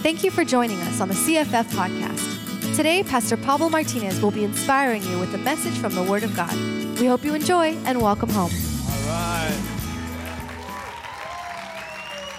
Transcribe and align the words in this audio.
Thank 0.00 0.22
you 0.22 0.30
for 0.30 0.44
joining 0.44 0.78
us 0.82 1.00
on 1.00 1.08
the 1.08 1.14
CFF 1.14 1.64
podcast. 1.64 2.76
Today, 2.76 3.02
Pastor 3.02 3.36
Pablo 3.36 3.68
Martinez 3.68 4.20
will 4.22 4.30
be 4.30 4.44
inspiring 4.44 5.02
you 5.02 5.18
with 5.18 5.34
a 5.34 5.38
message 5.38 5.76
from 5.76 5.92
the 5.96 6.02
Word 6.04 6.22
of 6.22 6.36
God. 6.36 6.54
We 7.00 7.06
hope 7.06 7.24
you 7.24 7.34
enjoy 7.34 7.76
and 7.84 8.00
welcome 8.00 8.28
home. 8.28 8.52
All 8.52 9.08
right. 9.08 9.58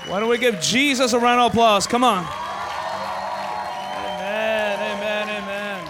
Why 0.07 0.21
don't 0.21 0.29
we 0.29 0.37
give 0.37 0.61
Jesus 0.61 1.11
a 1.11 1.19
round 1.19 1.41
of 1.41 1.51
applause? 1.51 1.85
Come 1.85 2.05
on. 2.05 2.23
Amen, 4.05 4.79
amen, 4.97 5.29
amen. 5.43 5.89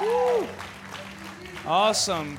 Woo. 0.00 0.48
Awesome. 1.66 2.38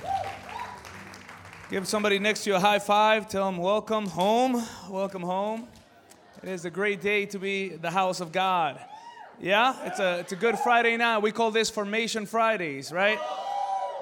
Give 1.69 1.87
somebody 1.87 2.17
next 2.17 2.45
to 2.45 2.49
you 2.49 2.55
a 2.55 2.59
high 2.59 2.79
five. 2.79 3.27
Tell 3.29 3.45
them, 3.45 3.59
welcome 3.59 4.07
home. 4.07 4.65
Welcome 4.89 5.21
home. 5.21 5.67
It 6.43 6.49
is 6.49 6.65
a 6.65 6.71
great 6.71 7.01
day 7.01 7.27
to 7.27 7.37
be 7.37 7.69
the 7.69 7.91
house 7.91 8.19
of 8.19 8.31
God. 8.31 8.79
Yeah, 9.39 9.75
it's 9.85 9.99
a, 9.99 10.21
it's 10.21 10.31
a 10.31 10.35
good 10.35 10.57
Friday 10.57 10.97
now. 10.97 11.19
We 11.19 11.31
call 11.31 11.51
this 11.51 11.69
Formation 11.69 12.25
Fridays, 12.25 12.91
right? 12.91 13.19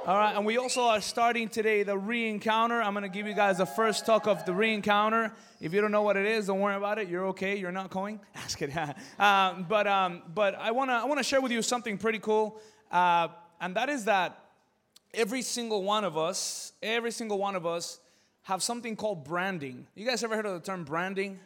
All 0.08 0.16
right, 0.16 0.34
and 0.34 0.46
we 0.46 0.58
also 0.58 0.84
are 0.84 1.02
starting 1.02 1.50
today 1.50 1.84
the 1.84 1.98
re-encounter. 1.98 2.82
I'm 2.82 2.94
gonna 2.94 3.10
give 3.10 3.28
you 3.28 3.34
guys 3.34 3.58
the 3.58 3.66
first 3.66 4.06
talk 4.06 4.26
of 4.26 4.46
the 4.46 4.54
re-encounter. 4.54 5.34
If 5.60 5.74
you 5.74 5.82
don't 5.82 5.92
know 5.92 6.04
what 6.04 6.16
it 6.16 6.26
is, 6.26 6.48
don't 6.48 6.62
worry 6.62 6.78
about 6.78 6.98
it. 6.98 7.10
You're 7.10 7.26
okay. 7.28 7.58
You're 7.58 7.74
not 7.74 7.90
going. 7.90 8.22
Ask 8.36 8.62
it. 8.62 8.72
um, 9.20 9.66
but 9.68 9.86
um, 9.86 10.22
but 10.34 10.56
I 10.56 10.72
wanna 10.72 10.94
I 10.94 11.04
wanna 11.04 11.24
share 11.24 11.42
with 11.42 11.52
you 11.52 11.62
something 11.62 11.98
pretty 11.98 12.20
cool, 12.20 12.62
uh, 12.90 13.28
and 13.60 13.76
that 13.76 13.90
is 13.90 14.06
that 14.06 14.40
every 15.14 15.42
single 15.42 15.84
one 15.84 16.06
of 16.06 16.18
us, 16.18 16.72
every 16.82 17.12
single 17.12 17.38
one 17.38 17.58
of 17.58 17.66
us, 17.66 18.00
have 18.44 18.64
something 18.64 18.96
called 18.96 19.26
branding. 19.26 19.88
You 19.94 20.06
guys 20.06 20.24
ever 20.24 20.38
heard 20.38 20.46
of 20.46 20.54
the 20.54 20.66
term 20.66 20.86
branding? 20.86 21.42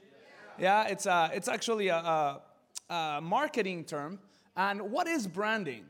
Yeah, 0.59 0.87
it's, 0.87 1.05
a, 1.05 1.31
it's 1.33 1.47
actually 1.47 1.87
a, 1.87 1.95
a, 1.97 2.41
a 2.89 3.21
marketing 3.21 3.85
term. 3.85 4.19
And 4.55 4.91
what 4.91 5.07
is 5.07 5.27
branding? 5.27 5.85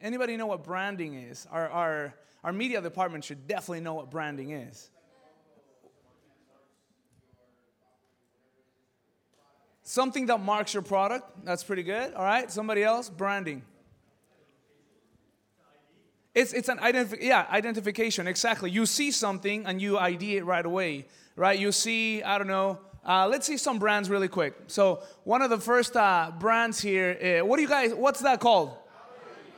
Anybody 0.00 0.36
know 0.36 0.46
what 0.46 0.62
branding 0.62 1.14
is? 1.14 1.46
Our, 1.50 1.68
our, 1.68 2.14
our 2.44 2.52
media 2.52 2.80
department 2.80 3.24
should 3.24 3.48
definitely 3.48 3.80
know 3.80 3.94
what 3.94 4.10
branding 4.10 4.50
is. 4.50 4.90
Something 9.82 10.26
that 10.26 10.40
marks 10.40 10.74
your 10.74 10.82
product. 10.82 11.44
That's 11.44 11.62
pretty 11.62 11.84
good. 11.84 12.12
All 12.14 12.24
right. 12.24 12.50
Somebody 12.50 12.82
else? 12.82 13.08
Branding. 13.08 13.62
It's, 16.34 16.52
it's 16.52 16.68
an 16.68 16.78
identif- 16.78 17.22
yeah, 17.22 17.46
identification. 17.50 18.26
Exactly. 18.26 18.70
You 18.70 18.84
see 18.84 19.10
something 19.10 19.64
and 19.64 19.80
you 19.80 19.96
ID 19.96 20.38
it 20.38 20.44
right 20.44 20.66
away. 20.66 21.06
Right. 21.36 21.58
You 21.58 21.70
see, 21.70 22.22
I 22.22 22.36
don't 22.36 22.48
know, 22.48 22.80
uh, 23.06 23.28
let's 23.28 23.46
see 23.46 23.56
some 23.56 23.78
brands 23.78 24.10
really 24.10 24.28
quick. 24.28 24.54
So 24.66 25.00
one 25.24 25.40
of 25.40 25.50
the 25.50 25.58
first 25.58 25.96
uh, 25.96 26.32
brands 26.38 26.80
here, 26.80 27.40
uh, 27.40 27.46
what 27.46 27.56
do 27.56 27.62
you 27.62 27.68
guys? 27.68 27.94
What's 27.94 28.20
that 28.20 28.40
called? 28.40 28.70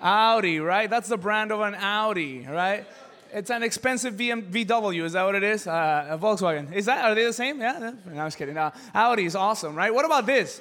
Audi. 0.02 0.58
Audi, 0.58 0.60
right? 0.60 0.90
That's 0.90 1.08
the 1.08 1.16
brand 1.16 1.50
of 1.50 1.60
an 1.60 1.74
Audi, 1.74 2.46
right? 2.48 2.86
It's 3.32 3.50
an 3.50 3.62
expensive 3.62 4.14
VM, 4.14 4.50
VW. 4.50 5.04
Is 5.04 5.12
that 5.12 5.24
what 5.24 5.34
it 5.34 5.42
is? 5.42 5.66
Uh, 5.66 6.06
a 6.10 6.18
Volkswagen. 6.18 6.72
Is 6.72 6.86
that? 6.86 7.04
Are 7.04 7.14
they 7.14 7.24
the 7.24 7.32
same? 7.32 7.60
Yeah. 7.60 7.92
No, 8.06 8.20
I 8.20 8.24
was 8.24 8.36
kidding. 8.36 8.56
Uh, 8.56 8.70
Audi 8.94 9.24
is 9.24 9.34
awesome, 9.34 9.74
right? 9.74 9.92
What 9.92 10.04
about 10.04 10.26
this? 10.26 10.60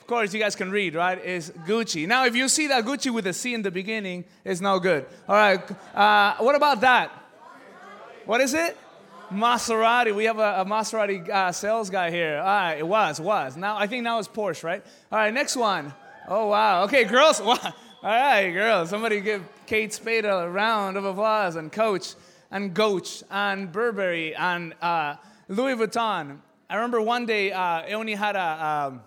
Of 0.00 0.06
course, 0.06 0.34
you 0.34 0.40
guys 0.40 0.56
can 0.56 0.70
read, 0.70 0.94
right? 0.94 1.24
Is 1.24 1.50
Gucci. 1.64 2.08
Now, 2.08 2.26
if 2.26 2.34
you 2.34 2.48
see 2.48 2.66
that 2.68 2.84
Gucci 2.84 3.12
with 3.12 3.26
a 3.28 3.32
C 3.32 3.54
in 3.54 3.62
the 3.62 3.70
beginning, 3.70 4.24
it's 4.44 4.60
no 4.60 4.80
good. 4.80 5.06
All 5.28 5.36
right. 5.36 5.60
Uh, 5.94 6.36
what 6.38 6.54
about 6.54 6.80
that? 6.80 7.12
What 8.26 8.40
is 8.40 8.54
it? 8.54 8.76
Maserati. 9.32 10.14
We 10.14 10.24
have 10.24 10.38
a, 10.38 10.60
a 10.60 10.64
Maserati 10.64 11.28
uh, 11.28 11.52
sales 11.52 11.90
guy 11.90 12.10
here. 12.10 12.38
All 12.38 12.44
right, 12.44 12.78
it 12.78 12.86
was, 12.86 13.20
was. 13.20 13.56
Now 13.56 13.76
I 13.76 13.86
think 13.86 14.04
now 14.04 14.18
it's 14.18 14.28
Porsche, 14.28 14.64
right? 14.64 14.84
All 15.10 15.18
right, 15.18 15.32
next 15.32 15.56
one. 15.56 15.92
Oh 16.28 16.48
wow. 16.48 16.84
Okay, 16.84 17.04
girls. 17.04 17.40
Wow. 17.44 17.58
All 17.62 18.10
right, 18.10 18.50
girls. 18.50 18.90
Somebody 18.90 19.20
give 19.20 19.44
Kate 19.66 19.92
Spade 19.92 20.24
a 20.24 20.48
round 20.48 20.96
of 20.96 21.04
applause 21.04 21.56
and 21.56 21.70
Coach 21.70 22.14
and 22.50 22.74
Coach 22.74 23.22
and 23.30 23.70
Burberry 23.70 24.34
and 24.34 24.74
uh, 24.82 25.16
Louis 25.48 25.76
Vuitton. 25.76 26.38
I 26.68 26.74
remember 26.74 27.00
one 27.00 27.26
day 27.26 27.52
uh, 27.52 27.60
I 27.60 27.92
only 27.92 28.14
had 28.14 28.36
a. 28.36 28.88
Um, 28.90 29.02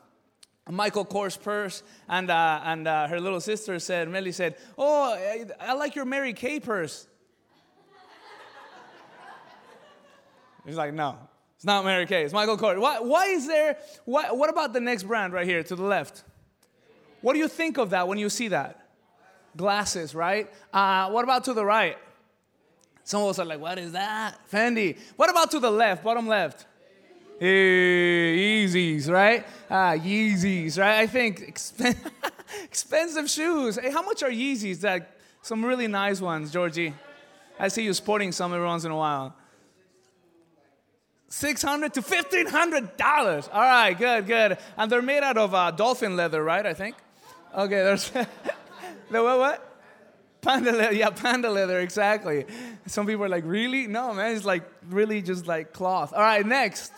a 0.68 0.72
Michael 0.72 1.06
Kors 1.06 1.40
purse, 1.40 1.84
and, 2.10 2.32
uh, 2.32 2.62
and 2.64 2.88
uh, 2.88 3.08
her 3.08 3.22
little 3.22 3.40
sister 3.40 3.78
said, 3.78 4.10
Melly 4.10 4.32
said, 4.32 4.56
Oh, 4.80 5.14
I, 5.14 5.46
I 5.60 5.74
like 5.74 5.96
your 5.96 6.06
Mary 6.06 6.34
Kay 6.34 6.60
purse. 6.60 7.06
He's 10.66 10.76
like, 10.76 10.94
no, 10.94 11.18
it's 11.56 11.66
not 11.66 11.86
Mary 11.86 12.06
Kay. 12.06 12.24
It's 12.24 12.34
Michael 12.34 12.58
Kors. 12.58 12.80
Why, 12.80 13.00
why 13.00 13.26
is 13.28 13.48
there, 13.48 13.78
why, 14.06 14.32
what 14.32 14.50
about 14.50 14.74
the 14.74 14.80
next 14.80 15.04
brand 15.04 15.34
right 15.34 15.46
here 15.46 15.64
to 15.64 15.76
the 15.76 15.84
left? 15.84 16.24
What 17.22 17.34
do 17.34 17.40
you 17.40 17.48
think 17.48 17.78
of 17.78 17.92
that 17.92 18.08
when 18.08 18.18
you 18.18 18.30
see 18.30 18.50
that? 18.50 18.88
Glasses, 19.56 20.14
right? 20.14 20.52
Uh, 20.74 21.10
what 21.10 21.24
about 21.24 21.46
to 21.46 21.54
the 21.54 21.66
right? 21.66 21.98
Some 23.04 23.22
of 23.22 23.30
us 23.30 23.40
are 23.40 23.46
like, 23.46 23.60
what 23.60 23.78
is 23.78 23.92
that? 23.94 24.38
Fendi. 24.52 24.98
What 25.16 25.30
about 25.30 25.52
to 25.52 25.60
the 25.60 25.72
left, 25.72 26.04
bottom 26.04 26.28
left? 26.28 26.66
Hey, 27.40 28.66
Yeezys, 28.66 29.10
right? 29.10 29.46
Ah, 29.70 29.94
Yeezys, 29.94 30.80
right? 30.80 31.00
I 31.00 31.08
think 31.08 31.42
expen- 31.42 31.98
expensive 32.64 33.30
shoes. 33.30 33.78
Hey, 33.78 33.92
how 33.92 34.02
much 34.02 34.24
are 34.24 34.30
Yeezys? 34.30 34.80
That 34.82 35.18
some 35.42 35.64
really 35.64 35.88
nice 35.88 36.22
ones, 36.22 36.52
Georgie. 36.52 36.94
I 37.60 37.68
see 37.68 37.84
you 37.84 37.94
sporting 37.94 38.32
some 38.32 38.54
every 38.54 38.66
once 38.66 38.86
in 38.86 38.92
a 38.92 38.96
while. 38.96 39.36
600 41.30 41.94
to 41.96 42.02
1500 42.02 42.98
dollars. 42.98 43.50
All 43.52 43.62
right 43.62 43.98
good 43.98 44.28
good. 44.28 44.58
And 44.78 44.92
they're 44.92 45.02
made 45.02 45.24
out 45.24 45.38
of 45.38 45.54
uh, 45.54 45.72
dolphin 45.72 46.16
leather 46.16 46.44
right 46.44 46.66
i 46.66 46.74
think? 46.74 46.96
Okay 47.56 47.84
there's 47.84 48.10
the 48.10 48.28
what 49.10 49.40
what? 49.40 49.72
Panda 50.42 50.72
leather 50.72 50.94
yeah 50.94 51.10
panda 51.10 51.50
leather 51.50 51.80
exactly. 51.80 52.46
Some 52.86 53.08
people 53.08 53.26
are 53.26 53.30
like 53.30 53.46
really? 53.46 53.88
No 53.88 54.14
man 54.14 54.36
it's 54.36 54.46
like 54.46 54.64
really 54.90 55.22
just 55.22 55.48
like 55.48 55.74
cloth. 55.74 56.14
All 56.14 56.22
right 56.22 56.46
next 56.46 56.92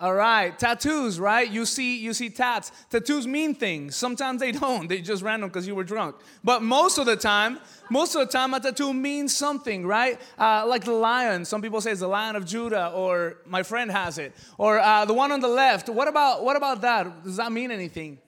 all 0.00 0.12
right, 0.12 0.58
tattoos, 0.58 1.20
right? 1.20 1.48
You 1.48 1.64
see, 1.64 1.98
you 1.98 2.12
see 2.14 2.28
tats. 2.28 2.72
Tattoos 2.90 3.28
mean 3.28 3.54
things. 3.54 3.94
Sometimes 3.94 4.40
they 4.40 4.50
don't. 4.50 4.88
They 4.94 5.00
just 5.00 5.22
random 5.22 5.48
because 5.48 5.68
you 5.68 5.76
were 5.76 5.84
drunk. 5.84 6.16
But 6.42 6.62
most 6.62 6.98
of 6.98 7.06
the 7.06 7.14
time, 7.16 7.60
most 7.90 8.16
of 8.16 8.26
the 8.26 8.32
time, 8.32 8.54
a 8.54 8.60
tattoo 8.60 8.92
means 8.92 9.36
something, 9.36 9.86
right? 9.86 10.20
Uh, 10.36 10.66
like 10.66 10.84
the 10.84 10.92
lion. 10.92 11.44
Some 11.44 11.62
people 11.62 11.80
say 11.80 11.92
it's 11.92 12.00
the 12.00 12.08
lion 12.08 12.34
of 12.34 12.44
Judah, 12.44 12.90
or 12.90 13.38
my 13.46 13.62
friend 13.62 13.88
has 13.88 14.18
it, 14.18 14.34
or 14.58 14.80
uh, 14.80 15.04
the 15.04 15.14
one 15.14 15.30
on 15.30 15.40
the 15.40 15.48
left. 15.48 15.88
What 15.88 16.08
about 16.08 16.44
what 16.44 16.56
about 16.56 16.80
that? 16.80 17.22
Does 17.22 17.36
that 17.36 17.52
mean 17.52 17.70
anything? 17.70 18.18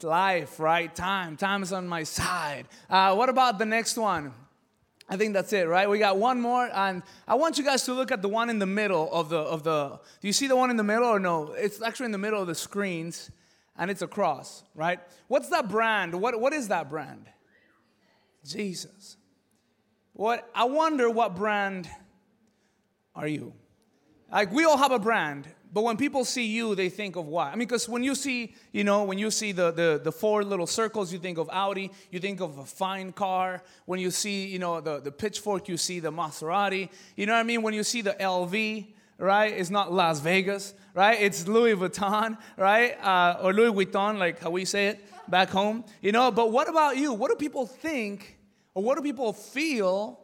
Life, 0.00 0.58
right? 0.58 0.92
Time. 0.94 1.36
Time 1.36 1.62
is 1.62 1.72
on 1.72 1.86
my 1.86 2.02
side. 2.02 2.66
Uh, 2.90 3.14
what 3.14 3.28
about 3.28 3.58
the 3.58 3.66
next 3.66 3.96
one? 3.96 4.32
I 5.08 5.16
think 5.16 5.34
that's 5.34 5.52
it, 5.52 5.66
right? 5.68 5.88
We 5.90 5.98
got 5.98 6.16
one 6.16 6.40
more, 6.40 6.68
and 6.72 7.02
I 7.26 7.34
want 7.34 7.58
you 7.58 7.64
guys 7.64 7.84
to 7.84 7.92
look 7.92 8.12
at 8.12 8.22
the 8.22 8.28
one 8.28 8.48
in 8.48 8.58
the 8.58 8.66
middle 8.66 9.12
of 9.12 9.28
the 9.28 9.38
of 9.38 9.62
the. 9.62 10.00
Do 10.20 10.26
you 10.26 10.32
see 10.32 10.46
the 10.46 10.56
one 10.56 10.70
in 10.70 10.76
the 10.76 10.84
middle 10.84 11.08
or 11.08 11.18
no? 11.18 11.52
It's 11.52 11.82
actually 11.82 12.06
in 12.06 12.12
the 12.12 12.18
middle 12.18 12.40
of 12.40 12.46
the 12.46 12.54
screens, 12.54 13.30
and 13.76 13.90
it's 13.90 14.02
a 14.02 14.06
cross, 14.06 14.62
right? 14.74 15.00
What's 15.28 15.48
that 15.48 15.68
brand? 15.68 16.14
What 16.14 16.40
what 16.40 16.52
is 16.52 16.68
that 16.68 16.88
brand? 16.88 17.26
Jesus. 18.44 19.16
What 20.12 20.48
I 20.54 20.64
wonder 20.64 21.10
what 21.10 21.34
brand 21.34 21.88
are 23.14 23.26
you? 23.28 23.54
Like 24.32 24.50
we 24.50 24.64
all 24.64 24.78
have 24.78 24.92
a 24.92 24.98
brand, 24.98 25.46
but 25.72 25.84
when 25.84 25.96
people 25.96 26.24
see 26.24 26.44
you, 26.46 26.74
they 26.74 26.88
think 26.88 27.16
of 27.16 27.26
what? 27.26 27.48
I 27.48 27.50
mean, 27.52 27.68
because 27.68 27.88
when 27.88 28.02
you 28.02 28.14
see, 28.14 28.54
you 28.72 28.82
know, 28.82 29.04
when 29.04 29.18
you 29.18 29.30
see 29.30 29.52
the, 29.52 29.70
the, 29.70 30.00
the 30.02 30.12
four 30.12 30.42
little 30.42 30.66
circles, 30.66 31.12
you 31.12 31.18
think 31.18 31.38
of 31.38 31.48
Audi, 31.50 31.90
you 32.10 32.18
think 32.18 32.40
of 32.40 32.58
a 32.58 32.64
fine 32.64 33.12
car. 33.12 33.62
When 33.86 34.00
you 34.00 34.10
see, 34.10 34.46
you 34.46 34.58
know, 34.58 34.80
the, 34.80 35.00
the 35.00 35.12
pitchfork, 35.12 35.68
you 35.68 35.76
see 35.76 36.00
the 36.00 36.10
Maserati. 36.10 36.88
You 37.16 37.26
know 37.26 37.32
what 37.32 37.40
I 37.40 37.42
mean? 37.42 37.62
When 37.62 37.74
you 37.74 37.84
see 37.84 38.00
the 38.00 38.12
LV, 38.12 38.86
right? 39.18 39.52
It's 39.52 39.70
not 39.70 39.92
Las 39.92 40.20
Vegas, 40.20 40.74
right? 40.94 41.20
It's 41.20 41.46
Louis 41.46 41.74
Vuitton, 41.74 42.36
right? 42.56 42.92
Uh, 43.02 43.38
or 43.42 43.52
Louis 43.54 43.84
Vuitton, 43.84 44.18
like 44.18 44.40
how 44.40 44.50
we 44.50 44.64
say 44.64 44.88
it 44.88 45.04
back 45.28 45.48
home. 45.48 45.84
You 46.00 46.12
know, 46.12 46.30
but 46.30 46.52
what 46.52 46.68
about 46.68 46.96
you? 46.96 47.14
What 47.14 47.30
do 47.30 47.36
people 47.36 47.66
think 47.66 48.38
or 48.74 48.82
what 48.82 48.96
do 48.96 49.02
people 49.02 49.32
feel 49.32 50.20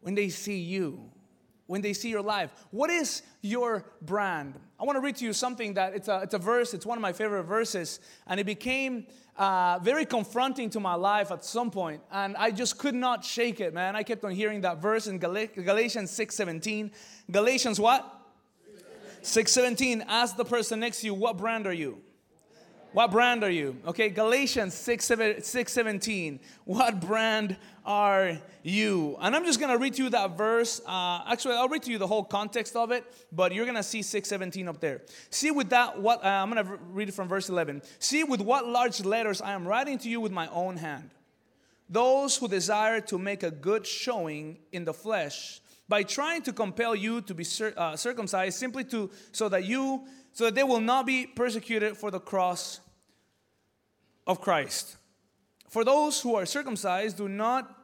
when 0.00 0.14
they 0.14 0.28
see 0.28 0.58
you? 0.58 1.10
When 1.70 1.80
they 1.80 1.92
see 1.92 2.08
your 2.08 2.20
life. 2.20 2.50
What 2.72 2.90
is 2.90 3.22
your 3.42 3.84
brand? 4.02 4.58
I 4.80 4.82
want 4.82 4.96
to 4.96 5.00
read 5.00 5.14
to 5.18 5.24
you 5.24 5.32
something 5.32 5.74
that 5.74 5.94
it's 5.94 6.08
a, 6.08 6.18
it's 6.24 6.34
a 6.34 6.38
verse, 6.38 6.74
it's 6.74 6.84
one 6.84 6.98
of 6.98 7.02
my 7.02 7.12
favorite 7.12 7.44
verses, 7.44 8.00
and 8.26 8.40
it 8.40 8.44
became 8.44 9.06
uh, 9.36 9.78
very 9.80 10.04
confronting 10.04 10.68
to 10.70 10.80
my 10.80 10.94
life 10.94 11.30
at 11.30 11.44
some 11.44 11.70
point, 11.70 12.02
and 12.10 12.36
I 12.36 12.50
just 12.50 12.76
could 12.76 12.96
not 12.96 13.24
shake 13.24 13.60
it, 13.60 13.72
man. 13.72 13.94
I 13.94 14.02
kept 14.02 14.24
on 14.24 14.32
hearing 14.32 14.62
that 14.62 14.82
verse 14.82 15.06
in 15.06 15.20
Gal- 15.20 15.46
Galatians 15.54 16.10
6:17. 16.10 16.90
Galatians 17.30 17.78
what? 17.78 18.02
6:17. 19.22 20.02
Ask 20.08 20.36
the 20.36 20.44
person 20.44 20.80
next 20.80 21.02
to 21.02 21.06
you, 21.06 21.14
what 21.14 21.36
brand 21.36 21.68
are 21.68 21.72
you? 21.72 22.02
What 22.92 23.12
brand 23.12 23.44
are 23.44 23.50
you? 23.50 23.76
Okay, 23.86 24.08
Galatians 24.08 24.74
6, 24.74 25.04
7, 25.04 25.42
6 25.44 25.72
17. 25.72 26.40
What 26.64 27.00
brand 27.00 27.56
are 27.86 28.36
you? 28.64 29.16
And 29.20 29.36
I'm 29.36 29.44
just 29.44 29.60
going 29.60 29.70
to 29.70 29.78
read 29.78 29.94
to 29.94 30.02
you 30.02 30.10
that 30.10 30.36
verse. 30.36 30.80
Uh, 30.84 31.22
actually, 31.28 31.54
I'll 31.54 31.68
read 31.68 31.84
to 31.84 31.92
you 31.92 31.98
the 31.98 32.06
whole 32.08 32.24
context 32.24 32.74
of 32.74 32.90
it, 32.90 33.04
but 33.30 33.52
you're 33.54 33.64
going 33.64 33.76
to 33.76 33.84
see 33.84 34.02
617 34.02 34.66
up 34.66 34.80
there. 34.80 35.02
See 35.30 35.52
with 35.52 35.70
that, 35.70 36.00
what 36.00 36.24
uh, 36.24 36.28
I'm 36.28 36.50
going 36.50 36.66
to 36.66 36.78
read 36.90 37.08
it 37.08 37.12
from 37.12 37.28
verse 37.28 37.48
11. 37.48 37.82
See 38.00 38.24
with 38.24 38.40
what 38.40 38.66
large 38.66 39.04
letters 39.04 39.40
I 39.40 39.52
am 39.52 39.68
writing 39.68 39.96
to 39.98 40.08
you 40.08 40.20
with 40.20 40.32
my 40.32 40.48
own 40.48 40.76
hand. 40.76 41.10
Those 41.88 42.36
who 42.36 42.48
desire 42.48 43.00
to 43.02 43.18
make 43.18 43.44
a 43.44 43.52
good 43.52 43.86
showing 43.86 44.58
in 44.72 44.84
the 44.84 44.94
flesh 44.94 45.60
by 45.90 46.04
trying 46.04 46.40
to 46.40 46.52
compel 46.52 46.94
you 46.94 47.20
to 47.20 47.34
be 47.34 47.42
cir- 47.42 47.74
uh, 47.76 47.96
circumcised 47.96 48.56
simply 48.56 48.84
to 48.84 49.10
so 49.32 49.48
that 49.48 49.64
you 49.64 50.04
so 50.32 50.44
that 50.44 50.54
they 50.54 50.62
will 50.62 50.80
not 50.80 51.06
be 51.06 51.26
persecuted 51.26 51.96
for 51.96 52.10
the 52.10 52.20
cross 52.20 52.80
of 54.26 54.40
Christ. 54.40 54.96
For 55.68 55.84
those 55.84 56.20
who 56.20 56.34
are 56.34 56.46
circumcised 56.46 57.16
do 57.16 57.28
not 57.28 57.76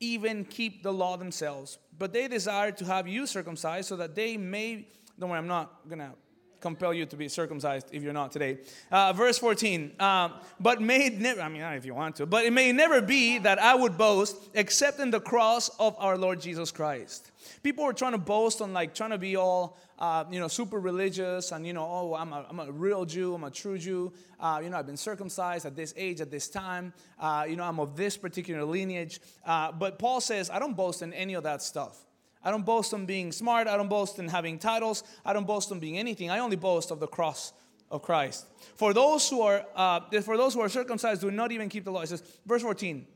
even 0.00 0.44
keep 0.44 0.82
the 0.82 0.92
law 0.92 1.16
themselves, 1.16 1.78
but 1.96 2.12
they 2.12 2.28
desire 2.28 2.72
to 2.72 2.84
have 2.84 3.08
you 3.08 3.26
circumcised 3.26 3.88
so 3.88 3.96
that 3.96 4.14
they 4.14 4.36
may. 4.36 4.86
Don't 5.18 5.30
worry, 5.30 5.38
I'm 5.38 5.46
not 5.46 5.88
gonna 5.88 6.12
compel 6.64 6.94
you 6.94 7.04
to 7.04 7.16
be 7.16 7.28
circumcised 7.28 7.88
if 7.92 8.02
you're 8.02 8.14
not 8.14 8.32
today. 8.32 8.58
Uh, 8.90 9.12
verse 9.12 9.38
14. 9.38 9.92
Uh, 10.00 10.30
but 10.58 10.80
may 10.80 11.10
never, 11.10 11.42
I 11.42 11.48
mean, 11.50 11.62
if 11.62 11.84
you 11.84 11.94
want 11.94 12.16
to, 12.16 12.26
but 12.26 12.46
it 12.46 12.52
may 12.52 12.72
never 12.72 13.02
be 13.02 13.38
that 13.38 13.58
I 13.58 13.74
would 13.74 13.98
boast 13.98 14.36
except 14.54 14.98
in 14.98 15.10
the 15.10 15.20
cross 15.20 15.68
of 15.78 15.94
our 15.98 16.16
Lord 16.16 16.40
Jesus 16.40 16.72
Christ. 16.72 17.30
People 17.62 17.84
were 17.84 17.92
trying 17.92 18.12
to 18.12 18.18
boast 18.18 18.62
on 18.62 18.72
like 18.72 18.94
trying 18.94 19.10
to 19.10 19.18
be 19.18 19.36
all 19.36 19.76
uh, 19.98 20.24
you 20.30 20.40
know, 20.40 20.48
super 20.48 20.80
religious 20.80 21.52
and, 21.52 21.66
you 21.66 21.74
know, 21.74 21.84
oh, 21.84 22.14
I'm 22.14 22.32
a, 22.32 22.46
I'm 22.48 22.60
a 22.60 22.72
real 22.72 23.04
Jew, 23.04 23.34
I'm 23.34 23.44
a 23.44 23.50
true 23.50 23.78
Jew. 23.78 24.12
Uh, 24.40 24.60
you 24.62 24.70
know, 24.70 24.78
I've 24.78 24.86
been 24.86 24.96
circumcised 24.96 25.66
at 25.66 25.76
this 25.76 25.92
age, 25.96 26.20
at 26.20 26.30
this 26.30 26.48
time. 26.48 26.92
Uh, 27.20 27.44
you 27.48 27.56
know, 27.56 27.64
I'm 27.64 27.78
of 27.78 27.94
this 27.94 28.16
particular 28.16 28.64
lineage. 28.64 29.20
Uh, 29.44 29.70
but 29.70 29.98
Paul 29.98 30.20
says, 30.20 30.50
I 30.50 30.58
don't 30.58 30.76
boast 30.76 31.02
in 31.02 31.12
any 31.12 31.34
of 31.34 31.42
that 31.44 31.62
stuff. 31.62 32.04
I 32.44 32.50
don't 32.50 32.64
boast 32.64 32.92
in 32.92 33.06
being 33.06 33.32
smart. 33.32 33.66
I 33.66 33.76
don't 33.76 33.88
boast 33.88 34.18
in 34.18 34.28
having 34.28 34.58
titles. 34.58 35.02
I 35.24 35.32
don't 35.32 35.46
boast 35.46 35.70
in 35.70 35.80
being 35.80 35.98
anything. 35.98 36.30
I 36.30 36.40
only 36.40 36.56
boast 36.56 36.90
of 36.90 37.00
the 37.00 37.06
cross 37.06 37.52
of 37.90 38.02
Christ. 38.02 38.46
For 38.76 38.92
those 38.92 39.28
who 39.28 39.40
are, 39.42 39.64
uh, 39.74 40.00
for 40.22 40.36
those 40.36 40.54
who 40.54 40.60
are 40.60 40.68
circumcised, 40.68 41.22
do 41.22 41.30
not 41.30 41.52
even 41.52 41.68
keep 41.68 41.84
the 41.84 41.90
law. 41.90 42.02
It 42.02 42.08
says, 42.08 42.22
verse 42.44 42.62
14. 42.62 43.06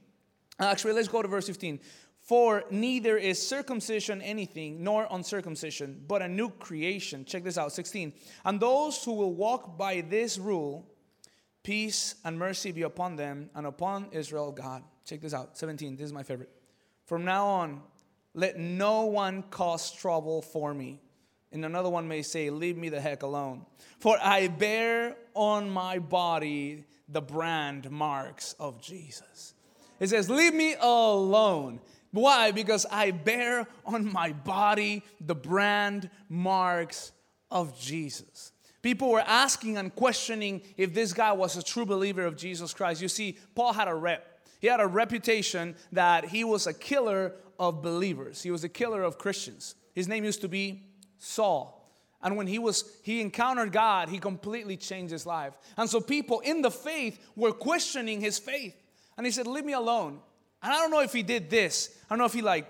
Actually, 0.60 0.94
let's 0.94 1.08
go 1.08 1.22
to 1.22 1.28
verse 1.28 1.46
15. 1.46 1.80
For 2.20 2.64
neither 2.70 3.16
is 3.16 3.44
circumcision 3.44 4.20
anything, 4.20 4.84
nor 4.84 5.06
uncircumcision, 5.10 6.04
but 6.06 6.20
a 6.20 6.28
new 6.28 6.50
creation. 6.50 7.24
Check 7.24 7.42
this 7.42 7.56
out 7.56 7.72
16. 7.72 8.12
And 8.44 8.60
those 8.60 9.02
who 9.02 9.14
will 9.14 9.32
walk 9.32 9.78
by 9.78 10.02
this 10.02 10.36
rule, 10.36 10.86
peace 11.62 12.16
and 12.24 12.38
mercy 12.38 12.70
be 12.70 12.82
upon 12.82 13.16
them 13.16 13.50
and 13.54 13.66
upon 13.66 14.08
Israel, 14.12 14.52
God. 14.52 14.82
Check 15.06 15.22
this 15.22 15.32
out 15.32 15.56
17. 15.56 15.96
This 15.96 16.04
is 16.04 16.12
my 16.12 16.22
favorite. 16.22 16.50
From 17.06 17.24
now 17.24 17.46
on, 17.46 17.80
let 18.38 18.56
no 18.56 19.02
one 19.02 19.42
cause 19.50 19.90
trouble 19.90 20.42
for 20.42 20.72
me. 20.72 21.00
And 21.50 21.64
another 21.64 21.90
one 21.90 22.06
may 22.06 22.22
say, 22.22 22.50
Leave 22.50 22.76
me 22.76 22.88
the 22.88 23.00
heck 23.00 23.24
alone. 23.24 23.66
For 23.98 24.16
I 24.22 24.46
bear 24.46 25.16
on 25.34 25.68
my 25.68 25.98
body 25.98 26.84
the 27.08 27.20
brand 27.20 27.90
marks 27.90 28.54
of 28.60 28.80
Jesus. 28.80 29.54
It 29.98 30.10
says, 30.10 30.30
Leave 30.30 30.54
me 30.54 30.76
alone. 30.80 31.80
Why? 32.12 32.52
Because 32.52 32.86
I 32.92 33.10
bear 33.10 33.66
on 33.84 34.10
my 34.12 34.32
body 34.32 35.02
the 35.20 35.34
brand 35.34 36.08
marks 36.28 37.10
of 37.50 37.76
Jesus. 37.80 38.52
People 38.82 39.10
were 39.10 39.24
asking 39.26 39.78
and 39.78 39.92
questioning 39.92 40.62
if 40.76 40.94
this 40.94 41.12
guy 41.12 41.32
was 41.32 41.56
a 41.56 41.62
true 41.62 41.84
believer 41.84 42.24
of 42.24 42.36
Jesus 42.36 42.72
Christ. 42.72 43.02
You 43.02 43.08
see, 43.08 43.36
Paul 43.56 43.72
had 43.72 43.88
a 43.88 43.94
rep. 43.94 44.38
He 44.60 44.68
had 44.68 44.80
a 44.80 44.86
reputation 44.86 45.74
that 45.92 46.26
he 46.26 46.44
was 46.44 46.68
a 46.68 46.72
killer 46.72 47.34
of 47.58 47.82
believers. 47.82 48.42
He 48.42 48.50
was 48.50 48.64
a 48.64 48.68
killer 48.68 49.02
of 49.02 49.18
Christians. 49.18 49.74
His 49.94 50.08
name 50.08 50.24
used 50.24 50.40
to 50.42 50.48
be 50.48 50.84
Saul. 51.18 51.74
And 52.22 52.36
when 52.36 52.46
he 52.46 52.58
was 52.58 52.84
he 53.02 53.20
encountered 53.20 53.72
God, 53.72 54.08
he 54.08 54.18
completely 54.18 54.76
changed 54.76 55.12
his 55.12 55.26
life. 55.26 55.54
And 55.76 55.88
so 55.88 56.00
people 56.00 56.40
in 56.40 56.62
the 56.62 56.70
faith 56.70 57.18
were 57.36 57.52
questioning 57.52 58.20
his 58.20 58.38
faith. 58.38 58.74
And 59.16 59.26
he 59.26 59.32
said, 59.32 59.46
"Leave 59.46 59.64
me 59.64 59.72
alone. 59.72 60.20
And 60.62 60.72
I 60.72 60.76
don't 60.76 60.90
know 60.90 61.00
if 61.00 61.12
he 61.12 61.22
did 61.22 61.50
this. 61.50 61.96
I 62.04 62.14
don't 62.14 62.18
know 62.18 62.24
if 62.24 62.32
he 62.32 62.42
like 62.42 62.66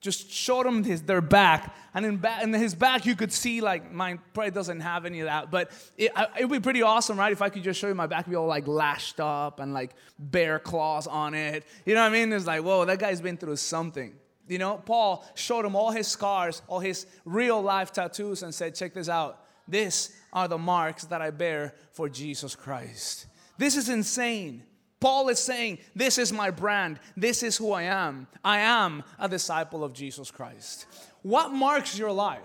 just 0.00 0.30
showed 0.30 0.64
them 0.64 0.84
his, 0.84 1.02
their 1.02 1.20
back, 1.20 1.74
and 1.92 2.06
in, 2.06 2.16
back, 2.18 2.42
in 2.44 2.52
his 2.52 2.74
back 2.74 3.04
you 3.04 3.16
could 3.16 3.32
see 3.32 3.60
like 3.60 3.92
mine 3.92 4.20
probably 4.32 4.52
doesn't 4.52 4.80
have 4.80 5.04
any 5.04 5.20
of 5.20 5.26
that, 5.26 5.50
but 5.50 5.72
it 5.96 6.12
would 6.38 6.50
be 6.50 6.60
pretty 6.60 6.82
awesome, 6.82 7.18
right? 7.18 7.32
If 7.32 7.42
I 7.42 7.48
could 7.48 7.64
just 7.64 7.80
show 7.80 7.88
you 7.88 7.94
my 7.94 8.06
back, 8.06 8.28
be 8.28 8.36
all 8.36 8.46
like 8.46 8.68
lashed 8.68 9.18
up 9.18 9.58
and 9.58 9.74
like 9.74 9.90
bear 10.18 10.60
claws 10.60 11.06
on 11.08 11.34
it. 11.34 11.64
You 11.84 11.94
know 11.94 12.02
what 12.02 12.12
I 12.12 12.12
mean? 12.12 12.32
It's 12.32 12.46
like, 12.46 12.62
whoa, 12.62 12.84
that 12.84 13.00
guy's 13.00 13.20
been 13.20 13.36
through 13.36 13.56
something. 13.56 14.14
You 14.46 14.58
know, 14.58 14.80
Paul 14.86 15.26
showed 15.34 15.64
him 15.64 15.74
all 15.74 15.90
his 15.90 16.06
scars, 16.06 16.62
all 16.68 16.80
his 16.80 17.06
real 17.24 17.60
life 17.60 17.92
tattoos, 17.92 18.42
and 18.42 18.54
said, 18.54 18.74
check 18.74 18.94
this 18.94 19.08
out. 19.08 19.44
These 19.66 20.16
are 20.32 20.48
the 20.48 20.58
marks 20.58 21.04
that 21.06 21.20
I 21.20 21.30
bear 21.30 21.74
for 21.92 22.08
Jesus 22.08 22.54
Christ. 22.54 23.26
This 23.58 23.76
is 23.76 23.88
insane. 23.88 24.62
Paul 25.00 25.28
is 25.28 25.38
saying, 25.38 25.78
This 25.94 26.18
is 26.18 26.32
my 26.32 26.50
brand. 26.50 26.98
This 27.16 27.42
is 27.42 27.56
who 27.56 27.72
I 27.72 27.82
am. 27.82 28.26
I 28.44 28.60
am 28.60 29.04
a 29.18 29.28
disciple 29.28 29.84
of 29.84 29.92
Jesus 29.92 30.30
Christ. 30.30 30.86
What 31.22 31.52
marks 31.52 31.98
your 31.98 32.12
life? 32.12 32.42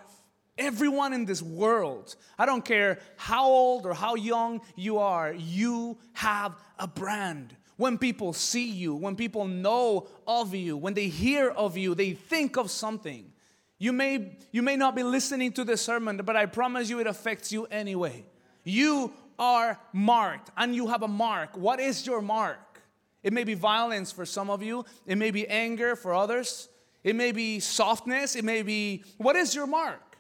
Everyone 0.58 1.14
in 1.14 1.26
this 1.26 1.42
world, 1.42 2.16
I 2.38 2.46
don't 2.46 2.64
care 2.64 3.00
how 3.18 3.48
old 3.48 3.88
or 3.88 3.94
how 3.96 4.14
young 4.14 4.62
you 4.76 5.00
are, 5.00 5.34
you 5.34 5.98
have 6.14 6.56
a 6.78 6.86
brand. 6.86 7.56
When 7.78 7.98
people 7.98 8.34
see 8.34 8.70
you, 8.70 8.94
when 8.94 9.16
people 9.16 9.48
know 9.48 10.08
of 10.28 10.54
you, 10.54 10.78
when 10.78 10.94
they 10.94 11.08
hear 11.08 11.50
of 11.50 11.76
you, 11.76 11.96
they 11.96 12.14
think 12.14 12.56
of 12.56 12.70
something. 12.70 13.32
You 13.80 13.94
may, 13.94 14.38
you 14.52 14.62
may 14.62 14.76
not 14.76 14.96
be 14.96 15.02
listening 15.02 15.54
to 15.54 15.64
the 15.64 15.76
sermon, 15.76 16.18
but 16.24 16.36
I 16.36 16.46
promise 16.46 16.88
you 16.88 17.00
it 17.00 17.08
affects 17.08 17.52
you 17.52 17.66
anyway. 17.66 18.24
You 18.64 19.12
are 19.38 19.80
marked 19.92 20.52
and 20.58 20.76
you 20.76 20.88
have 20.88 21.04
a 21.04 21.08
mark. 21.08 21.58
What 21.58 21.80
is 21.80 22.06
your 22.06 22.22
mark? 22.22 22.82
It 23.24 23.34
may 23.34 23.44
be 23.44 23.54
violence 23.54 24.12
for 24.12 24.26
some 24.26 24.50
of 24.50 24.62
you, 24.62 24.86
it 25.06 25.18
may 25.18 25.32
be 25.32 25.48
anger 25.48 25.96
for 25.96 26.14
others, 26.14 26.68
it 27.04 27.16
may 27.16 27.32
be 27.32 27.60
softness, 27.60 28.36
it 28.36 28.44
may 28.44 28.62
be 28.64 29.04
what 29.18 29.36
is 29.36 29.56
your 29.56 29.68
mark? 29.68 30.18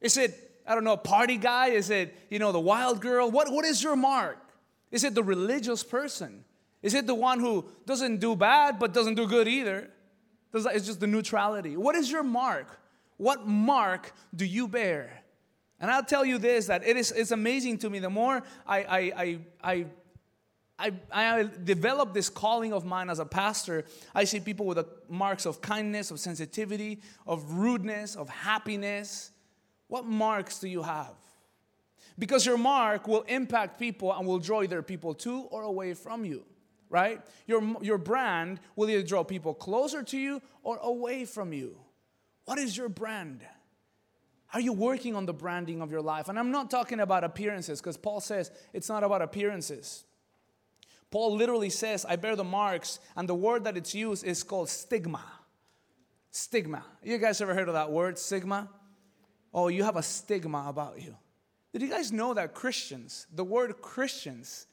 Is 0.00 0.16
it, 0.16 0.60
I 0.66 0.74
don't 0.74 0.84
know, 0.84 0.96
party 0.96 1.36
guy? 1.36 1.68
Is 1.68 1.90
it, 1.90 2.16
you 2.30 2.38
know, 2.38 2.52
the 2.52 2.60
wild 2.60 3.00
girl? 3.00 3.30
What, 3.30 3.50
what 3.50 3.64
is 3.64 3.82
your 3.82 3.96
mark? 3.96 4.38
Is 4.90 5.04
it 5.04 5.14
the 5.14 5.22
religious 5.22 5.82
person? 5.82 6.44
Is 6.82 6.94
it 6.94 7.06
the 7.06 7.14
one 7.14 7.40
who 7.40 7.66
doesn't 7.86 8.18
do 8.18 8.36
bad 8.36 8.78
but 8.78 8.92
doesn't 8.92 9.14
do 9.14 9.26
good 9.26 9.48
either? 9.48 9.90
It's 10.54 10.86
just 10.86 11.00
the 11.00 11.06
neutrality. 11.06 11.76
What 11.76 11.94
is 11.96 12.10
your 12.10 12.22
mark? 12.22 12.80
What 13.16 13.46
mark 13.46 14.12
do 14.34 14.44
you 14.44 14.68
bear? 14.68 15.15
And 15.80 15.90
I'll 15.90 16.04
tell 16.04 16.24
you 16.24 16.38
this 16.38 16.66
that 16.66 16.86
it 16.86 16.96
is 16.96 17.12
it's 17.12 17.30
amazing 17.30 17.78
to 17.78 17.90
me. 17.90 17.98
The 17.98 18.10
more 18.10 18.42
I, 18.66 18.78
I, 18.78 18.98
I, 18.98 19.38
I 19.62 19.86
I, 20.78 20.92
I 21.10 21.48
developed 21.64 22.12
this 22.12 22.28
calling 22.28 22.72
of 22.72 22.84
mine 22.84 23.08
as 23.08 23.18
a 23.18 23.24
pastor. 23.24 23.84
I 24.14 24.24
see 24.24 24.40
people 24.40 24.66
with 24.66 24.86
marks 25.08 25.46
of 25.46 25.60
kindness, 25.60 26.10
of 26.10 26.20
sensitivity, 26.20 27.00
of 27.26 27.50
rudeness, 27.52 28.14
of 28.14 28.28
happiness. 28.28 29.30
What 29.88 30.04
marks 30.04 30.58
do 30.58 30.68
you 30.68 30.82
have? 30.82 31.14
Because 32.18 32.44
your 32.44 32.58
mark 32.58 33.08
will 33.08 33.22
impact 33.22 33.78
people 33.78 34.12
and 34.12 34.26
will 34.26 34.38
draw 34.38 34.62
either 34.62 34.82
people 34.82 35.14
to 35.14 35.42
or 35.50 35.62
away 35.62 35.94
from 35.94 36.24
you, 36.24 36.44
right? 36.90 37.22
Your, 37.46 37.62
your 37.80 37.98
brand 37.98 38.60
will 38.74 38.90
either 38.90 39.02
draw 39.02 39.24
people 39.24 39.54
closer 39.54 40.02
to 40.02 40.18
you 40.18 40.42
or 40.62 40.78
away 40.78 41.24
from 41.24 41.52
you. 41.52 41.78
What 42.44 42.58
is 42.58 42.76
your 42.76 42.88
brand? 42.88 43.40
Are 44.56 44.60
you 44.60 44.72
working 44.72 45.14
on 45.14 45.26
the 45.26 45.34
branding 45.34 45.82
of 45.82 45.90
your 45.90 46.00
life? 46.00 46.30
And 46.30 46.38
I'm 46.38 46.50
not 46.50 46.70
talking 46.70 47.00
about 47.00 47.24
appearances 47.24 47.78
because 47.78 47.98
Paul 47.98 48.22
says 48.22 48.50
it's 48.72 48.88
not 48.88 49.04
about 49.04 49.20
appearances. 49.20 50.06
Paul 51.10 51.36
literally 51.36 51.68
says, 51.68 52.06
I 52.08 52.16
bear 52.16 52.34
the 52.36 52.42
marks, 52.42 52.98
and 53.16 53.28
the 53.28 53.34
word 53.34 53.64
that 53.64 53.76
it's 53.76 53.94
used 53.94 54.24
is 54.24 54.42
called 54.42 54.70
stigma. 54.70 55.22
Stigma. 56.30 56.82
You 57.02 57.18
guys 57.18 57.42
ever 57.42 57.52
heard 57.52 57.68
of 57.68 57.74
that 57.74 57.92
word, 57.92 58.18
stigma? 58.18 58.70
Oh, 59.52 59.68
you 59.68 59.84
have 59.84 59.96
a 59.96 60.02
stigma 60.02 60.64
about 60.68 61.02
you. 61.02 61.14
Did 61.74 61.82
you 61.82 61.90
guys 61.90 62.10
know 62.10 62.32
that 62.32 62.54
Christians, 62.54 63.26
the 63.30 63.44
word 63.44 63.82
Christians, 63.82 64.68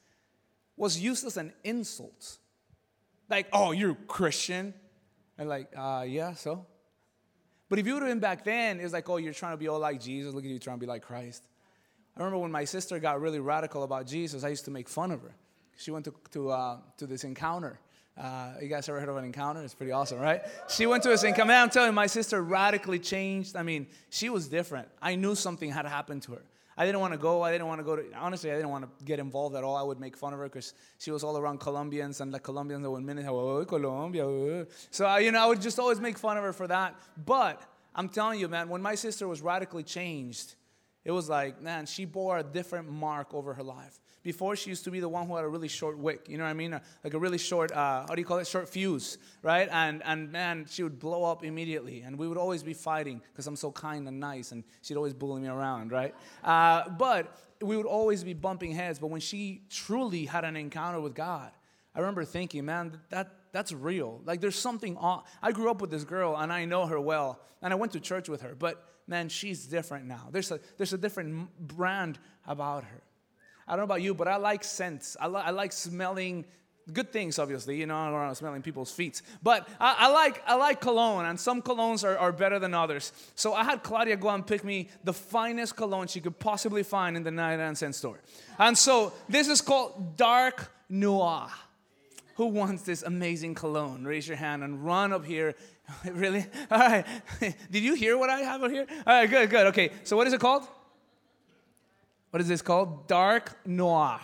was 0.78 0.98
used 0.98 1.26
as 1.26 1.36
an 1.36 1.52
insult? 1.62 2.38
Like, 3.28 3.48
oh, 3.52 3.72
you're 3.72 3.96
Christian? 4.08 4.72
And 5.36 5.46
like, 5.46 5.68
uh, 5.76 6.06
yeah, 6.08 6.32
so? 6.32 6.64
But 7.74 7.80
if 7.80 7.88
you 7.88 7.94
would 7.94 8.04
have 8.04 8.10
been 8.12 8.20
back 8.20 8.44
then, 8.44 8.78
it's 8.78 8.92
like, 8.92 9.08
oh, 9.10 9.16
you're 9.16 9.32
trying 9.32 9.54
to 9.54 9.56
be 9.56 9.66
all 9.66 9.80
like 9.80 10.00
Jesus. 10.00 10.32
Look 10.32 10.44
at 10.44 10.48
you 10.48 10.60
trying 10.60 10.76
to 10.76 10.80
be 10.80 10.86
like 10.86 11.02
Christ. 11.02 11.42
I 12.16 12.20
remember 12.20 12.38
when 12.38 12.52
my 12.52 12.64
sister 12.64 13.00
got 13.00 13.20
really 13.20 13.40
radical 13.40 13.82
about 13.82 14.06
Jesus, 14.06 14.44
I 14.44 14.48
used 14.50 14.64
to 14.66 14.70
make 14.70 14.88
fun 14.88 15.10
of 15.10 15.20
her. 15.22 15.34
She 15.76 15.90
went 15.90 16.04
to, 16.04 16.14
to, 16.30 16.50
uh, 16.50 16.78
to 16.98 17.06
this 17.08 17.24
encounter. 17.24 17.80
Uh, 18.16 18.52
you 18.62 18.68
guys 18.68 18.88
ever 18.88 19.00
heard 19.00 19.08
of 19.08 19.16
an 19.16 19.24
encounter? 19.24 19.60
It's 19.60 19.74
pretty 19.74 19.90
awesome, 19.90 20.20
right? 20.20 20.42
She 20.68 20.86
went 20.86 21.02
to 21.02 21.08
this 21.08 21.24
encounter. 21.24 21.48
Man, 21.48 21.62
I'm 21.62 21.68
telling 21.68 21.88
you, 21.88 21.94
my 21.94 22.06
sister 22.06 22.40
radically 22.44 23.00
changed. 23.00 23.56
I 23.56 23.64
mean, 23.64 23.88
she 24.08 24.30
was 24.30 24.46
different. 24.46 24.86
I 25.02 25.16
knew 25.16 25.34
something 25.34 25.72
had 25.72 25.84
happened 25.84 26.22
to 26.22 26.34
her. 26.34 26.42
I 26.76 26.84
didn't 26.84 27.00
want 27.00 27.12
to 27.12 27.18
go. 27.18 27.42
I 27.42 27.52
didn't 27.52 27.66
want 27.66 27.80
to 27.80 27.84
go 27.84 27.96
to, 27.96 28.04
honestly, 28.16 28.50
I 28.50 28.56
didn't 28.56 28.70
want 28.70 28.84
to 28.84 29.04
get 29.04 29.18
involved 29.18 29.54
at 29.54 29.62
all. 29.62 29.76
I 29.76 29.82
would 29.82 30.00
make 30.00 30.16
fun 30.16 30.32
of 30.32 30.38
her 30.40 30.46
because 30.46 30.74
she 30.98 31.10
was 31.10 31.22
all 31.22 31.38
around 31.38 31.60
Colombians 31.60 32.20
and 32.20 32.34
the 32.34 32.40
Colombians 32.40 32.86
would 32.86 33.02
minute, 33.02 33.26
oh, 33.28 33.64
Colombia. 33.64 34.66
So, 34.90 35.06
I, 35.06 35.20
you 35.20 35.30
know, 35.30 35.42
I 35.42 35.46
would 35.46 35.62
just 35.62 35.78
always 35.78 36.00
make 36.00 36.18
fun 36.18 36.36
of 36.36 36.42
her 36.42 36.52
for 36.52 36.66
that. 36.66 36.96
But 37.24 37.62
I'm 37.94 38.08
telling 38.08 38.40
you, 38.40 38.48
man, 38.48 38.68
when 38.68 38.82
my 38.82 38.96
sister 38.96 39.28
was 39.28 39.40
radically 39.40 39.84
changed, 39.84 40.56
it 41.04 41.12
was 41.12 41.28
like, 41.28 41.62
man, 41.62 41.86
she 41.86 42.04
bore 42.06 42.38
a 42.38 42.42
different 42.42 42.90
mark 42.90 43.32
over 43.34 43.54
her 43.54 43.62
life. 43.62 44.00
Before, 44.24 44.56
she 44.56 44.70
used 44.70 44.84
to 44.84 44.90
be 44.90 45.00
the 45.00 45.08
one 45.08 45.26
who 45.26 45.36
had 45.36 45.44
a 45.44 45.48
really 45.48 45.68
short 45.68 45.98
wick, 45.98 46.28
you 46.30 46.38
know 46.38 46.44
what 46.44 46.50
I 46.50 46.54
mean? 46.54 46.80
Like 47.04 47.12
a 47.12 47.18
really 47.18 47.36
short, 47.36 47.70
uh, 47.72 48.06
how 48.08 48.14
do 48.14 48.20
you 48.20 48.24
call 48.24 48.38
it? 48.38 48.46
Short 48.46 48.70
fuse, 48.70 49.18
right? 49.42 49.68
And, 49.70 50.02
and 50.02 50.32
man, 50.32 50.64
she 50.68 50.82
would 50.82 50.98
blow 50.98 51.24
up 51.24 51.44
immediately. 51.44 52.00
And 52.00 52.18
we 52.18 52.26
would 52.26 52.38
always 52.38 52.62
be 52.62 52.72
fighting 52.72 53.20
because 53.30 53.46
I'm 53.46 53.54
so 53.54 53.70
kind 53.70 54.08
and 54.08 54.18
nice, 54.18 54.50
and 54.50 54.64
she'd 54.80 54.96
always 54.96 55.12
bully 55.12 55.42
me 55.42 55.48
around, 55.48 55.92
right? 55.92 56.14
Uh, 56.42 56.88
but 56.88 57.38
we 57.60 57.76
would 57.76 57.84
always 57.84 58.24
be 58.24 58.32
bumping 58.32 58.72
heads. 58.72 58.98
But 58.98 59.08
when 59.08 59.20
she 59.20 59.60
truly 59.68 60.24
had 60.24 60.44
an 60.44 60.56
encounter 60.56 61.00
with 61.00 61.14
God, 61.14 61.52
I 61.94 62.00
remember 62.00 62.24
thinking, 62.24 62.64
man, 62.64 62.98
that, 63.10 63.30
that's 63.52 63.72
real. 63.72 64.22
Like 64.24 64.40
there's 64.40 64.58
something 64.58 64.96
on. 64.96 65.22
I 65.42 65.52
grew 65.52 65.70
up 65.70 65.82
with 65.82 65.90
this 65.90 66.04
girl 66.04 66.34
and 66.34 66.50
I 66.50 66.64
know 66.64 66.86
her 66.86 66.98
well, 66.98 67.40
and 67.60 67.74
I 67.74 67.76
went 67.76 67.92
to 67.92 68.00
church 68.00 68.30
with 68.30 68.40
her, 68.40 68.54
but 68.54 68.82
man, 69.06 69.28
she's 69.28 69.66
different 69.66 70.06
now. 70.06 70.28
There's 70.32 70.50
a, 70.50 70.60
there's 70.78 70.94
a 70.94 70.98
different 70.98 71.48
brand 71.58 72.18
about 72.46 72.84
her. 72.84 73.02
I 73.66 73.72
don't 73.72 73.80
know 73.80 73.84
about 73.84 74.02
you, 74.02 74.14
but 74.14 74.28
I 74.28 74.36
like 74.36 74.64
scents. 74.64 75.16
I, 75.20 75.26
li- 75.28 75.42
I 75.44 75.50
like 75.50 75.72
smelling 75.72 76.44
good 76.92 77.12
things, 77.12 77.38
obviously. 77.38 77.78
You 77.78 77.86
know, 77.86 77.96
I 77.96 78.10
don't 78.10 78.34
smelling 78.34 78.62
people's 78.62 78.92
feet. 78.92 79.22
But 79.42 79.68
I, 79.80 79.96
I, 80.00 80.12
like 80.12 80.42
I 80.46 80.54
like 80.56 80.80
cologne, 80.80 81.24
and 81.24 81.38
some 81.38 81.62
colognes 81.62 82.04
are, 82.04 82.18
are 82.18 82.32
better 82.32 82.58
than 82.58 82.74
others. 82.74 83.12
So 83.34 83.54
I 83.54 83.64
had 83.64 83.82
Claudia 83.82 84.16
go 84.16 84.28
and 84.28 84.46
pick 84.46 84.64
me 84.64 84.88
the 85.04 85.12
finest 85.12 85.76
cologne 85.76 86.06
she 86.06 86.20
could 86.20 86.38
possibly 86.38 86.82
find 86.82 87.16
in 87.16 87.22
the 87.22 87.30
99 87.30 87.74
cent 87.76 87.94
store. 87.94 88.20
And 88.58 88.76
so 88.76 89.12
this 89.28 89.48
is 89.48 89.60
called 89.60 90.16
Dark 90.16 90.70
Noir. 90.88 91.48
Who 92.36 92.46
wants 92.46 92.82
this 92.82 93.02
amazing 93.02 93.54
cologne? 93.54 94.04
Raise 94.04 94.26
your 94.26 94.36
hand 94.36 94.64
and 94.64 94.84
run 94.84 95.12
up 95.12 95.24
here. 95.24 95.54
really? 96.04 96.44
All 96.70 96.78
right. 96.78 97.06
Did 97.70 97.82
you 97.82 97.94
hear 97.94 98.18
what 98.18 98.28
I 98.28 98.40
have 98.40 98.62
up 98.62 98.70
here? 98.70 98.86
All 99.06 99.14
right, 99.14 99.30
good, 99.30 99.50
good. 99.50 99.66
Okay, 99.68 99.90
so 100.02 100.16
what 100.16 100.26
is 100.26 100.32
it 100.32 100.40
called? 100.40 100.66
What 102.34 102.40
is 102.40 102.48
this 102.48 102.62
called? 102.62 103.06
Dark 103.06 103.64
noir. 103.64 104.18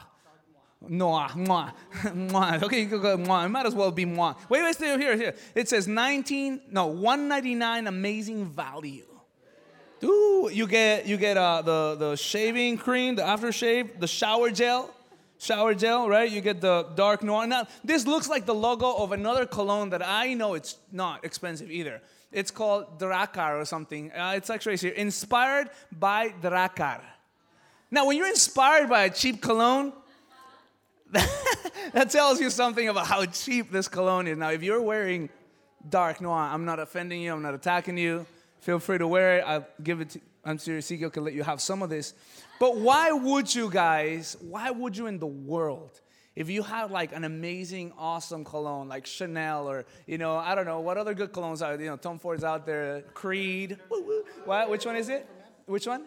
Noir, 0.88 1.30
noir, 1.36 1.72
noir. 2.12 2.58
Okay, 2.64 2.84
go, 2.86 2.98
go, 2.98 3.14
noir. 3.14 3.46
It 3.46 3.50
might 3.50 3.66
as 3.66 3.74
well 3.76 3.92
be 3.92 4.04
noir. 4.04 4.34
Wait, 4.48 4.62
wait, 4.64 4.74
stay 4.74 4.98
here, 4.98 5.16
here. 5.16 5.36
It 5.54 5.68
says 5.68 5.86
19, 5.86 6.60
no, 6.72 6.88
199 6.88 7.86
amazing 7.86 8.46
value. 8.46 9.06
Ooh, 10.02 10.50
you 10.52 10.66
get 10.66 11.06
you 11.06 11.16
get 11.18 11.36
uh, 11.36 11.62
the 11.62 11.94
the 11.94 12.16
shaving 12.16 12.78
cream, 12.78 13.14
the 13.14 13.22
aftershave, 13.22 14.00
the 14.00 14.08
shower 14.08 14.50
gel, 14.50 14.92
shower 15.38 15.72
gel, 15.72 16.08
right? 16.08 16.28
You 16.28 16.40
get 16.40 16.60
the 16.60 16.88
dark 16.96 17.22
noir. 17.22 17.46
Now, 17.46 17.68
this 17.84 18.08
looks 18.08 18.28
like 18.28 18.44
the 18.44 18.56
logo 18.56 18.92
of 18.92 19.12
another 19.12 19.46
cologne 19.46 19.90
that 19.90 20.04
I 20.04 20.34
know 20.34 20.54
it's 20.54 20.78
not 20.90 21.24
expensive 21.24 21.70
either. 21.70 22.02
It's 22.32 22.50
called 22.50 22.98
Drakkar 22.98 23.60
or 23.60 23.64
something. 23.64 24.10
Uh, 24.10 24.32
it's 24.34 24.50
actually 24.50 24.78
here, 24.78 24.94
inspired 24.94 25.70
by 25.92 26.30
Drakkar. 26.42 27.02
Now, 27.90 28.06
when 28.06 28.16
you're 28.16 28.28
inspired 28.28 28.88
by 28.88 29.04
a 29.04 29.10
cheap 29.10 29.42
cologne, 29.42 29.92
that 31.10 32.10
tells 32.10 32.40
you 32.40 32.50
something 32.50 32.88
about 32.88 33.06
how 33.06 33.24
cheap 33.26 33.72
this 33.72 33.88
cologne 33.88 34.28
is. 34.28 34.38
Now, 34.38 34.50
if 34.50 34.62
you're 34.62 34.80
wearing 34.80 35.28
dark 35.88 36.20
noir, 36.20 36.36
I'm 36.36 36.64
not 36.64 36.78
offending 36.78 37.20
you, 37.20 37.32
I'm 37.32 37.42
not 37.42 37.54
attacking 37.54 37.98
you. 37.98 38.26
Feel 38.60 38.78
free 38.78 38.98
to 38.98 39.08
wear 39.08 39.38
it. 39.38 39.44
I'll 39.46 39.66
give 39.82 40.00
it 40.00 40.10
to, 40.10 40.20
I'm 40.44 40.58
sure 40.58 40.76
Ezekiel 40.76 41.10
can 41.10 41.24
let 41.24 41.34
you 41.34 41.42
have 41.42 41.60
some 41.60 41.82
of 41.82 41.90
this. 41.90 42.14
But 42.60 42.76
why 42.76 43.10
would 43.10 43.52
you 43.52 43.70
guys, 43.70 44.36
why 44.40 44.70
would 44.70 44.96
you 44.96 45.06
in 45.06 45.18
the 45.18 45.26
world, 45.26 46.00
if 46.36 46.48
you 46.48 46.62
had 46.62 46.92
like 46.92 47.12
an 47.12 47.24
amazing, 47.24 47.92
awesome 47.98 48.44
cologne 48.44 48.88
like 48.88 49.06
Chanel 49.06 49.68
or, 49.68 49.84
you 50.06 50.18
know, 50.18 50.36
I 50.36 50.54
don't 50.54 50.66
know, 50.66 50.80
what 50.80 50.96
other 50.96 51.14
good 51.14 51.32
colognes 51.32 51.66
are, 51.66 51.80
you 51.80 51.88
know, 51.88 51.96
Tom 51.96 52.18
Ford's 52.18 52.44
out 52.44 52.66
there, 52.66 53.02
Creed. 53.14 53.78
What, 54.44 54.70
which 54.70 54.86
one 54.86 54.94
is 54.94 55.08
it? 55.08 55.26
Which 55.66 55.86
one? 55.86 56.04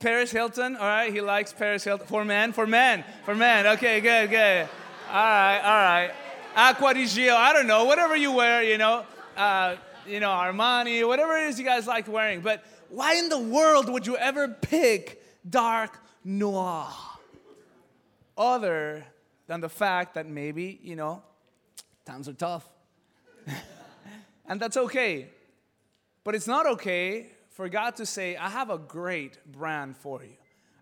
Paris 0.00 0.30
Hilton, 0.30 0.76
all 0.76 0.86
right, 0.86 1.12
he 1.12 1.20
likes 1.20 1.52
Paris 1.52 1.84
Hilton. 1.84 2.06
For 2.06 2.24
men, 2.24 2.54
for 2.54 2.66
men, 2.66 3.04
for 3.26 3.34
men. 3.34 3.66
Okay, 3.66 4.00
good, 4.00 4.30
good. 4.30 4.66
All 5.10 5.14
right, 5.14 5.58
all 5.58 5.84
right. 5.84 6.10
Acqua 6.56 6.94
di 6.94 7.04
Gio, 7.04 7.36
I 7.36 7.52
don't 7.52 7.66
know, 7.66 7.84
whatever 7.84 8.16
you 8.16 8.32
wear, 8.32 8.62
you 8.62 8.78
know, 8.78 9.04
uh, 9.36 9.76
you 10.06 10.18
know, 10.18 10.30
Armani, 10.30 11.06
whatever 11.06 11.36
it 11.36 11.48
is 11.48 11.58
you 11.58 11.66
guys 11.66 11.86
like 11.86 12.08
wearing. 12.08 12.40
But 12.40 12.64
why 12.88 13.16
in 13.16 13.28
the 13.28 13.38
world 13.38 13.90
would 13.90 14.06
you 14.06 14.16
ever 14.16 14.48
pick 14.48 15.22
dark 15.48 15.98
noir? 16.24 16.86
Other 18.38 19.04
than 19.48 19.60
the 19.60 19.68
fact 19.68 20.14
that 20.14 20.26
maybe, 20.26 20.80
you 20.82 20.96
know, 20.96 21.22
times 22.06 22.26
are 22.26 22.32
tough. 22.32 22.66
and 24.48 24.58
that's 24.58 24.78
okay. 24.78 25.28
But 26.24 26.34
it's 26.34 26.46
not 26.46 26.64
okay 26.66 27.32
for 27.60 27.68
God 27.68 27.96
to 27.96 28.06
say, 28.06 28.36
I 28.36 28.48
have 28.48 28.70
a 28.70 28.78
great 28.78 29.36
brand 29.52 29.94
for 29.94 30.22
you. 30.22 30.32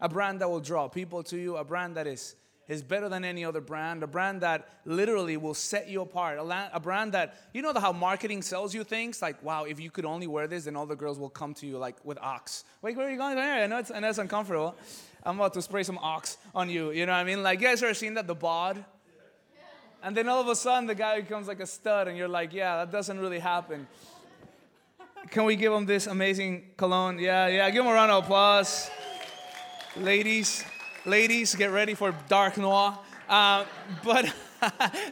A 0.00 0.08
brand 0.08 0.40
that 0.40 0.48
will 0.48 0.60
draw 0.60 0.86
people 0.86 1.24
to 1.24 1.36
you, 1.36 1.56
a 1.56 1.64
brand 1.64 1.96
that 1.96 2.06
is, 2.06 2.36
is 2.68 2.84
better 2.84 3.08
than 3.08 3.24
any 3.24 3.44
other 3.44 3.60
brand, 3.60 4.04
a 4.04 4.06
brand 4.06 4.42
that 4.42 4.68
literally 4.84 5.36
will 5.36 5.54
set 5.54 5.88
you 5.88 6.02
apart, 6.02 6.38
a, 6.38 6.42
la- 6.44 6.68
a 6.72 6.78
brand 6.78 7.14
that, 7.14 7.34
you 7.52 7.62
know 7.62 7.72
how 7.74 7.90
marketing 7.90 8.42
sells 8.42 8.72
you 8.72 8.84
things? 8.84 9.20
Like, 9.20 9.42
wow, 9.42 9.64
if 9.64 9.80
you 9.80 9.90
could 9.90 10.04
only 10.04 10.28
wear 10.28 10.46
this, 10.46 10.66
then 10.66 10.76
all 10.76 10.86
the 10.86 10.94
girls 10.94 11.18
will 11.18 11.28
come 11.28 11.52
to 11.54 11.66
you 11.66 11.78
like 11.78 11.96
with 12.04 12.16
Axe. 12.22 12.62
Wait, 12.80 12.96
where 12.96 13.08
are 13.08 13.10
you 13.10 13.18
going? 13.18 13.36
I 13.38 13.66
know 13.66 13.78
it's, 13.78 13.90
and 13.90 14.04
that's 14.04 14.18
uncomfortable. 14.18 14.76
I'm 15.24 15.34
about 15.34 15.54
to 15.54 15.62
spray 15.62 15.82
some 15.82 15.98
Axe 16.00 16.38
on 16.54 16.70
you, 16.70 16.92
you 16.92 17.06
know 17.06 17.12
what 17.12 17.18
I 17.18 17.24
mean? 17.24 17.42
Like, 17.42 17.60
you 17.60 17.66
guys 17.66 17.82
ever 17.82 17.92
seen 17.92 18.14
that, 18.14 18.28
the 18.28 18.36
bod? 18.36 18.84
And 20.00 20.16
then 20.16 20.28
all 20.28 20.40
of 20.40 20.46
a 20.46 20.54
sudden, 20.54 20.86
the 20.86 20.94
guy 20.94 21.20
becomes 21.20 21.48
like 21.48 21.58
a 21.58 21.66
stud, 21.66 22.06
and 22.06 22.16
you're 22.16 22.28
like, 22.28 22.52
yeah, 22.52 22.76
that 22.76 22.92
doesn't 22.92 23.18
really 23.18 23.40
happen. 23.40 23.88
Can 25.30 25.44
we 25.44 25.56
give 25.56 25.72
them 25.72 25.84
this 25.84 26.06
amazing 26.06 26.70
cologne? 26.76 27.18
Yeah, 27.18 27.48
yeah. 27.48 27.68
Give 27.70 27.84
them 27.84 27.92
a 27.92 27.94
round 27.94 28.10
of 28.10 28.24
applause. 28.24 28.90
Ladies, 29.96 30.64
ladies, 31.04 31.54
get 31.54 31.70
ready 31.70 31.94
for 31.94 32.14
dark 32.28 32.56
noir. 32.56 32.98
Uh, 33.28 33.64
but 34.02 34.32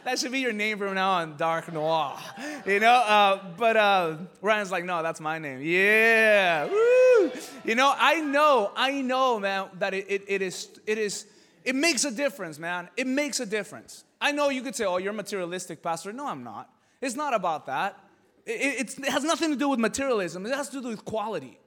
that 0.03 0.17
should 0.17 0.31
be 0.31 0.39
your 0.39 0.53
name 0.53 0.79
from 0.79 0.95
now 0.95 1.11
on, 1.11 1.37
dark 1.37 1.71
noir. 1.71 2.17
You 2.65 2.79
know. 2.79 2.93
Uh, 2.93 3.43
but 3.57 3.77
uh, 3.77 4.17
Ryan's 4.41 4.71
like, 4.71 4.85
no, 4.85 5.03
that's 5.03 5.19
my 5.19 5.37
name. 5.37 5.61
Yeah. 5.61 6.65
Woo. 6.65 7.31
You 7.63 7.75
know, 7.75 7.93
I 7.95 8.21
know, 8.21 8.71
I 8.75 9.01
know, 9.01 9.39
man, 9.39 9.67
that 9.79 9.93
it, 9.93 10.05
it, 10.09 10.23
it 10.27 10.41
is, 10.41 10.69
it 10.87 10.97
is, 10.97 11.27
it 11.63 11.75
makes 11.75 12.05
a 12.05 12.11
difference, 12.11 12.57
man. 12.57 12.89
It 12.97 13.05
makes 13.05 13.39
a 13.39 13.45
difference. 13.45 14.03
I 14.19 14.31
know 14.31 14.49
you 14.49 14.63
could 14.63 14.75
say, 14.75 14.85
oh, 14.85 14.97
you're 14.97 15.13
materialistic, 15.13 15.83
pastor. 15.83 16.11
No, 16.11 16.27
I'm 16.27 16.43
not. 16.43 16.69
It's 17.01 17.15
not 17.15 17.35
about 17.35 17.67
that. 17.67 17.99
It, 18.47 18.97
it 18.97 19.09
has 19.09 19.25
nothing 19.25 19.51
to 19.51 19.57
do 19.57 19.67
with 19.67 19.79
materialism, 19.79 20.45
it 20.45 20.55
has 20.55 20.69
to 20.69 20.81
do 20.81 20.87
with 20.87 21.03
quality. 21.03 21.59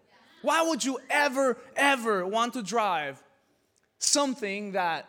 Why 0.42 0.62
would 0.62 0.82
you 0.82 0.98
ever, 1.10 1.58
ever 1.76 2.26
want 2.26 2.54
to 2.54 2.62
drive 2.62 3.22
something 3.98 4.72
that 4.72 5.06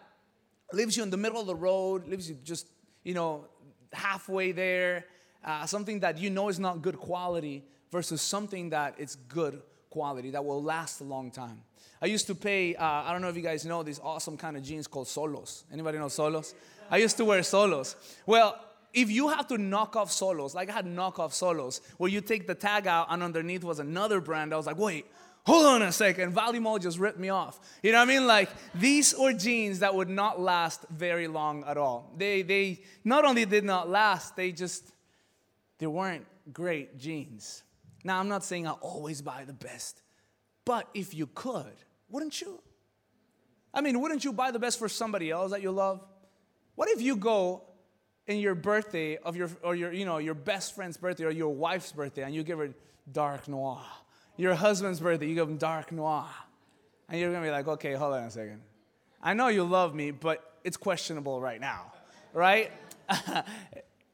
leaves 0.74 0.98
you 0.98 1.04
in 1.04 1.10
the 1.10 1.18
middle 1.18 1.40
of 1.40 1.48
the 1.48 1.56
road, 1.56 2.08
leaves 2.08 2.30
you 2.30 2.36
just, 2.44 2.68
you 3.04 3.14
know, 3.14 3.46
halfway 3.94 4.52
there, 4.52 5.06
uh, 5.46 5.66
something 5.66 6.02
that 6.02 6.18
you 6.18 6.30
know 6.30 6.50
is 6.50 6.60
not 6.60 6.82
good 6.82 6.98
quality 6.98 7.64
versus 7.90 8.22
something 8.22 8.72
that 8.72 8.96
it's 8.98 9.16
good 9.16 9.62
quality 9.90 10.32
that 10.32 10.44
will 10.44 10.62
last 10.62 11.00
a 11.00 11.06
long 11.06 11.32
time. 11.32 11.62
I 12.02 12.08
used 12.08 12.28
to 12.28 12.36
pay, 12.36 12.76
uh, 12.76 12.86
I 12.86 13.12
don't 13.14 13.22
know 13.22 13.30
if 13.30 13.36
you 13.38 13.42
guys 13.42 13.66
know 13.66 13.84
these 13.84 14.00
awesome 14.00 14.36
kind 14.36 14.58
of 14.58 14.64
jeans 14.64 14.88
called 14.88 15.08
solos. 15.08 15.64
Anybody 15.72 15.98
know 15.98 16.10
solos? 16.10 16.54
I 16.90 16.98
used 16.98 17.16
to 17.18 17.26
wear 17.26 17.44
solos. 17.44 17.96
Well, 18.26 18.60
if 18.94 19.10
you 19.10 19.30
have 19.30 19.48
to 19.48 19.58
knock 19.58 19.96
off 19.96 20.12
solos, 20.12 20.54
like 20.54 20.70
I 20.70 20.74
had 20.74 20.86
knockoff 20.86 21.34
solos, 21.34 21.82
where 21.98 22.10
you 22.10 22.22
take 22.22 22.48
the 22.48 22.56
tag 22.56 22.88
out 22.88 23.08
and 23.10 23.24
underneath 23.24 23.64
was 23.64 23.80
another 23.80 24.20
brand, 24.20 24.54
I 24.54 24.58
was 24.58 24.66
like, 24.66 24.78
wait, 24.78 25.06
hold 25.46 25.66
on 25.66 25.82
a 25.82 25.92
second. 25.92 26.34
Mall 26.34 26.80
just 26.80 27.00
ripped 27.00 27.20
me 27.20 27.30
off. 27.30 27.60
You 27.82 27.92
know 27.92 28.00
what 28.00 28.10
I 28.10 28.14
mean? 28.14 28.28
Like 28.28 28.50
these 28.76 29.16
were 29.18 29.34
jeans 29.34 29.80
that 29.80 29.96
would 29.96 30.10
not 30.10 30.40
last 30.40 30.86
very 30.90 31.28
long 31.28 31.64
at 31.66 31.78
all. 31.78 32.12
They, 32.18 32.42
they 32.42 32.82
not 33.04 33.26
only 33.26 33.46
did 33.46 33.64
not 33.64 33.90
last, 33.90 34.36
they 34.36 34.52
just, 34.52 34.92
they 35.78 35.88
weren't 35.88 36.26
great 36.52 36.98
jeans. 36.98 37.64
Now, 38.04 38.20
I'm 38.20 38.28
not 38.28 38.44
saying 38.44 38.68
I 38.68 38.72
always 38.72 39.22
buy 39.22 39.44
the 39.46 39.54
best, 39.54 40.02
but 40.66 40.88
if 40.94 41.14
you 41.14 41.28
could, 41.28 41.76
wouldn't 42.10 42.42
you? 42.42 42.60
I 43.74 43.82
mean, 43.82 44.02
wouldn't 44.02 44.24
you 44.26 44.34
buy 44.34 44.52
the 44.52 44.60
best 44.60 44.80
for 44.80 44.90
somebody 44.90 45.32
else 45.32 45.52
that 45.52 45.62
you 45.62 45.72
love? 45.72 46.04
What 46.76 46.90
if 46.90 47.02
you 47.02 47.16
go 47.16 47.64
in 48.28 48.38
your 48.38 48.56
birthday 48.56 49.18
of 49.18 49.36
your 49.36 49.50
or 49.64 49.76
your 49.76 49.92
you 49.92 50.06
know 50.06 50.18
your 50.18 50.34
best 50.34 50.76
friend's 50.76 50.98
birthday 50.98 51.26
or 51.26 51.32
your 51.32 51.54
wife's 51.54 51.92
birthday 51.92 52.24
and 52.24 52.34
you 52.34 52.44
give 52.44 52.60
her 52.60 52.70
dark 53.12 53.48
noir. 53.48 53.82
Your 54.38 54.56
husband's 54.56 55.00
birthday 55.00 55.28
you 55.28 55.36
give 55.36 55.50
him 55.50 55.58
dark 55.58 55.92
noir. 55.92 56.28
And 57.10 57.20
you're 57.20 57.32
gonna 57.32 57.46
be 57.46 57.52
like 57.52 57.68
okay 57.68 57.94
hold 57.94 58.14
on 58.14 58.24
a 58.24 58.32
second. 58.32 58.62
I 59.22 59.34
know 59.34 59.48
you 59.48 59.64
love 59.64 59.94
me 59.94 60.12
but 60.12 60.60
it's 60.64 60.78
questionable 60.78 61.42
right 61.42 61.60
now 61.60 61.94
right? 62.34 62.72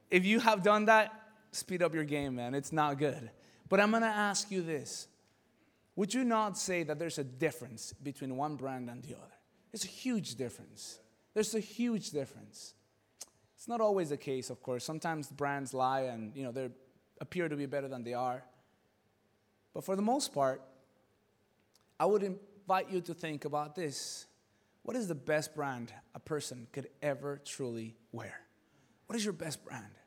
If 0.09 0.23
you 0.23 0.39
have 0.39 0.63
done 0.63 0.85
that 0.85 1.11
speed 1.51 1.81
up 1.81 1.93
your 1.93 2.03
game 2.03 2.35
man. 2.35 2.53
It's 2.53 2.71
not 2.71 2.97
good. 2.97 3.29
But 3.69 3.79
i'm 3.79 3.91
gonna 3.91 4.05
ask 4.05 4.49
you 4.51 4.61
this. 4.61 5.07
Would 5.95 6.13
you 6.13 6.23
not 6.23 6.57
say 6.57 6.83
that 6.83 6.99
there's 6.99 7.17
a 7.17 7.23
difference 7.23 7.93
between 8.03 8.37
one 8.37 8.55
brand 8.55 8.89
and 8.89 9.03
the 9.03 9.15
other? 9.15 9.33
There's 9.71 9.83
a 9.83 9.87
huge 9.87 10.35
difference. 10.35 10.99
There's 11.33 11.55
a 11.55 11.59
huge 11.59 12.11
difference. 12.11 12.75
It's 13.67 13.69
not 13.69 13.81
always 13.81 14.11
the 14.11 14.17
case, 14.17 14.49
of 14.49 14.63
course. 14.63 14.85
Sometimes 14.85 15.29
brands 15.29 15.73
lie 15.73 16.03
and 16.03 16.33
you 16.33 16.41
know 16.41 16.53
they 16.53 16.69
appear 17.19 17.49
to 17.49 17.55
be 17.57 17.65
better 17.65 17.89
than 17.89 18.01
they 18.01 18.13
are. 18.13 18.41
But 19.73 19.83
for 19.83 19.97
the 19.97 20.01
most 20.01 20.33
part, 20.33 20.61
I 21.99 22.05
would 22.05 22.23
invite 22.23 22.89
you 22.89 23.01
to 23.01 23.13
think 23.13 23.43
about 23.43 23.75
this. 23.75 24.25
What 24.83 24.95
is 24.95 25.09
the 25.09 25.15
best 25.15 25.53
brand 25.53 25.91
a 26.15 26.19
person 26.19 26.67
could 26.71 26.87
ever 27.01 27.41
truly 27.43 27.97
wear? 28.13 28.39
What 29.07 29.17
is 29.17 29.25
your 29.25 29.33
best 29.33 29.65
brand? 29.65 29.99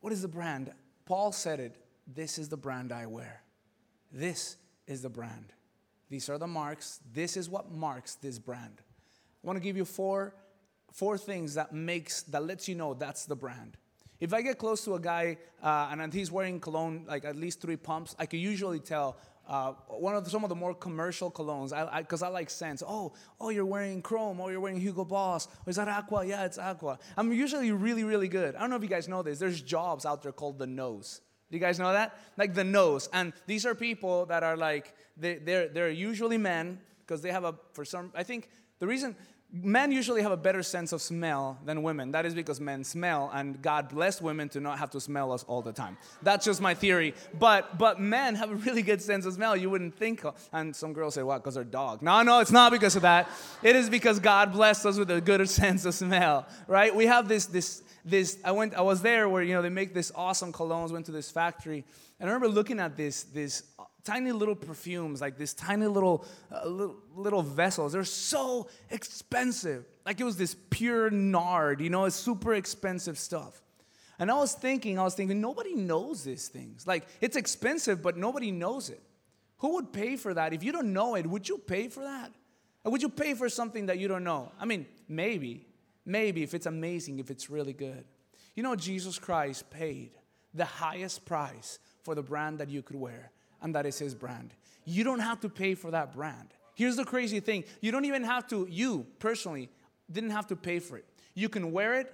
What 0.00 0.12
is 0.12 0.22
the 0.22 0.26
brand? 0.26 0.72
Paul 1.04 1.30
said 1.30 1.60
it 1.60 1.76
this 2.12 2.40
is 2.40 2.48
the 2.48 2.56
brand 2.56 2.90
I 2.90 3.06
wear. 3.06 3.40
This 4.10 4.56
is 4.88 5.02
the 5.02 5.08
brand. 5.08 5.52
These 6.10 6.28
are 6.28 6.38
the 6.38 6.48
marks. 6.48 6.98
This 7.14 7.36
is 7.36 7.48
what 7.48 7.70
marks 7.70 8.16
this 8.16 8.40
brand. 8.40 8.80
I 8.80 9.46
want 9.46 9.58
to 9.58 9.62
give 9.62 9.76
you 9.76 9.84
four, 9.84 10.34
four 10.92 11.18
things 11.18 11.54
that 11.54 11.72
makes 11.72 12.22
that 12.22 12.44
lets 12.44 12.68
you 12.68 12.74
know 12.74 12.94
that's 12.94 13.26
the 13.26 13.36
brand. 13.36 13.76
If 14.20 14.32
I 14.32 14.42
get 14.42 14.58
close 14.58 14.84
to 14.84 14.94
a 14.94 15.00
guy 15.00 15.38
uh, 15.62 15.88
and 15.92 16.12
he's 16.12 16.32
wearing 16.32 16.58
cologne, 16.58 17.04
like 17.06 17.24
at 17.24 17.36
least 17.36 17.60
three 17.60 17.76
pumps, 17.76 18.16
I 18.18 18.26
can 18.26 18.40
usually 18.40 18.80
tell 18.80 19.16
uh, 19.48 19.72
one 19.86 20.14
of 20.14 20.24
the, 20.24 20.30
some 20.30 20.42
of 20.42 20.50
the 20.50 20.54
more 20.54 20.74
commercial 20.74 21.30
colognes, 21.30 21.70
because 22.00 22.22
I, 22.22 22.26
I, 22.26 22.30
I, 22.30 22.32
like 22.32 22.50
scents. 22.50 22.82
Oh, 22.86 23.14
oh, 23.40 23.48
you're 23.48 23.64
wearing 23.64 24.02
Chrome. 24.02 24.40
Oh, 24.40 24.48
you're 24.48 24.60
wearing 24.60 24.80
Hugo 24.80 25.04
Boss. 25.04 25.48
Oh, 25.50 25.70
is 25.70 25.76
that 25.76 25.88
Aqua? 25.88 26.26
Yeah, 26.26 26.44
it's 26.44 26.58
Aqua. 26.58 26.98
I'm 27.16 27.32
usually 27.32 27.72
really, 27.72 28.04
really 28.04 28.28
good. 28.28 28.56
I 28.56 28.60
don't 28.60 28.70
know 28.70 28.76
if 28.76 28.82
you 28.82 28.88
guys 28.88 29.08
know 29.08 29.22
this. 29.22 29.38
There's 29.38 29.62
jobs 29.62 30.04
out 30.04 30.22
there 30.22 30.32
called 30.32 30.58
the 30.58 30.66
nose. 30.66 31.22
Do 31.50 31.56
you 31.56 31.62
guys 31.62 31.78
know 31.78 31.92
that? 31.92 32.18
Like 32.36 32.52
the 32.52 32.64
nose. 32.64 33.08
And 33.12 33.32
these 33.46 33.64
are 33.64 33.74
people 33.74 34.26
that 34.26 34.42
are 34.42 34.56
like, 34.56 34.94
they, 35.16 35.36
they're, 35.36 35.68
they're 35.68 35.90
usually 35.90 36.36
men 36.36 36.78
because 37.00 37.22
they 37.22 37.32
have 37.32 37.44
a, 37.44 37.54
for 37.72 37.86
some, 37.86 38.12
I 38.14 38.24
think 38.24 38.50
the 38.80 38.86
reason, 38.86 39.16
men 39.50 39.90
usually 39.90 40.20
have 40.22 40.32
a 40.32 40.36
better 40.36 40.62
sense 40.62 40.92
of 40.92 41.00
smell 41.00 41.58
than 41.64 41.82
women. 41.82 42.12
That 42.12 42.26
is 42.26 42.34
because 42.34 42.60
men 42.60 42.84
smell, 42.84 43.30
and 43.32 43.60
God 43.62 43.88
blessed 43.88 44.20
women 44.20 44.48
to 44.50 44.60
not 44.60 44.78
have 44.78 44.90
to 44.90 45.00
smell 45.00 45.32
us 45.32 45.42
all 45.44 45.62
the 45.62 45.72
time. 45.72 45.96
That's 46.22 46.44
just 46.44 46.60
my 46.60 46.74
theory. 46.74 47.14
But 47.38 47.78
but 47.78 48.00
men 48.00 48.34
have 48.34 48.50
a 48.50 48.56
really 48.56 48.82
good 48.82 49.00
sense 49.00 49.24
of 49.24 49.32
smell. 49.34 49.56
You 49.56 49.70
wouldn't 49.70 49.94
think. 49.96 50.22
And 50.52 50.74
some 50.74 50.92
girls 50.92 51.14
say, 51.14 51.22
"What? 51.22 51.38
Because 51.38 51.54
they're 51.54 51.64
dog?" 51.64 52.02
No, 52.02 52.22
no, 52.22 52.40
it's 52.40 52.52
not 52.52 52.72
because 52.72 52.96
of 52.96 53.02
that. 53.02 53.28
It 53.62 53.74
is 53.76 53.88
because 53.88 54.18
God 54.20 54.52
blessed 54.52 54.84
us 54.84 54.98
with 54.98 55.10
a 55.10 55.20
good 55.20 55.48
sense 55.48 55.84
of 55.84 55.94
smell. 55.94 56.46
Right? 56.66 56.94
We 56.94 57.06
have 57.06 57.28
this 57.28 57.46
this 57.46 57.82
this. 58.04 58.38
I 58.44 58.52
went. 58.52 58.74
I 58.74 58.82
was 58.82 59.00
there 59.00 59.28
where 59.28 59.42
you 59.42 59.54
know 59.54 59.62
they 59.62 59.70
make 59.70 59.94
this 59.94 60.12
awesome 60.14 60.52
colognes. 60.52 60.92
Went 60.92 61.06
to 61.06 61.12
this 61.12 61.30
factory, 61.30 61.84
and 62.20 62.28
I 62.28 62.32
remember 62.32 62.48
looking 62.54 62.80
at 62.80 62.96
this 62.96 63.22
this 63.24 63.62
tiny 64.04 64.32
little 64.32 64.54
perfumes, 64.54 65.20
like 65.20 65.36
these 65.36 65.54
tiny 65.54 65.86
little, 65.86 66.24
uh, 66.52 66.66
little, 66.66 66.96
little 67.14 67.42
vessels. 67.42 67.92
They're 67.92 68.04
so 68.04 68.68
expensive. 68.90 69.84
Like 70.06 70.20
it 70.20 70.24
was 70.24 70.36
this 70.36 70.56
pure 70.70 71.10
nard, 71.10 71.80
you 71.80 71.90
know, 71.90 72.04
it's 72.04 72.16
super 72.16 72.54
expensive 72.54 73.18
stuff. 73.18 73.62
And 74.18 74.30
I 74.30 74.34
was 74.34 74.54
thinking, 74.54 74.98
I 74.98 75.04
was 75.04 75.14
thinking, 75.14 75.40
nobody 75.40 75.74
knows 75.74 76.24
these 76.24 76.48
things. 76.48 76.86
Like 76.86 77.06
it's 77.20 77.36
expensive, 77.36 78.02
but 78.02 78.16
nobody 78.16 78.50
knows 78.50 78.90
it. 78.90 79.02
Who 79.58 79.74
would 79.74 79.92
pay 79.92 80.16
for 80.16 80.34
that? 80.34 80.52
If 80.52 80.62
you 80.64 80.72
don't 80.72 80.92
know 80.92 81.14
it, 81.14 81.26
would 81.26 81.48
you 81.48 81.58
pay 81.58 81.88
for 81.88 82.02
that? 82.02 82.32
Or 82.84 82.92
would 82.92 83.02
you 83.02 83.08
pay 83.08 83.34
for 83.34 83.48
something 83.48 83.86
that 83.86 83.98
you 83.98 84.08
don't 84.08 84.24
know? 84.24 84.52
I 84.58 84.64
mean, 84.64 84.86
maybe, 85.08 85.66
maybe 86.06 86.42
if 86.42 86.54
it's 86.54 86.66
amazing, 86.66 87.18
if 87.18 87.30
it's 87.30 87.50
really 87.50 87.72
good. 87.72 88.04
You 88.54 88.62
know, 88.62 88.74
Jesus 88.74 89.18
Christ 89.18 89.70
paid 89.70 90.10
the 90.54 90.64
highest 90.64 91.24
price 91.24 91.78
for 92.02 92.14
the 92.14 92.22
brand 92.22 92.58
that 92.58 92.70
you 92.70 92.82
could 92.82 92.96
wear 92.96 93.30
and 93.62 93.74
that 93.74 93.86
is 93.86 93.98
his 93.98 94.14
brand. 94.14 94.54
You 94.84 95.04
don't 95.04 95.20
have 95.20 95.40
to 95.40 95.48
pay 95.48 95.74
for 95.74 95.90
that 95.90 96.12
brand. 96.12 96.48
Here's 96.74 96.96
the 96.96 97.04
crazy 97.04 97.40
thing 97.40 97.64
you 97.80 97.90
don't 97.90 98.04
even 98.04 98.24
have 98.24 98.46
to, 98.48 98.66
you 98.70 99.06
personally 99.18 99.68
didn't 100.10 100.30
have 100.30 100.46
to 100.48 100.56
pay 100.56 100.78
for 100.78 100.96
it. 100.96 101.04
You 101.34 101.48
can 101.48 101.72
wear 101.72 101.94
it, 101.94 102.12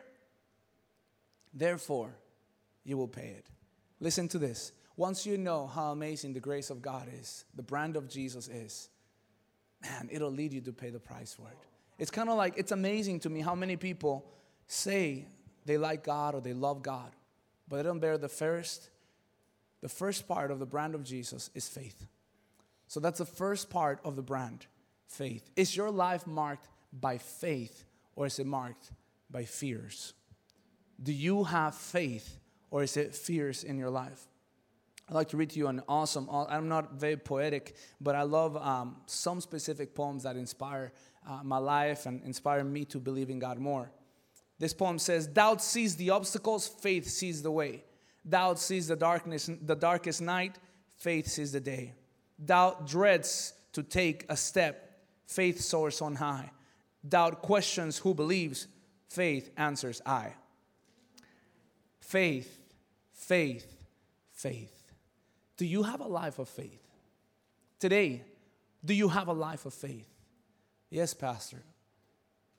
therefore, 1.52 2.14
you 2.84 2.96
will 2.96 3.08
pay 3.08 3.28
it. 3.28 3.46
Listen 4.00 4.28
to 4.28 4.38
this. 4.38 4.72
Once 4.96 5.26
you 5.26 5.36
know 5.36 5.66
how 5.66 5.90
amazing 5.90 6.32
the 6.32 6.40
grace 6.40 6.70
of 6.70 6.80
God 6.80 7.08
is, 7.20 7.44
the 7.54 7.62
brand 7.62 7.96
of 7.96 8.08
Jesus 8.08 8.48
is, 8.48 8.88
man, 9.82 10.08
it'll 10.10 10.30
lead 10.30 10.52
you 10.52 10.60
to 10.62 10.72
pay 10.72 10.90
the 10.90 11.00
price 11.00 11.34
for 11.34 11.48
it. 11.48 11.58
It's 11.98 12.10
kind 12.10 12.28
of 12.28 12.36
like, 12.36 12.54
it's 12.56 12.72
amazing 12.72 13.20
to 13.20 13.30
me 13.30 13.40
how 13.40 13.54
many 13.54 13.76
people 13.76 14.24
say 14.66 15.26
they 15.64 15.78
like 15.78 16.04
God 16.04 16.35
or 16.35 16.40
they 16.40 16.52
love 16.52 16.83
God, 16.83 17.11
but 17.68 17.76
they 17.76 17.83
don't 17.83 17.98
bear 17.98 18.18
the 18.18 18.28
first 18.28 18.90
the 19.85 19.88
first 19.90 20.27
part 20.27 20.51
of 20.51 20.59
the 20.59 20.64
brand 20.64 20.94
of 20.94 21.05
Jesus 21.05 21.51
is 21.55 21.68
faith. 21.68 22.07
So 22.87 23.01
that's 23.01 23.18
the 23.18 23.27
first 23.27 23.68
part 23.68 24.01
of 24.03 24.16
the 24.16 24.23
brand 24.23 24.64
faith. 25.07 25.51
Is 25.57 25.77
your 25.77 25.90
life 25.90 26.27
marked 26.27 26.68
by 26.90 27.18
faith 27.18 27.85
or 28.16 28.25
is 28.25 28.38
it 28.38 28.47
marked 28.47 28.92
by 29.31 29.44
fears? 29.44 30.14
Do 31.03 31.12
you 31.12 31.44
have 31.44 31.75
faith 31.75 32.38
or 32.70 32.83
is 32.83 32.97
it 32.97 33.14
fears 33.14 33.62
in 33.62 33.77
your 33.77 33.90
life? 33.90 34.27
I'd 35.07 35.16
like 35.16 35.29
to 35.29 35.37
read 35.37 35.51
to 35.51 35.59
you 35.59 35.66
an 35.66 35.83
awesome, 35.87 36.31
I'm 36.31 36.70
not 36.70 36.94
very 36.94 37.18
poetic, 37.18 37.77
but 38.01 38.14
I 38.14 38.23
love 38.23 38.57
um, 38.57 38.97
some 39.05 39.42
specific 39.42 39.94
poems 39.94 40.23
that 40.23 40.37
inspire 40.37 40.94
uh, 41.29 41.40
my 41.44 41.59
life 41.59 42.07
and 42.07 42.23
inspire 42.25 42.64
me 42.64 42.87
to 42.87 42.99
believe 42.99 43.29
in 43.29 43.38
God 43.38 43.59
more. 43.59 43.90
This 44.59 44.73
poem 44.73 44.99
says, 44.99 45.27
Doubt 45.27 45.61
sees 45.61 45.97
the 45.97 46.09
obstacles, 46.09 46.66
faith 46.66 47.07
sees 47.07 47.42
the 47.42 47.51
way. 47.51 47.85
Doubt 48.26 48.58
sees 48.58 48.88
the 48.88 48.96
darkness, 48.96 49.50
the 49.62 49.74
darkest 49.74 50.22
night, 50.22 50.58
faith 50.96 51.26
sees 51.26 51.52
the 51.52 51.60
day. 51.60 51.92
Doubt 52.42 52.87
dreads 52.87 53.52
to 53.72 53.82
take 53.82 54.24
a 54.28 54.37
step, 54.37 54.98
faith 55.26 55.60
soars 55.60 56.00
on 56.00 56.14
high. 56.14 56.50
Doubt 57.06 57.42
questions 57.42 57.98
who 57.98 58.14
believes, 58.14 58.66
faith 59.08 59.50
answers 59.56 60.00
I. 60.06 60.32
Faith, 62.00 62.58
faith, 63.12 63.76
faith. 64.32 64.92
Do 65.56 65.66
you 65.66 65.82
have 65.82 66.00
a 66.00 66.06
life 66.06 66.38
of 66.38 66.48
faith? 66.48 66.82
Today, 67.78 68.22
do 68.84 68.94
you 68.94 69.08
have 69.08 69.28
a 69.28 69.32
life 69.32 69.66
of 69.66 69.74
faith? 69.74 70.08
Yes, 70.90 71.12
Pastor. 71.14 71.62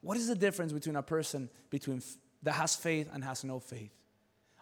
What 0.02 0.18
is 0.18 0.28
the 0.28 0.36
difference 0.36 0.72
between 0.72 0.96
a 0.96 1.02
person 1.02 1.50
between 1.70 2.02
that 2.44 2.54
has 2.54 2.76
faith 2.76 3.10
and 3.12 3.24
has 3.24 3.44
no 3.44 3.60
faith? 3.60 3.92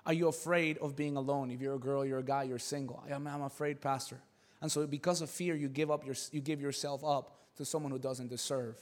Are 0.05 0.13
you 0.13 0.27
afraid 0.27 0.77
of 0.79 0.95
being 0.95 1.15
alone? 1.15 1.49
If 1.51 1.61
you're 1.61 1.75
a 1.75 1.79
girl, 1.79 2.05
you're 2.05 2.19
a 2.19 2.23
guy, 2.23 2.43
you're 2.43 2.59
single. 2.59 3.03
I'm, 3.11 3.25
I'm 3.25 3.43
afraid, 3.43 3.79
Pastor. 3.79 4.19
And 4.61 4.71
so, 4.71 4.85
because 4.85 5.21
of 5.21 5.29
fear, 5.29 5.55
you 5.55 5.69
give, 5.69 5.91
up 5.91 6.05
your, 6.05 6.15
you 6.31 6.41
give 6.41 6.61
yourself 6.61 7.03
up 7.03 7.37
to 7.57 7.65
someone 7.65 7.91
who 7.91 7.99
doesn't 7.99 8.29
deserve 8.29 8.77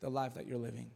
the 0.00 0.08
life 0.08 0.34
that 0.34 0.46
you're 0.46 0.58
living. 0.58 0.90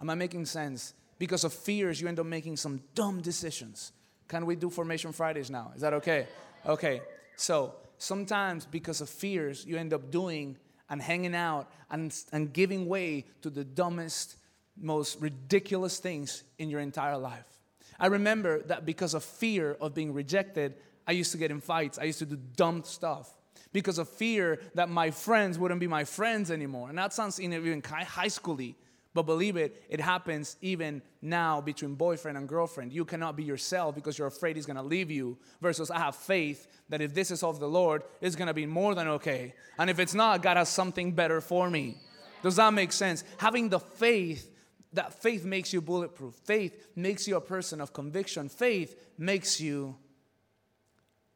Am 0.00 0.10
I 0.10 0.14
making 0.14 0.46
sense? 0.46 0.94
Because 1.18 1.44
of 1.44 1.52
fears, 1.52 2.00
you 2.00 2.08
end 2.08 2.20
up 2.20 2.26
making 2.26 2.56
some 2.56 2.80
dumb 2.94 3.20
decisions. 3.20 3.92
Can 4.28 4.46
we 4.46 4.54
do 4.54 4.70
Formation 4.70 5.12
Fridays 5.12 5.50
now? 5.50 5.72
Is 5.74 5.80
that 5.80 5.94
okay? 5.94 6.26
Okay. 6.66 7.00
So, 7.36 7.74
sometimes 7.96 8.64
because 8.64 9.00
of 9.00 9.08
fears, 9.08 9.64
you 9.66 9.76
end 9.76 9.92
up 9.92 10.10
doing 10.10 10.56
and 10.90 11.02
hanging 11.02 11.34
out 11.34 11.70
and, 11.90 12.14
and 12.32 12.52
giving 12.52 12.86
way 12.86 13.24
to 13.42 13.50
the 13.50 13.64
dumbest, 13.64 14.36
most 14.80 15.20
ridiculous 15.20 15.98
things 15.98 16.44
in 16.58 16.70
your 16.70 16.80
entire 16.80 17.18
life. 17.18 17.57
I 17.98 18.06
remember 18.06 18.62
that 18.64 18.86
because 18.86 19.14
of 19.14 19.24
fear 19.24 19.76
of 19.80 19.94
being 19.94 20.12
rejected, 20.12 20.74
I 21.06 21.12
used 21.12 21.32
to 21.32 21.38
get 21.38 21.50
in 21.50 21.60
fights. 21.60 21.98
I 21.98 22.04
used 22.04 22.20
to 22.20 22.26
do 22.26 22.38
dumb 22.56 22.84
stuff 22.84 23.32
because 23.72 23.98
of 23.98 24.08
fear 24.08 24.60
that 24.74 24.88
my 24.88 25.10
friends 25.10 25.58
wouldn't 25.58 25.80
be 25.80 25.86
my 25.86 26.04
friends 26.04 26.50
anymore. 26.50 26.88
And 26.88 26.98
that 26.98 27.12
sounds 27.12 27.40
even 27.40 27.82
high 27.82 28.28
schooly, 28.28 28.76
but 29.14 29.22
believe 29.22 29.56
it, 29.56 29.82
it 29.88 30.00
happens 30.00 30.56
even 30.62 31.02
now 31.20 31.60
between 31.60 31.94
boyfriend 31.94 32.38
and 32.38 32.48
girlfriend. 32.48 32.92
You 32.92 33.04
cannot 33.04 33.36
be 33.36 33.42
yourself 33.42 33.94
because 33.94 34.16
you're 34.16 34.28
afraid 34.28 34.56
he's 34.56 34.66
gonna 34.66 34.82
leave 34.82 35.10
you, 35.10 35.36
versus 35.60 35.90
I 35.90 35.98
have 35.98 36.14
faith 36.14 36.66
that 36.88 37.00
if 37.00 37.14
this 37.14 37.30
is 37.30 37.42
of 37.42 37.58
the 37.58 37.68
Lord, 37.68 38.04
it's 38.20 38.36
gonna 38.36 38.54
be 38.54 38.66
more 38.66 38.94
than 38.94 39.08
okay. 39.08 39.54
And 39.78 39.90
if 39.90 39.98
it's 39.98 40.14
not, 40.14 40.42
God 40.42 40.56
has 40.56 40.68
something 40.68 41.12
better 41.12 41.40
for 41.40 41.68
me. 41.68 41.96
Does 42.42 42.56
that 42.56 42.72
make 42.72 42.92
sense? 42.92 43.24
Having 43.38 43.70
the 43.70 43.80
faith 43.80 44.50
that 44.92 45.22
faith 45.22 45.44
makes 45.44 45.72
you 45.72 45.80
bulletproof. 45.80 46.34
Faith 46.44 46.88
makes 46.96 47.28
you 47.28 47.36
a 47.36 47.40
person 47.40 47.80
of 47.80 47.92
conviction. 47.92 48.48
Faith 48.48 48.96
makes 49.18 49.60
you 49.60 49.96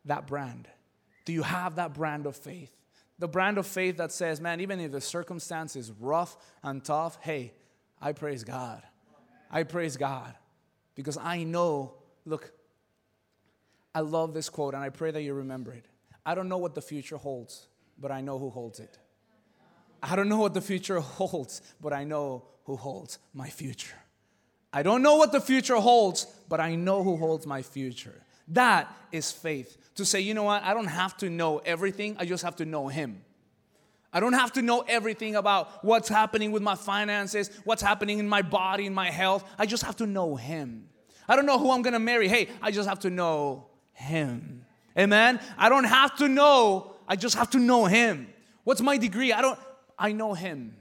that 0.05 0.27
brand. 0.27 0.69
Do 1.25 1.33
you 1.33 1.43
have 1.43 1.77
that 1.77 1.95
brand 1.95 2.27
of 2.27 2.37
faith? 2.37 2.75
The 3.19 3.29
brand 3.29 3.59
of 3.59 3.67
faith 3.67 3.99
that 3.99 4.11
says, 4.11 4.41
man, 4.41 4.61
even 4.61 4.81
if 4.81 4.91
the 4.91 5.01
circumstance 5.01 5.77
is 5.77 5.93
rough 6.01 6.37
and 6.63 6.85
tough, 6.85 7.19
hey, 7.21 7.53
I 8.01 8.13
praise 8.13 8.43
God. 8.43 8.83
I 9.51 9.63
praise 9.63 9.97
God 9.97 10.35
because 10.95 11.19
I 11.19 11.45
know, 11.45 11.95
look, 12.25 12.53
I 13.95 14.01
love 14.01 14.33
this 14.35 14.49
quote 14.49 14.75
and 14.75 14.83
I 14.83 14.89
pray 14.89 15.11
that 15.11 15.23
you 15.23 15.35
remember 15.35 15.73
it. 15.73 15.85
I 16.25 16.35
don't 16.35 16.49
know 16.49 16.59
what 16.59 16.75
the 16.75 16.83
future 16.83 17.17
holds, 17.17 17.69
but 17.99 18.11
I 18.11 18.23
know 18.23 18.39
who 18.39 18.51
holds 18.51 18.81
it. 18.81 18.99
I 20.03 20.17
don't 20.17 20.29
know 20.29 20.39
what 20.39 20.55
the 20.55 20.61
future 20.61 21.01
holds, 21.01 21.63
but 21.81 21.93
I 21.93 22.05
know 22.05 22.45
who 22.65 22.77
holds 22.77 23.19
my 23.33 23.49
future. 23.49 23.97
I 24.73 24.83
don't 24.83 25.03
know 25.03 25.17
what 25.17 25.33
the 25.33 25.41
future 25.41 25.77
holds, 25.77 26.27
but 26.49 26.61
I 26.61 26.75
know 26.75 27.03
who 27.03 27.17
holds 27.17 27.47
my 27.47 27.63
future. 27.63 28.23
That 28.49 28.95
is 29.13 29.31
faith. 29.31 29.77
To 29.97 30.05
say, 30.05 30.21
you 30.21 30.35
know 30.35 30.45
what, 30.45 30.63
I 30.63 30.73
don't 30.73 30.87
have 30.87 31.17
to 31.19 31.29
know 31.29 31.59
everything, 31.59 32.17
I 32.19 32.25
just 32.25 32.43
have 32.43 32.57
to 32.57 32.65
know 32.65 32.89
Him. 32.89 33.23
I 34.13 34.21
don't 34.21 34.33
have 34.35 34.53
to 34.55 34.63
know 34.63 34.85
everything 34.89 35.37
about 35.37 35.85
what's 35.85 36.09
happening 36.09 36.53
with 36.53 36.63
my 36.63 36.75
finances, 36.75 37.51
what's 37.65 37.83
happening 37.83 38.19
in 38.19 38.29
my 38.29 38.43
body, 38.43 38.87
in 38.87 38.95
my 38.95 39.11
health. 39.11 39.45
I 39.59 39.67
just 39.67 39.85
have 39.85 39.97
to 39.97 40.07
know 40.07 40.37
Him. 40.37 40.89
I 41.29 41.37
don't 41.37 41.47
know 41.47 41.59
who 41.59 41.71
I'm 41.71 41.83
gonna 41.83 41.99
marry. 41.99 42.29
Hey, 42.29 42.49
I 42.61 42.71
just 42.71 42.89
have 42.89 43.01
to 43.01 43.11
know 43.11 43.67
Him. 43.93 44.65
Amen? 44.99 45.41
I 45.57 45.69
don't 45.69 45.85
have 45.85 46.17
to 46.17 46.29
know, 46.29 46.95
I 47.07 47.17
just 47.17 47.37
have 47.37 47.51
to 47.51 47.59
know 47.59 47.87
Him. 47.87 48.29
What's 48.65 48.81
my 48.81 48.97
degree? 48.97 49.33
I 49.33 49.41
don't, 49.43 49.59
I 49.99 50.13
know 50.13 50.35
Him. 50.35 50.77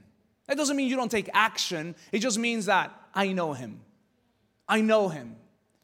That 0.46 0.56
doesn't 0.56 0.76
mean 0.76 0.88
you 0.88 0.96
don't 0.96 1.10
take 1.10 1.30
action, 1.32 1.94
it 2.10 2.18
just 2.18 2.38
means 2.38 2.66
that 2.66 2.92
I 3.14 3.32
know 3.32 3.52
Him. 3.52 3.80
I 4.68 4.80
know 4.80 5.08
Him. 5.08 5.36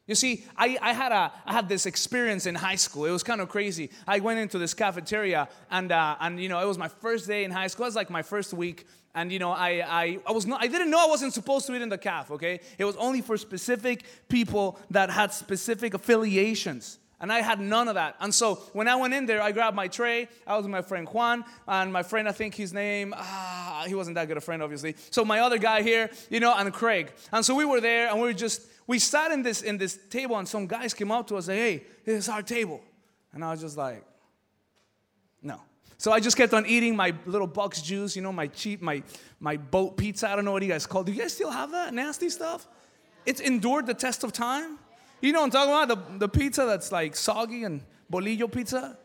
You 0.09 0.15
see, 0.15 0.43
I, 0.57 0.75
I, 0.81 0.93
had 0.93 1.11
a, 1.11 1.31
I 1.45 1.53
had 1.53 1.69
this 1.69 1.85
experience 1.85 2.47
in 2.47 2.55
high 2.55 2.77
school. 2.77 3.05
It 3.05 3.11
was 3.11 3.21
kind 3.21 3.41
of 3.41 3.47
crazy. 3.47 3.91
I 4.07 4.19
went 4.19 4.39
into 4.39 4.57
this 4.57 4.73
cafeteria, 4.73 5.47
and, 5.69 5.91
uh, 5.91 6.15
and 6.19 6.41
you 6.41 6.49
know, 6.49 6.59
it 6.59 6.65
was 6.65 6.79
my 6.79 6.87
first 6.87 7.27
day 7.27 7.43
in 7.43 7.51
high 7.51 7.67
school. 7.67 7.85
It 7.85 7.89
was 7.89 7.95
like 7.95 8.09
my 8.09 8.23
first 8.23 8.51
week. 8.51 8.87
And, 9.13 9.31
you 9.31 9.37
know, 9.37 9.51
I, 9.51 9.83
I, 9.87 10.19
I, 10.25 10.31
was 10.31 10.47
not, 10.47 10.63
I 10.63 10.67
didn't 10.67 10.89
know 10.89 10.97
I 10.97 11.07
wasn't 11.07 11.33
supposed 11.33 11.67
to 11.67 11.75
eat 11.75 11.83
in 11.83 11.89
the 11.89 11.97
caf, 11.97 12.31
okay? 12.31 12.59
It 12.79 12.85
was 12.85 12.95
only 12.95 13.21
for 13.21 13.37
specific 13.37 14.03
people 14.29 14.79
that 14.89 15.11
had 15.11 15.31
specific 15.31 15.93
affiliations. 15.93 16.97
And 17.21 17.33
I 17.33 17.41
had 17.41 17.59
none 17.59 17.89
of 17.89 17.95
that. 17.95 18.15
And 18.21 18.33
so 18.33 18.55
when 18.71 18.87
I 18.87 18.95
went 18.95 19.13
in 19.13 19.25
there, 19.25 19.41
I 19.41 19.51
grabbed 19.51 19.75
my 19.75 19.89
tray. 19.89 20.29
I 20.47 20.55
was 20.55 20.63
with 20.63 20.71
my 20.71 20.81
friend 20.81 21.07
Juan, 21.07 21.43
and 21.67 21.91
my 21.91 22.01
friend, 22.01 22.29
I 22.29 22.31
think 22.31 22.55
his 22.55 22.71
name, 22.71 23.13
ah, 23.17 23.83
he 23.87 23.93
wasn't 23.93 24.15
that 24.15 24.27
good 24.27 24.37
a 24.37 24.41
friend, 24.41 24.63
obviously. 24.63 24.95
So 25.11 25.25
my 25.25 25.39
other 25.39 25.57
guy 25.57 25.81
here, 25.81 26.09
you 26.29 26.39
know, 26.39 26.55
and 26.55 26.73
Craig. 26.73 27.11
And 27.33 27.43
so 27.45 27.55
we 27.55 27.65
were 27.65 27.81
there, 27.81 28.07
and 28.09 28.21
we 28.21 28.23
were 28.23 28.33
just, 28.33 28.61
we 28.87 28.99
sat 28.99 29.31
in 29.31 29.43
this 29.43 29.61
in 29.61 29.77
this 29.77 29.99
table, 30.09 30.37
and 30.37 30.47
some 30.47 30.65
guys 30.65 30.93
came 30.93 31.11
up 31.11 31.27
to 31.27 31.35
us, 31.35 31.47
and 31.47 31.57
"Hey, 31.57 31.83
this 32.05 32.17
is 32.17 32.29
our 32.29 32.41
table," 32.41 32.81
and 33.33 33.43
I 33.43 33.51
was 33.51 33.61
just 33.61 33.77
like, 33.77 34.03
"No." 35.43 35.61
So 35.97 36.11
I 36.11 36.19
just 36.21 36.37
kept 36.37 36.53
on 36.53 36.65
eating 36.65 36.95
my 36.95 37.13
little 37.25 37.45
Bucks 37.45 37.81
juice, 37.81 38.15
you 38.15 38.21
know, 38.21 38.31
my 38.31 38.47
cheap, 38.47 38.81
my 38.81 39.03
my 39.39 39.57
boat 39.57 39.97
pizza. 39.97 40.29
I 40.29 40.35
don't 40.35 40.45
know 40.45 40.53
what 40.53 40.63
you 40.63 40.69
guys 40.69 40.87
call. 40.87 41.03
Do 41.03 41.11
you 41.11 41.21
guys 41.21 41.33
still 41.33 41.51
have 41.51 41.71
that 41.71 41.93
nasty 41.93 42.29
stuff? 42.29 42.67
It's 43.25 43.41
endured 43.41 43.85
the 43.85 43.93
test 43.93 44.23
of 44.23 44.31
time. 44.31 44.79
You 45.21 45.33
know 45.33 45.39
what 45.39 45.45
I'm 45.45 45.51
talking 45.51 45.93
about? 45.93 46.19
The, 46.19 46.19
the 46.19 46.29
pizza 46.29 46.65
that's 46.65 46.91
like 46.91 47.15
soggy 47.15 47.63
and 47.63 47.81
bolillo 48.11 48.51
pizza. 48.51 48.97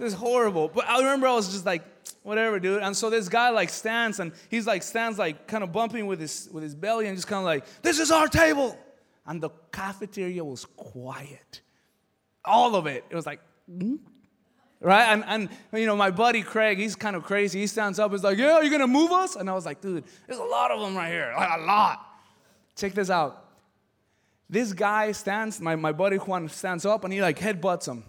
It's 0.00 0.14
horrible. 0.14 0.68
But 0.68 0.88
I 0.88 0.98
remember 0.98 1.26
I 1.26 1.34
was 1.34 1.52
just 1.52 1.66
like, 1.66 1.82
whatever, 2.22 2.58
dude. 2.58 2.82
And 2.82 2.96
so 2.96 3.10
this 3.10 3.28
guy 3.28 3.50
like 3.50 3.68
stands 3.68 4.20
and 4.20 4.32
he's 4.50 4.66
like 4.66 4.82
stands 4.82 5.18
like 5.18 5.46
kind 5.46 5.62
of 5.62 5.72
bumping 5.72 6.06
with 6.06 6.20
his 6.20 6.48
with 6.52 6.62
his 6.62 6.74
belly 6.74 7.06
and 7.06 7.16
just 7.16 7.28
kind 7.28 7.40
of 7.40 7.44
like, 7.44 7.64
this 7.82 7.98
is 7.98 8.10
our 8.10 8.28
table 8.28 8.78
and 9.26 9.40
the 9.40 9.50
cafeteria 9.70 10.44
was 10.44 10.64
quiet. 10.64 11.60
All 12.44 12.74
of 12.74 12.86
it. 12.86 13.04
It 13.08 13.14
was 13.14 13.26
like, 13.26 13.40
mm? 13.70 13.98
right? 14.80 15.12
And, 15.12 15.24
and, 15.26 15.48
you 15.72 15.86
know, 15.86 15.96
my 15.96 16.10
buddy 16.10 16.42
Craig, 16.42 16.78
he's 16.78 16.96
kind 16.96 17.14
of 17.14 17.22
crazy. 17.22 17.60
He 17.60 17.66
stands 17.66 17.98
up, 17.98 18.10
he's 18.10 18.24
like, 18.24 18.38
yeah, 18.38 18.54
are 18.54 18.64
you 18.64 18.70
gonna 18.70 18.86
move 18.86 19.12
us? 19.12 19.36
And 19.36 19.48
I 19.48 19.54
was 19.54 19.64
like, 19.64 19.80
dude, 19.80 20.04
there's 20.26 20.40
a 20.40 20.44
lot 20.44 20.70
of 20.70 20.80
them 20.80 20.96
right 20.96 21.10
here, 21.10 21.32
like 21.36 21.50
a 21.58 21.62
lot. 21.62 22.04
Check 22.76 22.94
this 22.94 23.10
out. 23.10 23.44
This 24.52 24.74
guy 24.74 25.12
stands, 25.12 25.62
my, 25.62 25.76
my 25.76 25.92
buddy 25.92 26.18
Juan 26.18 26.46
stands 26.50 26.84
up 26.84 27.04
and 27.04 27.12
he 27.12 27.22
like 27.22 27.38
headbutts 27.38 27.88
him. 27.88 28.04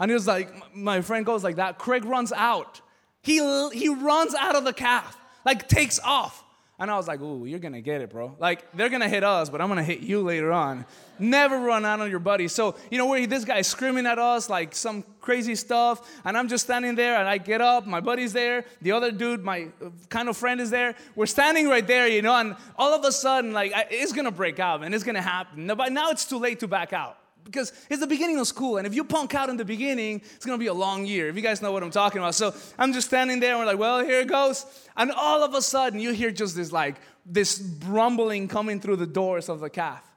And 0.00 0.10
he 0.10 0.14
was 0.14 0.26
like, 0.26 0.74
my 0.74 1.02
friend 1.02 1.26
goes 1.26 1.44
like 1.44 1.56
that. 1.56 1.78
Craig 1.78 2.06
runs 2.06 2.32
out. 2.32 2.80
He, 3.20 3.34
he 3.74 3.90
runs 3.90 4.34
out 4.34 4.56
of 4.56 4.64
the 4.64 4.72
caf, 4.72 5.18
like 5.44 5.68
takes 5.68 6.00
off. 6.00 6.41
And 6.82 6.90
I 6.90 6.96
was 6.96 7.06
like, 7.06 7.20
ooh, 7.20 7.46
you're 7.46 7.60
gonna 7.60 7.80
get 7.80 8.00
it, 8.00 8.10
bro. 8.10 8.34
Like, 8.40 8.64
they're 8.72 8.88
gonna 8.88 9.08
hit 9.08 9.22
us, 9.22 9.48
but 9.48 9.60
I'm 9.60 9.68
gonna 9.68 9.84
hit 9.84 10.00
you 10.00 10.20
later 10.20 10.50
on. 10.50 10.84
Never 11.16 11.60
run 11.60 11.84
out 11.84 12.00
on 12.00 12.10
your 12.10 12.18
buddy. 12.18 12.48
So, 12.48 12.74
you 12.90 12.98
know, 12.98 13.06
where 13.06 13.24
this 13.24 13.44
guy's 13.44 13.68
screaming 13.68 14.04
at 14.04 14.18
us 14.18 14.50
like 14.50 14.74
some 14.74 15.04
crazy 15.20 15.54
stuff, 15.54 16.10
and 16.24 16.36
I'm 16.36 16.48
just 16.48 16.64
standing 16.64 16.96
there, 16.96 17.18
and 17.20 17.28
I 17.28 17.38
get 17.38 17.60
up, 17.60 17.86
my 17.86 18.00
buddy's 18.00 18.32
there, 18.32 18.64
the 18.80 18.90
other 18.90 19.12
dude, 19.12 19.44
my 19.44 19.68
uh, 19.80 19.90
kind 20.08 20.28
of 20.28 20.36
friend 20.36 20.60
is 20.60 20.70
there. 20.70 20.96
We're 21.14 21.26
standing 21.26 21.68
right 21.68 21.86
there, 21.86 22.08
you 22.08 22.20
know, 22.20 22.34
and 22.34 22.56
all 22.76 22.92
of 22.92 23.04
a 23.04 23.12
sudden, 23.12 23.52
like, 23.52 23.72
it's 23.92 24.12
gonna 24.12 24.32
break 24.32 24.58
out, 24.58 24.82
and 24.82 24.92
it's 24.92 25.04
gonna 25.04 25.22
happen. 25.22 25.68
But 25.76 25.92
now 25.92 26.10
it's 26.10 26.24
too 26.24 26.38
late 26.38 26.58
to 26.58 26.66
back 26.66 26.92
out 26.92 27.16
because 27.44 27.72
it's 27.90 28.00
the 28.00 28.06
beginning 28.06 28.38
of 28.38 28.46
school 28.46 28.76
and 28.78 28.86
if 28.86 28.94
you 28.94 29.04
punk 29.04 29.34
out 29.34 29.48
in 29.48 29.56
the 29.56 29.64
beginning 29.64 30.20
it's 30.34 30.44
going 30.44 30.58
to 30.58 30.62
be 30.62 30.68
a 30.68 30.74
long 30.74 31.04
year 31.06 31.28
if 31.28 31.36
you 31.36 31.42
guys 31.42 31.62
know 31.62 31.72
what 31.72 31.82
i'm 31.82 31.90
talking 31.90 32.18
about. 32.18 32.34
So 32.34 32.54
i'm 32.78 32.92
just 32.92 33.08
standing 33.08 33.40
there 33.40 33.52
and 33.52 33.60
we're 33.60 33.66
like 33.66 33.78
well 33.78 34.04
here 34.04 34.20
it 34.20 34.28
goes. 34.28 34.66
And 34.96 35.10
all 35.12 35.42
of 35.42 35.54
a 35.54 35.62
sudden 35.62 36.00
you 36.00 36.12
hear 36.12 36.30
just 36.30 36.56
this 36.56 36.72
like 36.72 36.96
this 37.24 37.62
rumbling 37.86 38.48
coming 38.48 38.80
through 38.80 38.96
the 38.96 39.06
doors 39.06 39.48
of 39.48 39.60
the 39.60 39.70
caf 39.70 40.11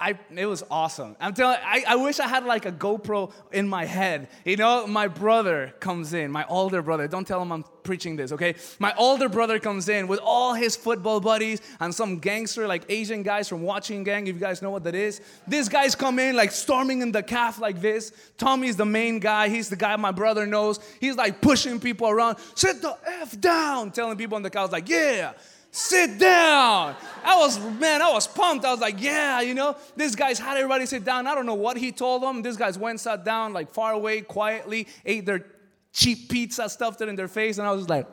I, 0.00 0.16
it 0.34 0.46
was 0.46 0.62
awesome. 0.70 1.16
I'm 1.20 1.34
telling 1.34 1.58
I, 1.60 1.82
I 1.88 1.96
wish 1.96 2.20
I 2.20 2.28
had 2.28 2.44
like 2.44 2.66
a 2.66 2.72
GoPro 2.72 3.32
in 3.50 3.68
my 3.68 3.84
head. 3.84 4.28
You 4.44 4.56
know, 4.56 4.86
my 4.86 5.08
brother 5.08 5.74
comes 5.80 6.12
in, 6.12 6.30
my 6.30 6.44
older 6.48 6.82
brother. 6.82 7.08
Don't 7.08 7.26
tell 7.26 7.42
him 7.42 7.50
I'm 7.50 7.64
preaching 7.82 8.14
this, 8.14 8.30
okay? 8.30 8.54
My 8.78 8.94
older 8.96 9.28
brother 9.28 9.58
comes 9.58 9.88
in 9.88 10.06
with 10.06 10.20
all 10.22 10.54
his 10.54 10.76
football 10.76 11.20
buddies 11.20 11.60
and 11.80 11.92
some 11.92 12.18
gangster, 12.20 12.68
like 12.68 12.84
Asian 12.88 13.24
guys 13.24 13.48
from 13.48 13.62
Wah 13.62 13.80
Ching 13.80 14.04
Gang, 14.04 14.28
if 14.28 14.34
you 14.34 14.40
guys 14.40 14.62
know 14.62 14.70
what 14.70 14.84
that 14.84 14.94
is. 14.94 15.20
These 15.48 15.68
guys 15.68 15.96
come 15.96 16.20
in 16.20 16.36
like 16.36 16.52
storming 16.52 17.02
in 17.02 17.10
the 17.10 17.22
caf 17.22 17.58
like 17.58 17.80
this. 17.80 18.12
Tommy's 18.36 18.76
the 18.76 18.86
main 18.86 19.18
guy. 19.18 19.48
He's 19.48 19.68
the 19.68 19.76
guy 19.76 19.96
my 19.96 20.12
brother 20.12 20.46
knows. 20.46 20.78
He's 21.00 21.16
like 21.16 21.40
pushing 21.40 21.80
people 21.80 22.08
around. 22.08 22.38
Sit 22.54 22.82
the 22.82 22.96
F 23.20 23.40
down, 23.40 23.90
telling 23.90 24.16
people 24.16 24.36
on 24.36 24.42
the 24.42 24.50
couch, 24.50 24.70
like, 24.70 24.88
yeah 24.88 25.32
sit 25.70 26.18
down. 26.18 26.96
I 27.24 27.36
was, 27.36 27.58
man, 27.78 28.02
I 28.02 28.10
was 28.10 28.26
pumped. 28.26 28.64
I 28.64 28.70
was 28.70 28.80
like, 28.80 29.00
yeah, 29.00 29.40
you 29.40 29.54
know, 29.54 29.76
this 29.96 30.14
guy's 30.14 30.38
had 30.38 30.56
everybody 30.56 30.86
sit 30.86 31.04
down. 31.04 31.26
I 31.26 31.34
don't 31.34 31.46
know 31.46 31.54
what 31.54 31.76
he 31.76 31.92
told 31.92 32.22
them. 32.22 32.42
This 32.42 32.56
guy's 32.56 32.78
went, 32.78 33.00
sat 33.00 33.24
down, 33.24 33.52
like 33.52 33.70
far 33.70 33.92
away, 33.92 34.22
quietly, 34.22 34.88
ate 35.04 35.26
their 35.26 35.44
cheap 35.92 36.28
pizza, 36.28 36.68
stuffed 36.68 37.00
it 37.00 37.08
in 37.08 37.16
their 37.16 37.28
face, 37.28 37.58
and 37.58 37.66
I 37.66 37.72
was 37.72 37.88
like, 37.88 38.06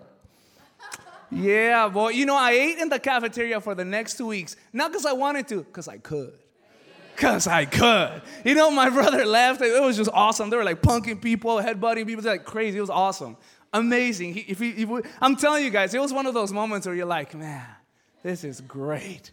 yeah, 1.31 1.87
boy. 1.89 2.09
You 2.09 2.25
know, 2.25 2.35
I 2.35 2.51
ate 2.51 2.77
in 2.77 2.89
the 2.89 2.99
cafeteria 2.99 3.59
for 3.59 3.75
the 3.75 3.85
next 3.85 4.17
two 4.17 4.27
weeks, 4.27 4.55
not 4.71 4.91
because 4.91 5.05
I 5.05 5.13
wanted 5.13 5.47
to, 5.49 5.63
because 5.63 5.87
I 5.87 5.97
could. 5.97 6.33
Because 7.15 7.47
I 7.47 7.65
could. 7.65 8.21
You 8.43 8.55
know, 8.55 8.69
my 8.69 8.89
brother 8.91 9.25
left. 9.25 9.61
It 9.61 9.81
was 9.81 9.97
just 9.97 10.09
awesome. 10.13 10.49
They 10.49 10.57
were 10.57 10.63
like 10.63 10.81
punking 10.81 11.21
people, 11.21 11.57
headbutting 11.57 12.05
people, 12.05 12.23
like 12.25 12.43
crazy. 12.43 12.77
It 12.77 12.81
was 12.81 12.89
awesome 12.89 13.37
amazing. 13.79 14.33
He, 14.33 14.39
if 14.41 14.59
he, 14.59 14.85
I'm 15.21 15.35
telling 15.35 15.63
you 15.63 15.69
guys, 15.69 15.93
it 15.93 16.01
was 16.01 16.13
one 16.13 16.25
of 16.25 16.33
those 16.33 16.51
moments 16.51 16.85
where 16.87 16.95
you're 16.95 17.05
like, 17.05 17.33
man, 17.35 17.65
this 18.23 18.43
is 18.43 18.61
great. 18.61 19.31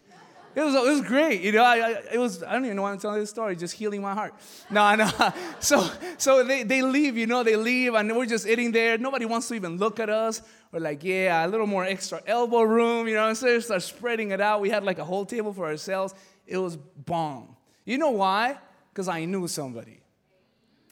It 0.55 0.61
was, 0.61 0.75
it 0.75 0.83
was 0.83 1.01
great. 1.01 1.41
You 1.41 1.51
know, 1.51 1.63
I, 1.63 1.77
I, 1.77 2.03
it 2.13 2.19
was, 2.19 2.43
I 2.43 2.53
don't 2.53 2.65
even 2.65 2.77
know 2.77 2.83
why 2.83 2.91
I'm 2.91 2.99
telling 2.99 3.19
this 3.19 3.31
story, 3.31 3.55
just 3.55 3.73
healing 3.73 4.01
my 4.01 4.13
heart. 4.13 4.35
No, 4.69 4.95
know. 4.95 5.09
So, 5.59 5.89
so 6.17 6.43
they, 6.43 6.63
they 6.63 6.83
leave, 6.83 7.17
you 7.17 7.25
know, 7.25 7.41
they 7.41 7.55
leave 7.55 7.95
and 7.95 8.15
we're 8.15 8.27
just 8.27 8.43
sitting 8.43 8.71
there. 8.71 8.97
Nobody 8.97 9.25
wants 9.25 9.47
to 9.47 9.55
even 9.55 9.77
look 9.77 9.99
at 9.99 10.09
us. 10.09 10.41
We're 10.71 10.79
like, 10.79 11.03
yeah, 11.03 11.45
a 11.45 11.47
little 11.47 11.65
more 11.65 11.85
extra 11.85 12.21
elbow 12.27 12.61
room, 12.61 13.07
you 13.07 13.15
know, 13.15 13.27
and 13.27 13.37
so 13.37 13.47
they 13.47 13.59
start 13.61 13.81
spreading 13.81 14.31
it 14.31 14.41
out. 14.41 14.61
We 14.61 14.69
had 14.69 14.83
like 14.83 14.99
a 14.99 15.05
whole 15.05 15.25
table 15.25 15.53
for 15.53 15.65
ourselves. 15.65 16.13
It 16.45 16.57
was 16.57 16.75
bomb. 16.75 17.55
You 17.85 17.97
know 17.97 18.11
why? 18.11 18.57
Because 18.91 19.07
I 19.07 19.25
knew 19.25 19.47
somebody. 19.47 20.01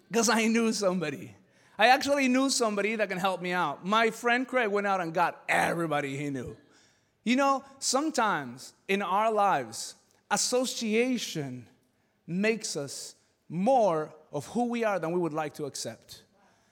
Because 0.09 0.29
I 0.29 0.47
knew 0.47 0.73
somebody. 0.73 1.35
I 1.77 1.88
actually 1.88 2.27
knew 2.27 2.49
somebody 2.49 2.95
that 2.95 3.10
can 3.10 3.17
help 3.17 3.41
me 3.41 3.51
out. 3.51 3.86
My 3.86 4.12
friend 4.12 4.47
Craig 4.47 4.69
went 4.69 4.88
out 4.88 5.01
and 5.01 5.13
got 5.13 5.43
everybody 5.49 6.17
he 6.17 6.29
knew. 6.29 6.55
You 7.23 7.36
know, 7.36 7.63
sometimes 7.79 8.73
in 8.88 9.01
our 9.01 9.31
lives, 9.31 9.95
association 10.29 11.67
makes 12.27 12.75
us 12.75 13.15
more 13.49 14.13
of 14.31 14.47
who 14.47 14.65
we 14.65 14.84
are 14.84 14.99
than 14.99 15.12
we 15.12 15.19
would 15.19 15.34
like 15.34 15.55
to 15.55 15.65
accept. 15.65 16.23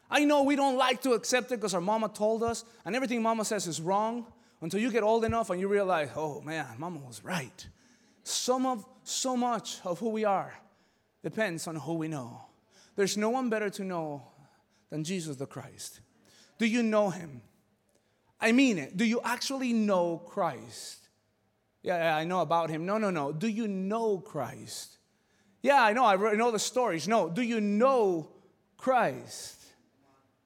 I 0.10 0.26
know 0.26 0.44
we 0.44 0.56
don't 0.56 0.78
like 0.78 1.02
to 1.04 1.14
accept 1.14 1.52
it 1.52 1.58
because 1.58 1.74
our 1.74 1.82
mama 1.82 2.10
told 2.10 2.42
us, 2.42 2.64
and 2.86 2.96
everything 2.96 3.22
mama 3.22 3.46
says 3.46 3.68
is 3.68 3.80
wrong 3.80 4.26
until 4.62 4.80
you 4.80 4.92
get 4.92 5.04
old 5.04 5.24
enough 5.24 5.50
and 5.50 5.60
you 5.60 5.68
realize, 5.68 6.10
oh 6.16 6.42
man, 6.42 6.66
mama 6.78 7.00
was 7.00 7.24
right. 7.24 7.68
Some 8.24 8.66
of 8.66 8.86
so 9.04 9.38
much 9.38 9.80
of 9.84 10.00
who 10.00 10.10
we 10.10 10.26
are 10.26 10.54
depends 11.24 11.68
on 11.68 11.76
who 11.76 11.96
we 11.96 12.08
know. 12.08 12.42
There's 12.96 13.18
no 13.18 13.30
one 13.30 13.50
better 13.50 13.70
to 13.72 13.84
know 13.84 14.24
than 14.90 15.04
Jesus 15.04 15.38
the 15.38 15.46
Christ? 15.46 16.00
Do 16.58 16.66
you 16.66 16.84
know 16.84 17.10
him? 17.10 17.42
I 18.40 18.52
mean 18.52 18.78
it. 18.78 18.98
Do 18.98 19.06
you 19.06 19.22
actually 19.24 19.74
know 19.74 20.18
Christ? 20.18 21.08
Yeah, 21.82 21.98
yeah, 21.98 22.16
I 22.16 22.24
know 22.24 22.42
about 22.42 22.70
him. 22.70 22.86
No, 22.86 22.98
no, 22.98 23.10
no. 23.10 23.32
Do 23.32 23.48
you 23.48 23.68
know 23.68 24.18
Christ? 24.18 24.98
Yeah, 25.62 25.84
I 25.84 25.94
know. 25.94 26.06
I 26.06 26.36
know 26.36 26.52
the 26.52 26.60
stories. 26.60 27.08
No, 27.08 27.30
do 27.30 27.42
you 27.42 27.62
know 27.62 28.30
Christ? 28.78 29.58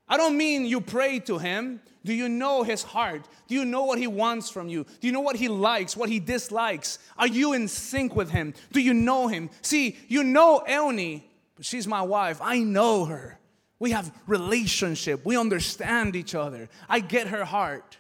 I 0.08 0.18
don't 0.18 0.38
mean 0.38 0.66
you 0.66 0.82
pray 0.82 1.20
to 1.22 1.38
him. 1.38 1.82
Do 2.06 2.14
you 2.14 2.28
know 2.28 2.64
his 2.64 2.84
heart? 2.84 3.28
Do 3.48 3.56
you 3.56 3.64
know 3.64 3.86
what 3.86 3.98
he 3.98 4.08
wants 4.08 4.50
from 4.50 4.68
you? 4.68 4.84
Do 4.84 5.08
you 5.08 5.14
know 5.14 5.22
what 5.22 5.38
he 5.38 5.48
likes, 5.48 5.96
what 5.96 6.10
he 6.10 6.20
dislikes? 6.20 7.00
Are 7.18 7.28
you 7.28 7.54
in 7.54 7.68
sync 7.68 8.16
with 8.16 8.30
him? 8.30 8.54
Do 8.72 8.82
you 8.82 8.94
know 8.94 9.28
him? 9.28 9.50
See, 9.62 9.98
you 10.10 10.24
know 10.24 10.64
Elni, 10.68 11.24
but 11.56 11.66
she's 11.66 11.88
my 11.88 12.02
wife. 12.02 12.40
I 12.42 12.60
know 12.60 13.06
her. 13.06 13.40
We 13.80 13.92
have 13.92 14.12
relationship. 14.28 15.26
We 15.26 15.38
understand 15.38 16.16
each 16.16 16.36
other. 16.36 16.70
I 16.88 17.00
get 17.00 17.28
her 17.28 17.44
heart. 17.44 17.98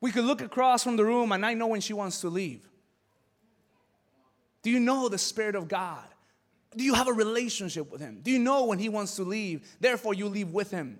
We 0.00 0.12
could 0.12 0.24
look 0.24 0.40
across 0.40 0.84
from 0.84 0.96
the 0.96 1.04
room 1.04 1.32
and 1.32 1.44
I 1.44 1.54
know 1.54 1.66
when 1.66 1.80
she 1.80 1.92
wants 1.92 2.20
to 2.20 2.28
leave. 2.28 2.68
Do 4.62 4.70
you 4.70 4.80
know 4.80 5.08
the 5.08 5.18
Spirit 5.18 5.54
of 5.54 5.68
God? 5.68 6.04
Do 6.76 6.84
you 6.84 6.94
have 6.94 7.08
a 7.08 7.12
relationship 7.12 7.90
with 7.90 8.00
Him? 8.00 8.20
Do 8.22 8.30
you 8.30 8.38
know 8.38 8.66
when 8.66 8.78
He 8.78 8.88
wants 8.88 9.16
to 9.16 9.22
leave? 9.22 9.66
Therefore, 9.80 10.12
you 10.14 10.28
leave 10.28 10.50
with 10.50 10.70
Him. 10.70 10.98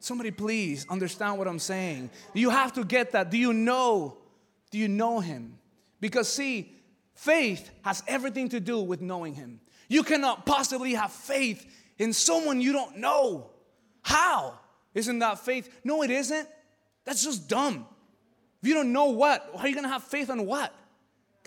Somebody, 0.00 0.30
please 0.30 0.86
understand 0.88 1.38
what 1.38 1.48
I'm 1.48 1.58
saying. 1.58 2.10
You 2.34 2.50
have 2.50 2.72
to 2.74 2.84
get 2.84 3.12
that. 3.12 3.30
Do 3.30 3.38
you 3.38 3.52
know? 3.52 4.18
Do 4.70 4.78
you 4.78 4.86
know 4.86 5.18
Him? 5.18 5.58
Because, 6.00 6.28
see, 6.28 6.76
faith 7.14 7.70
has 7.82 8.04
everything 8.06 8.50
to 8.50 8.60
do 8.60 8.78
with 8.80 9.00
knowing 9.00 9.34
Him. 9.34 9.60
You 9.88 10.02
cannot 10.02 10.46
possibly 10.46 10.94
have 10.94 11.10
faith 11.10 11.66
in 11.98 12.12
someone 12.12 12.60
you 12.60 12.72
don't 12.72 12.98
know. 12.98 13.50
How? 14.02 14.58
Isn't 14.94 15.18
that 15.18 15.40
faith? 15.40 15.68
No, 15.84 16.02
it 16.02 16.10
isn't. 16.10 16.48
That's 17.04 17.24
just 17.24 17.48
dumb. 17.48 17.86
If 18.62 18.68
you 18.68 18.74
don't 18.74 18.92
know 18.92 19.06
what, 19.06 19.48
how 19.54 19.60
are 19.60 19.68
you 19.68 19.74
going 19.74 19.84
to 19.84 19.90
have 19.90 20.04
faith 20.04 20.30
on 20.30 20.46
what? 20.46 20.74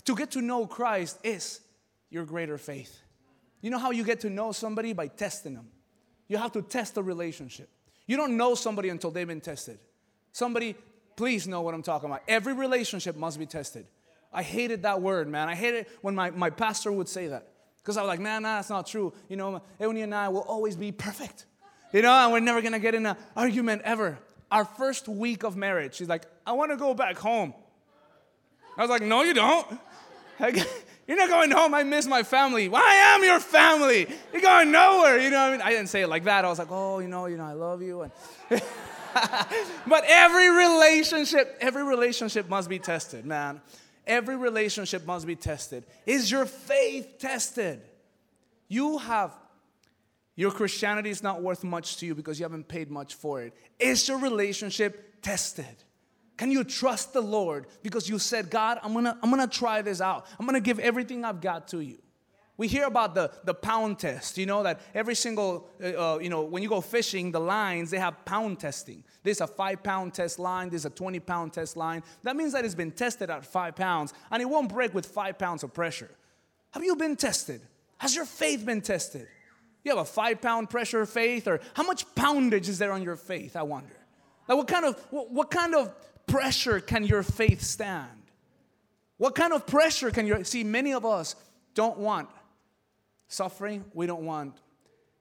To 0.06 0.16
get 0.16 0.32
to 0.32 0.42
know 0.42 0.66
Christ 0.66 1.20
is 1.24 1.60
your 2.10 2.26
greater 2.26 2.58
faith. 2.58 3.02
You 3.62 3.70
know 3.70 3.78
how 3.78 3.92
you 3.92 4.04
get 4.04 4.22
to 4.22 4.30
know 4.30 4.52
somebody? 4.52 4.94
By 4.94 5.08
testing 5.08 5.54
them. 5.54 5.68
You 6.28 6.38
have 6.38 6.52
to 6.54 6.62
test 6.62 6.96
the 6.96 7.04
relationship. 7.04 7.70
You 8.08 8.18
don't 8.18 8.38
know 8.38 8.56
somebody 8.56 8.90
until 8.90 9.12
they've 9.12 9.28
been 9.28 9.42
tested. 9.42 9.80
Somebody, 10.32 10.76
please 11.16 11.48
know 11.48 11.62
what 11.62 11.74
I'm 11.74 11.84
talking 11.84 12.10
about. 12.10 12.24
Every 12.28 12.54
relationship 12.54 13.16
must 13.16 13.38
be 13.38 13.46
tested. 13.46 13.86
I 14.34 14.44
hated 14.44 14.84
that 14.84 15.02
word, 15.02 15.28
man. 15.28 15.50
I 15.50 15.56
hated 15.56 15.88
when 16.02 16.16
my, 16.16 16.32
my 16.32 16.50
pastor 16.50 16.92
would 16.92 17.10
say 17.10 17.28
that. 17.28 17.51
Because 17.82 17.98
I 17.98 18.02
was 18.02 18.08
like, 18.08 18.20
nah, 18.20 18.40
nah, 18.40 18.58
that's 18.58 18.70
not 18.70 18.88
true. 18.88 19.14
You 19.28 19.38
know, 19.38 19.62
Euni 19.80 20.04
and 20.04 20.14
I 20.14 20.30
will 20.30 20.42
always 20.42 20.76
be 20.76 20.92
perfect. 20.92 21.46
You 21.94 22.02
know, 22.02 22.12
and 22.12 22.32
we're 22.32 22.40
never 22.40 22.62
gonna 22.62 22.80
get 22.80 22.96
in 22.96 23.06
an 23.06 23.16
argument 23.36 23.82
ever. 23.84 24.20
Our 24.52 24.66
first 24.66 25.08
week 25.08 25.44
of 25.44 25.56
marriage, 25.56 25.96
she's 25.96 26.10
like, 26.10 26.24
I 26.46 26.54
wanna 26.54 26.78
go 26.78 26.94
back 26.94 27.18
home. 27.18 27.54
I 28.78 28.82
was 28.82 28.90
like, 28.90 29.02
no, 29.02 29.24
you 29.24 29.34
don't. 29.34 29.68
You're 31.08 31.18
not 31.18 31.30
going 31.30 31.52
home. 31.52 31.74
I 31.74 31.84
miss 31.84 32.08
my 32.08 32.24
family. 32.24 32.70
Well, 32.70 32.82
I 32.82 33.16
am 33.16 33.24
your 33.24 33.40
family. 33.40 34.08
You're 34.32 34.42
going 34.42 34.72
nowhere. 34.72 35.20
You 35.20 35.30
know 35.30 35.40
what 35.42 35.50
I 35.50 35.52
mean? 35.52 35.62
I 35.62 35.70
didn't 35.72 35.90
say 35.90 36.02
it 36.02 36.08
like 36.08 36.24
that. 36.24 36.46
I 36.46 36.48
was 36.48 36.60
like, 36.60 36.72
oh, 36.72 37.00
you 37.00 37.08
know, 37.08 37.26
you 37.26 37.38
know, 37.38 37.44
I 37.44 37.54
love 37.54 37.82
you. 37.82 38.04
And 38.04 38.12
but 39.88 40.04
every 40.08 40.50
relationship, 40.50 41.58
every 41.60 41.84
relationship 41.84 42.48
must 42.48 42.70
be 42.70 42.80
tested, 42.80 43.26
man. 43.26 43.62
Every 44.12 44.36
relationship 44.36 45.06
must 45.06 45.26
be 45.26 45.38
tested. 45.38 45.86
Is 46.06 46.30
your 46.30 46.46
faith 46.46 47.18
tested? 47.18 47.80
You 48.68 48.98
have 48.98 49.32
your 50.36 50.52
Christianity 50.52 51.10
is 51.10 51.24
not 51.24 51.42
worth 51.42 51.64
much 51.64 51.96
to 51.98 52.06
you 52.06 52.14
because 52.14 52.38
you 52.38 52.44
haven't 52.44 52.68
paid 52.68 52.92
much 52.92 53.16
for 53.16 53.42
it. 53.42 53.54
Is 53.80 54.10
your 54.10 54.18
relationship 54.18 55.22
tested? 55.22 55.84
Can 56.36 56.52
you 56.52 56.66
trust 56.66 57.14
the 57.14 57.22
Lord 57.22 57.68
because 57.84 58.10
you 58.10 58.20
said, 58.20 58.50
God, 58.50 58.80
I'm 58.84 58.94
gonna, 58.94 59.18
I'm 59.24 59.30
gonna 59.30 59.48
try 59.48 59.82
this 59.82 60.02
out. 60.02 60.26
I'm 60.38 60.46
gonna 60.46 60.60
give 60.60 60.80
everything 60.80 61.24
I've 61.24 61.40
got 61.40 61.70
to 61.70 61.80
you. 61.80 62.00
We 62.62 62.68
hear 62.68 62.86
about 62.86 63.16
the, 63.16 63.32
the 63.44 63.56
pound 63.56 63.98
test, 63.98 64.38
you 64.38 64.46
know, 64.46 64.62
that 64.62 64.82
every 64.94 65.16
single, 65.16 65.68
uh, 65.84 65.88
uh, 65.88 66.20
you 66.20 66.30
know, 66.30 66.44
when 66.44 66.62
you 66.62 66.70
go 66.70 66.80
fishing, 66.80 67.32
the 67.32 67.40
lines, 67.40 67.90
they 67.90 67.98
have 67.98 68.24
pound 68.24 68.60
testing. 68.60 69.04
There's 69.24 69.42
a 69.42 69.48
five 69.48 69.82
pound 69.82 70.14
test 70.14 70.38
line, 70.38 70.70
there's 70.70 70.86
a 70.86 70.92
20 70.92 71.20
pound 71.22 71.54
test 71.54 71.76
line. 71.76 72.04
That 72.22 72.36
means 72.36 72.54
that 72.54 72.64
it's 72.64 72.76
been 72.76 72.92
tested 72.92 73.32
at 73.32 73.48
five 73.48 73.76
pounds 73.76 74.14
and 74.30 74.44
it 74.44 74.46
won't 74.46 74.70
break 74.70 74.94
with 74.94 75.08
five 75.08 75.40
pounds 75.40 75.64
of 75.64 75.74
pressure. 75.74 76.12
Have 76.70 76.84
you 76.84 76.96
been 76.96 77.16
tested? 77.16 77.62
Has 77.98 78.16
your 78.16 78.26
faith 78.26 78.64
been 78.64 78.82
tested? 78.82 79.28
You 79.84 79.96
have 79.96 80.02
a 80.02 80.06
five 80.06 80.40
pound 80.40 80.70
pressure 80.70 81.04
faith, 81.08 81.48
or 81.48 81.62
how 81.74 81.82
much 81.82 82.06
poundage 82.14 82.70
is 82.70 82.78
there 82.78 82.92
on 82.92 83.02
your 83.02 83.16
faith? 83.16 83.56
I 83.56 83.64
wonder. 83.64 83.98
Like, 84.48 84.60
what 84.60 84.68
kind 84.68 84.86
of, 84.86 85.00
what, 85.10 85.32
what 85.32 85.50
kind 85.50 85.74
of 85.74 85.92
pressure 86.28 86.80
can 86.80 87.06
your 87.06 87.24
faith 87.24 87.64
stand? 87.64 88.22
What 89.18 89.34
kind 89.34 89.52
of 89.52 89.66
pressure 89.66 90.12
can 90.12 90.28
your 90.28 90.44
see? 90.44 90.64
Many 90.64 90.94
of 90.94 91.08
us 91.08 91.36
don't 91.74 91.98
want 91.98 92.30
suffering, 93.32 93.86
we 93.94 94.06
don't 94.06 94.26
want 94.26 94.56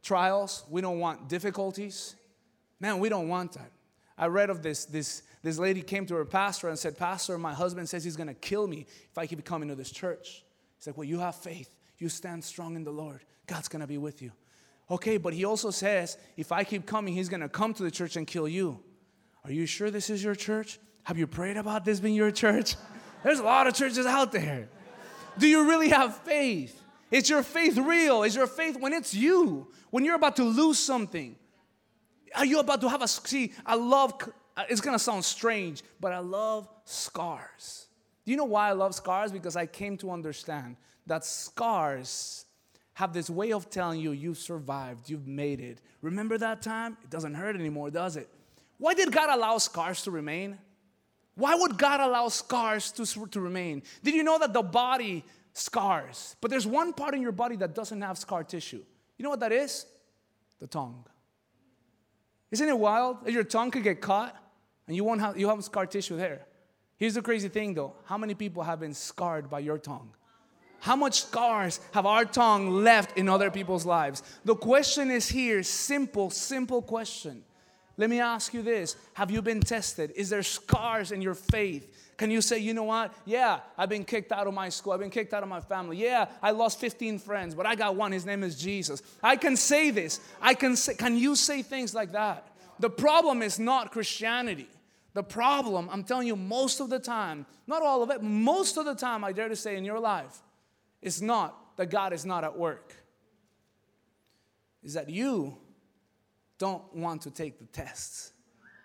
trials, 0.02 0.64
we 0.68 0.80
don't 0.80 0.98
want 0.98 1.28
difficulties. 1.28 2.16
Man, 2.80 2.98
we 2.98 3.08
don't 3.08 3.28
want 3.28 3.52
that. 3.52 3.70
I 4.18 4.26
read 4.26 4.50
of 4.50 4.62
this 4.62 4.84
this 4.84 5.22
this 5.42 5.58
lady 5.58 5.80
came 5.80 6.04
to 6.06 6.14
her 6.16 6.26
pastor 6.26 6.68
and 6.68 6.78
said, 6.78 6.98
Pastor, 6.98 7.38
my 7.38 7.54
husband 7.54 7.88
says 7.88 8.04
he's 8.04 8.16
gonna 8.16 8.34
kill 8.34 8.66
me 8.66 8.86
if 9.10 9.16
I 9.16 9.26
keep 9.26 9.42
coming 9.44 9.68
to 9.68 9.74
this 9.74 9.90
church. 9.90 10.44
He's 10.76 10.86
like, 10.86 10.96
Well, 10.96 11.04
you 11.04 11.18
have 11.20 11.36
faith. 11.36 11.74
You 11.98 12.08
stand 12.08 12.44
strong 12.44 12.76
in 12.76 12.84
the 12.84 12.90
Lord. 12.90 13.24
God's 13.46 13.68
gonna 13.68 13.86
be 13.86 13.98
with 13.98 14.20
you. 14.20 14.32
Okay, 14.90 15.16
but 15.18 15.32
he 15.32 15.44
also 15.44 15.70
says, 15.70 16.18
if 16.36 16.50
I 16.50 16.64
keep 16.64 16.84
coming, 16.84 17.14
he's 17.14 17.28
gonna 17.28 17.48
come 17.48 17.72
to 17.74 17.82
the 17.82 17.90
church 17.90 18.16
and 18.16 18.26
kill 18.26 18.48
you. 18.48 18.80
Are 19.44 19.52
you 19.52 19.64
sure 19.64 19.90
this 19.90 20.10
is 20.10 20.22
your 20.22 20.34
church? 20.34 20.80
Have 21.04 21.16
you 21.16 21.26
prayed 21.26 21.56
about 21.56 21.84
this 21.84 22.00
being 22.00 22.14
your 22.14 22.30
church? 22.30 22.74
There's 23.22 23.38
a 23.38 23.44
lot 23.44 23.66
of 23.66 23.74
churches 23.74 24.04
out 24.04 24.32
there. 24.32 24.68
Do 25.38 25.46
you 25.46 25.68
really 25.68 25.90
have 25.90 26.16
faith? 26.18 26.79
Is 27.10 27.28
your 27.28 27.42
faith 27.42 27.76
real? 27.76 28.22
Is 28.22 28.36
your 28.36 28.46
faith 28.46 28.78
when 28.78 28.92
it's 28.92 29.14
you, 29.14 29.68
when 29.90 30.04
you're 30.04 30.14
about 30.14 30.36
to 30.36 30.44
lose 30.44 30.78
something? 30.78 31.36
Are 32.34 32.44
you 32.44 32.60
about 32.60 32.80
to 32.82 32.88
have 32.88 33.02
a 33.02 33.08
see? 33.08 33.52
I 33.66 33.74
love. 33.74 34.14
It's 34.68 34.80
gonna 34.80 34.98
sound 34.98 35.24
strange, 35.24 35.82
but 36.00 36.12
I 36.12 36.18
love 36.18 36.68
scars. 36.84 37.86
Do 38.24 38.30
you 38.30 38.36
know 38.36 38.44
why 38.44 38.68
I 38.68 38.72
love 38.72 38.94
scars? 38.94 39.32
Because 39.32 39.56
I 39.56 39.66
came 39.66 39.96
to 39.98 40.10
understand 40.10 40.76
that 41.06 41.24
scars 41.24 42.44
have 42.94 43.12
this 43.12 43.30
way 43.30 43.52
of 43.52 43.70
telling 43.70 43.98
you 43.98 44.12
you've 44.12 44.38
survived, 44.38 45.08
you've 45.08 45.26
made 45.26 45.60
it. 45.60 45.80
Remember 46.02 46.36
that 46.38 46.62
time? 46.62 46.96
It 47.02 47.10
doesn't 47.10 47.34
hurt 47.34 47.56
anymore, 47.56 47.90
does 47.90 48.16
it? 48.16 48.28
Why 48.78 48.94
did 48.94 49.10
God 49.10 49.30
allow 49.30 49.58
scars 49.58 50.02
to 50.02 50.10
remain? 50.10 50.58
Why 51.34 51.54
would 51.54 51.78
God 51.78 52.00
allow 52.00 52.28
scars 52.28 52.92
to, 52.92 53.06
to 53.28 53.40
remain? 53.40 53.82
Did 54.02 54.14
you 54.14 54.22
know 54.22 54.38
that 54.38 54.52
the 54.52 54.62
body 54.62 55.24
scars, 55.52 56.36
but 56.40 56.50
there's 56.50 56.66
one 56.66 56.92
part 56.92 57.14
in 57.14 57.22
your 57.22 57.32
body 57.32 57.56
that 57.56 57.74
doesn't 57.74 58.00
have 58.02 58.18
scar 58.18 58.44
tissue? 58.44 58.82
You 59.18 59.22
know 59.22 59.30
what 59.30 59.40
that 59.40 59.52
is? 59.52 59.86
The 60.60 60.66
tongue. 60.66 61.04
Isn't 62.50 62.68
it 62.68 62.78
wild 62.78 63.24
that 63.24 63.32
your 63.32 63.44
tongue 63.44 63.70
could 63.70 63.82
get 63.82 64.00
caught 64.00 64.36
and 64.86 64.96
you 64.96 65.04
won't 65.04 65.20
have 65.20 65.38
you 65.38 65.48
have 65.48 65.62
scar 65.64 65.86
tissue 65.86 66.16
there? 66.16 66.46
Here's 66.96 67.14
the 67.14 67.22
crazy 67.22 67.48
thing 67.48 67.74
though. 67.74 67.94
How 68.04 68.18
many 68.18 68.34
people 68.34 68.62
have 68.62 68.80
been 68.80 68.94
scarred 68.94 69.48
by 69.48 69.60
your 69.60 69.78
tongue? 69.78 70.10
How 70.80 70.96
much 70.96 71.22
scars 71.22 71.78
have 71.92 72.06
our 72.06 72.24
tongue 72.24 72.70
left 72.70 73.18
in 73.18 73.28
other 73.28 73.50
people's 73.50 73.84
lives? 73.84 74.22
The 74.44 74.56
question 74.56 75.10
is 75.10 75.28
here, 75.28 75.62
simple, 75.62 76.30
simple 76.30 76.80
question. 76.80 77.44
Let 78.00 78.08
me 78.08 78.18
ask 78.18 78.54
you 78.54 78.62
this 78.62 78.96
Have 79.12 79.30
you 79.30 79.42
been 79.42 79.60
tested? 79.60 80.12
Is 80.16 80.30
there 80.30 80.42
scars 80.42 81.12
in 81.12 81.20
your 81.20 81.34
faith? 81.34 82.14
Can 82.16 82.30
you 82.30 82.40
say, 82.40 82.58
you 82.58 82.72
know 82.72 82.84
what? 82.84 83.12
Yeah, 83.26 83.60
I've 83.76 83.90
been 83.90 84.04
kicked 84.04 84.32
out 84.32 84.46
of 84.46 84.54
my 84.54 84.70
school. 84.70 84.94
I've 84.94 85.00
been 85.00 85.10
kicked 85.10 85.34
out 85.34 85.42
of 85.42 85.50
my 85.50 85.60
family. 85.60 85.98
Yeah, 85.98 86.26
I 86.42 86.52
lost 86.52 86.80
15 86.80 87.18
friends, 87.18 87.54
but 87.54 87.66
I 87.66 87.74
got 87.74 87.96
one. 87.96 88.12
His 88.12 88.24
name 88.24 88.42
is 88.42 88.58
Jesus. 88.58 89.02
I 89.22 89.36
can 89.36 89.54
say 89.54 89.90
this. 89.90 90.18
I 90.40 90.54
can 90.54 90.76
say, 90.76 90.94
can 90.94 91.16
you 91.16 91.36
say 91.36 91.60
things 91.60 91.94
like 91.94 92.12
that? 92.12 92.48
The 92.78 92.88
problem 92.88 93.42
is 93.42 93.58
not 93.58 93.92
Christianity. 93.92 94.68
The 95.12 95.22
problem, 95.22 95.90
I'm 95.92 96.04
telling 96.04 96.26
you, 96.26 96.36
most 96.36 96.80
of 96.80 96.88
the 96.88 96.98
time, 96.98 97.44
not 97.66 97.82
all 97.82 98.02
of 98.02 98.10
it, 98.10 98.22
most 98.22 98.78
of 98.78 98.86
the 98.86 98.94
time, 98.94 99.24
I 99.24 99.32
dare 99.32 99.48
to 99.50 99.56
say 99.56 99.76
in 99.76 99.84
your 99.84 100.00
life, 100.00 100.40
is 101.02 101.20
not 101.20 101.76
that 101.76 101.90
God 101.90 102.14
is 102.14 102.24
not 102.24 102.44
at 102.44 102.56
work. 102.56 102.94
Is 104.82 104.94
that 104.94 105.10
you 105.10 105.58
don't 106.60 106.94
want 106.94 107.22
to 107.22 107.30
take 107.30 107.58
the 107.58 107.64
tests. 107.64 108.32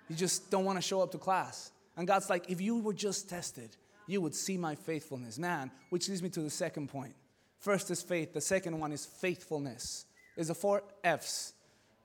You 0.10 0.16
just 0.16 0.50
don't 0.50 0.66
want 0.66 0.80
to 0.80 0.82
show 0.82 1.02
up 1.02 1.12
to 1.12 1.20
class. 1.20 1.72
And 1.98 2.08
God's 2.08 2.30
like, 2.30 2.50
if 2.50 2.60
you 2.60 2.80
were 2.80 2.94
just 2.94 3.30
tested, 3.30 3.76
you 4.08 4.22
would 4.22 4.34
see 4.34 4.58
my 4.58 4.74
faithfulness. 4.74 5.38
Man, 5.38 5.70
which 5.90 6.10
leads 6.10 6.24
me 6.24 6.30
to 6.30 6.42
the 6.42 6.50
second 6.50 6.90
point. 6.90 7.14
First 7.60 7.92
is 7.92 8.02
faith, 8.02 8.34
the 8.34 8.42
second 8.42 8.80
one 8.80 8.92
is 8.92 9.06
faithfulness. 9.06 10.06
There's 10.36 10.48
the 10.48 10.56
four 10.56 10.84
F's, 11.04 11.54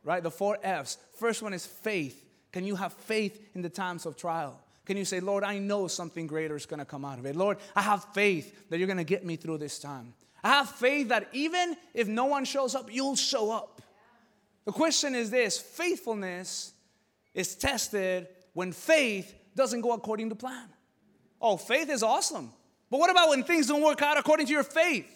right? 0.05 0.23
The 0.23 0.31
four 0.31 0.59
F's. 0.63 0.99
First 1.19 1.43
one 1.43 1.53
is 1.53 1.67
faith. 1.67 2.27
Can 2.53 2.65
you 2.65 2.77
have 2.77 2.93
faith 2.93 3.41
in 3.55 3.63
the 3.63 3.69
times 3.69 4.07
of 4.07 4.17
trial? 4.17 4.61
Can 4.87 4.97
you 4.97 5.05
say, 5.05 5.21
Lord, 5.21 5.45
I 5.45 5.59
know 5.59 5.87
something 5.87 6.27
greater 6.27 6.57
is 6.57 6.67
going 6.67 6.79
to 6.81 6.85
come 6.85 7.05
out 7.05 7.19
of 7.19 7.27
it? 7.27 7.37
Lord, 7.37 7.59
I 7.77 7.83
have 7.83 8.05
faith 8.13 8.71
that 8.71 8.79
you're 8.79 8.89
going 8.89 8.97
to 8.97 9.05
get 9.05 9.25
me 9.25 9.37
through 9.37 9.59
this 9.59 9.79
time. 9.79 10.15
I 10.43 10.49
have 10.51 10.71
faith 10.71 11.09
that 11.11 11.29
even 11.33 11.77
if 11.95 12.09
no 12.09 12.25
one 12.25 12.45
shows 12.45 12.75
up, 12.75 12.93
you'll 12.93 13.17
show 13.17 13.53
up. 13.53 13.83
The 14.65 14.73
question 14.73 15.15
is 15.15 15.31
this 15.31 15.59
faithfulness 15.59 16.73
is 17.35 17.55
tested 17.55 18.29
when 18.53 18.73
faith 18.73 19.35
doesn't 19.55 19.81
go 19.81 19.93
according 19.93 20.29
to 20.31 20.35
plan. 20.35 20.69
Oh, 21.41 21.57
faith 21.57 21.89
is 21.91 22.03
awesome. 22.03 22.53
But 22.91 23.01
what 23.01 23.11
about 23.11 23.31
when 23.31 23.45
things 23.45 23.67
don't 23.67 23.83
work 23.83 24.03
out 24.03 24.19
according 24.19 24.47
to 24.47 24.53
your 24.53 24.65
faith? 24.65 25.07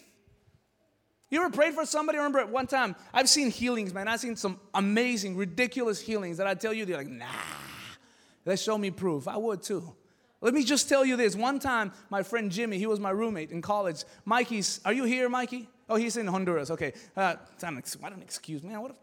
You 1.29 1.41
ever 1.41 1.49
prayed 1.49 1.73
for 1.73 1.85
somebody? 1.85 2.17
I 2.17 2.23
remember 2.23 2.45
one 2.51 2.67
time, 2.67 2.95
I've 3.13 3.27
seen 3.27 3.49
healings, 3.49 3.93
man. 3.93 4.07
I've 4.07 4.19
seen 4.19 4.35
some 4.35 4.59
amazing, 4.73 5.35
ridiculous 5.35 5.99
healings 5.99 6.37
that 6.37 6.47
I 6.47 6.53
tell 6.53 6.73
you, 6.73 6.85
they're 6.85 6.97
like, 6.97 7.07
nah, 7.07 7.25
let's 8.45 8.61
show 8.61 8.77
me 8.77 8.91
proof. 8.91 9.27
I 9.27 9.37
would 9.37 9.61
too. 9.61 9.95
Let 10.41 10.53
me 10.53 10.63
just 10.63 10.87
tell 10.87 11.03
you 11.03 11.17
this. 11.17 11.35
One 11.35 11.59
time, 11.59 11.91
my 12.09 12.21
friend 12.21 12.51
Jimmy, 12.51 12.77
he 12.77 12.85
was 12.85 12.99
my 12.99 13.09
roommate 13.09 13.51
in 13.51 13.61
college. 13.61 14.03
Mikey's, 14.25 14.79
are 14.85 14.93
you 14.93 15.03
here, 15.03 15.27
Mikey? 15.27 15.67
Oh, 15.89 15.95
he's 15.95 16.17
in 16.17 16.27
Honduras. 16.27 16.71
Okay. 16.71 16.93
Uh, 17.17 17.35
why 17.99 18.09
don't 18.09 18.21
excuse 18.21 18.63
me? 18.63 18.75
What 18.77 18.91
if, 18.91 18.97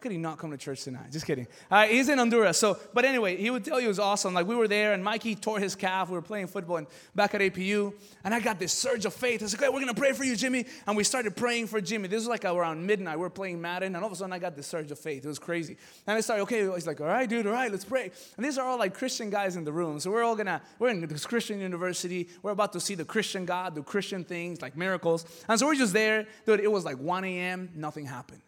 could 0.00 0.12
he 0.12 0.18
not 0.18 0.38
come 0.38 0.50
to 0.50 0.56
church 0.56 0.84
tonight? 0.84 1.12
Just 1.12 1.26
kidding. 1.26 1.46
Uh, 1.70 1.84
he's 1.84 2.08
in 2.08 2.18
Honduras. 2.18 2.58
So, 2.58 2.78
but 2.94 3.04
anyway, 3.04 3.36
he 3.36 3.50
would 3.50 3.64
tell 3.64 3.78
you 3.78 3.86
it 3.86 3.88
was 3.88 3.98
awesome. 3.98 4.32
Like 4.32 4.46
we 4.46 4.56
were 4.56 4.66
there, 4.66 4.94
and 4.94 5.04
Mikey 5.04 5.34
tore 5.34 5.60
his 5.60 5.74
calf. 5.74 6.08
We 6.08 6.14
were 6.14 6.22
playing 6.22 6.46
football 6.46 6.78
and 6.78 6.86
back 7.14 7.34
at 7.34 7.42
APU, 7.42 7.92
and 8.24 8.34
I 8.34 8.40
got 8.40 8.58
this 8.58 8.72
surge 8.72 9.04
of 9.04 9.12
faith. 9.12 9.42
I 9.42 9.44
was 9.44 9.52
like, 9.52 9.62
hey, 9.62 9.68
we're 9.68 9.80
gonna 9.80 9.94
pray 9.94 10.12
for 10.12 10.24
you, 10.24 10.36
Jimmy. 10.36 10.64
And 10.86 10.96
we 10.96 11.04
started 11.04 11.36
praying 11.36 11.66
for 11.66 11.80
Jimmy. 11.80 12.08
This 12.08 12.20
was 12.20 12.28
like 12.28 12.44
around 12.44 12.86
midnight. 12.86 13.16
We 13.16 13.22
were 13.22 13.30
playing 13.30 13.60
Madden, 13.60 13.94
and 13.94 14.02
all 14.02 14.06
of 14.06 14.12
a 14.12 14.16
sudden 14.16 14.32
I 14.32 14.38
got 14.38 14.56
this 14.56 14.66
surge 14.66 14.90
of 14.90 14.98
faith. 14.98 15.24
It 15.24 15.28
was 15.28 15.38
crazy. 15.38 15.76
And 16.06 16.16
I 16.16 16.20
started, 16.20 16.42
okay, 16.44 16.66
he's 16.74 16.86
like, 16.86 17.00
all 17.00 17.06
right, 17.06 17.28
dude, 17.28 17.46
all 17.46 17.52
right, 17.52 17.70
let's 17.70 17.84
pray. 17.84 18.10
And 18.36 18.44
these 18.44 18.56
are 18.56 18.66
all 18.66 18.78
like 18.78 18.94
Christian 18.94 19.28
guys 19.28 19.56
in 19.56 19.64
the 19.64 19.72
room. 19.72 20.00
So 20.00 20.10
we're 20.10 20.24
all 20.24 20.36
gonna, 20.36 20.62
we're 20.78 20.88
in 20.88 21.06
this 21.06 21.26
Christian 21.26 21.60
university. 21.60 22.28
We're 22.42 22.52
about 22.52 22.72
to 22.72 22.80
see 22.80 22.94
the 22.94 23.04
Christian 23.04 23.44
God 23.44 23.74
do 23.74 23.82
Christian 23.82 24.24
things 24.24 24.62
like 24.62 24.76
miracles. 24.76 25.26
And 25.46 25.58
so 25.58 25.66
we're 25.66 25.74
just 25.74 25.92
there, 25.92 26.26
dude. 26.46 26.60
It 26.60 26.72
was 26.72 26.84
like 26.84 26.96
1 26.96 27.24
a.m. 27.24 27.70
Nothing 27.74 28.06
happened. 28.06 28.40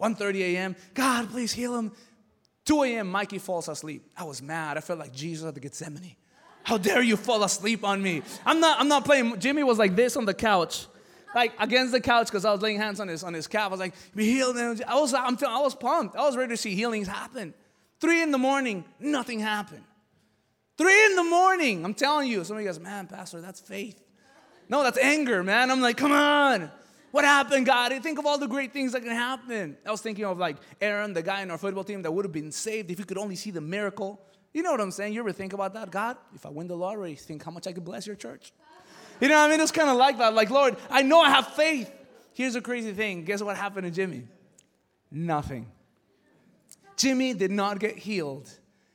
1.30 0.00 0.40
a.m., 0.40 0.76
God, 0.94 1.30
please 1.30 1.52
heal 1.52 1.76
him. 1.76 1.92
2 2.64 2.82
a.m., 2.82 3.10
Mikey 3.10 3.38
falls 3.38 3.68
asleep. 3.68 4.10
I 4.16 4.24
was 4.24 4.42
mad. 4.42 4.76
I 4.76 4.80
felt 4.80 4.98
like 4.98 5.12
Jesus 5.12 5.46
at 5.46 5.54
the 5.54 5.60
Gethsemane. 5.60 6.16
How 6.62 6.76
dare 6.76 7.02
you 7.02 7.16
fall 7.16 7.42
asleep 7.44 7.82
on 7.82 8.02
me? 8.02 8.22
I'm 8.44 8.60
not, 8.60 8.78
I'm 8.78 8.88
not 8.88 9.04
playing. 9.04 9.40
Jimmy 9.40 9.62
was 9.62 9.78
like 9.78 9.96
this 9.96 10.16
on 10.18 10.26
the 10.26 10.34
couch, 10.34 10.86
like 11.34 11.52
against 11.58 11.92
the 11.92 12.00
couch 12.00 12.26
because 12.26 12.44
I 12.44 12.52
was 12.52 12.60
laying 12.60 12.76
hands 12.76 13.00
on 13.00 13.08
his, 13.08 13.24
on 13.24 13.32
his 13.32 13.46
calf. 13.46 13.68
I 13.68 13.68
was 13.68 13.80
like, 13.80 13.94
be 14.14 14.26
healed. 14.26 14.56
I 14.58 15.00
was, 15.00 15.14
I'm, 15.14 15.38
I 15.46 15.60
was 15.60 15.74
pumped. 15.74 16.14
I 16.14 16.26
was 16.26 16.36
ready 16.36 16.52
to 16.52 16.56
see 16.58 16.74
healings 16.74 17.08
happen. 17.08 17.54
Three 18.00 18.22
in 18.22 18.30
the 18.30 18.38
morning, 18.38 18.84
nothing 19.00 19.40
happened. 19.40 19.84
Three 20.76 21.06
in 21.06 21.16
the 21.16 21.24
morning, 21.24 21.84
I'm 21.84 21.94
telling 21.94 22.28
you. 22.28 22.44
Somebody 22.44 22.66
goes, 22.66 22.78
man, 22.78 23.06
Pastor, 23.06 23.40
that's 23.40 23.60
faith. 23.60 24.00
No, 24.68 24.82
that's 24.82 24.98
anger, 24.98 25.42
man. 25.42 25.70
I'm 25.70 25.80
like, 25.80 25.96
come 25.96 26.12
on. 26.12 26.70
What 27.10 27.24
happened, 27.24 27.66
God? 27.66 27.92
I 27.92 28.00
think 28.00 28.18
of 28.18 28.26
all 28.26 28.38
the 28.38 28.46
great 28.46 28.72
things 28.72 28.92
that 28.92 29.00
can 29.00 29.12
happen. 29.12 29.76
I 29.86 29.90
was 29.90 30.02
thinking 30.02 30.24
of 30.24 30.38
like 30.38 30.56
Aaron, 30.80 31.14
the 31.14 31.22
guy 31.22 31.42
in 31.42 31.50
our 31.50 31.58
football 31.58 31.84
team 31.84 32.02
that 32.02 32.12
would 32.12 32.24
have 32.24 32.32
been 32.32 32.52
saved 32.52 32.90
if 32.90 32.98
he 32.98 33.04
could 33.04 33.18
only 33.18 33.36
see 33.36 33.50
the 33.50 33.60
miracle. 33.60 34.20
You 34.52 34.62
know 34.62 34.70
what 34.70 34.80
I'm 34.80 34.90
saying? 34.90 35.14
You 35.14 35.20
ever 35.20 35.32
think 35.32 35.52
about 35.52 35.74
that? 35.74 35.90
God, 35.90 36.16
if 36.34 36.44
I 36.44 36.50
win 36.50 36.68
the 36.68 36.76
lottery, 36.76 37.14
think 37.14 37.44
how 37.44 37.50
much 37.50 37.66
I 37.66 37.72
could 37.72 37.84
bless 37.84 38.06
your 38.06 38.16
church. 38.16 38.52
You 39.20 39.28
know 39.28 39.36
what 39.36 39.48
I 39.48 39.50
mean? 39.50 39.60
It's 39.60 39.72
kind 39.72 39.90
of 39.90 39.96
like 39.96 40.18
that. 40.18 40.34
Like, 40.34 40.50
Lord, 40.50 40.76
I 40.90 41.02
know 41.02 41.20
I 41.20 41.30
have 41.30 41.48
faith. 41.48 41.90
Here's 42.34 42.54
a 42.54 42.60
crazy 42.60 42.92
thing. 42.92 43.24
Guess 43.24 43.42
what 43.42 43.56
happened 43.56 43.86
to 43.86 43.90
Jimmy? 43.90 44.24
Nothing. 45.10 45.66
Jimmy 46.96 47.34
did 47.34 47.50
not 47.50 47.78
get 47.78 47.96
healed. 47.96 48.50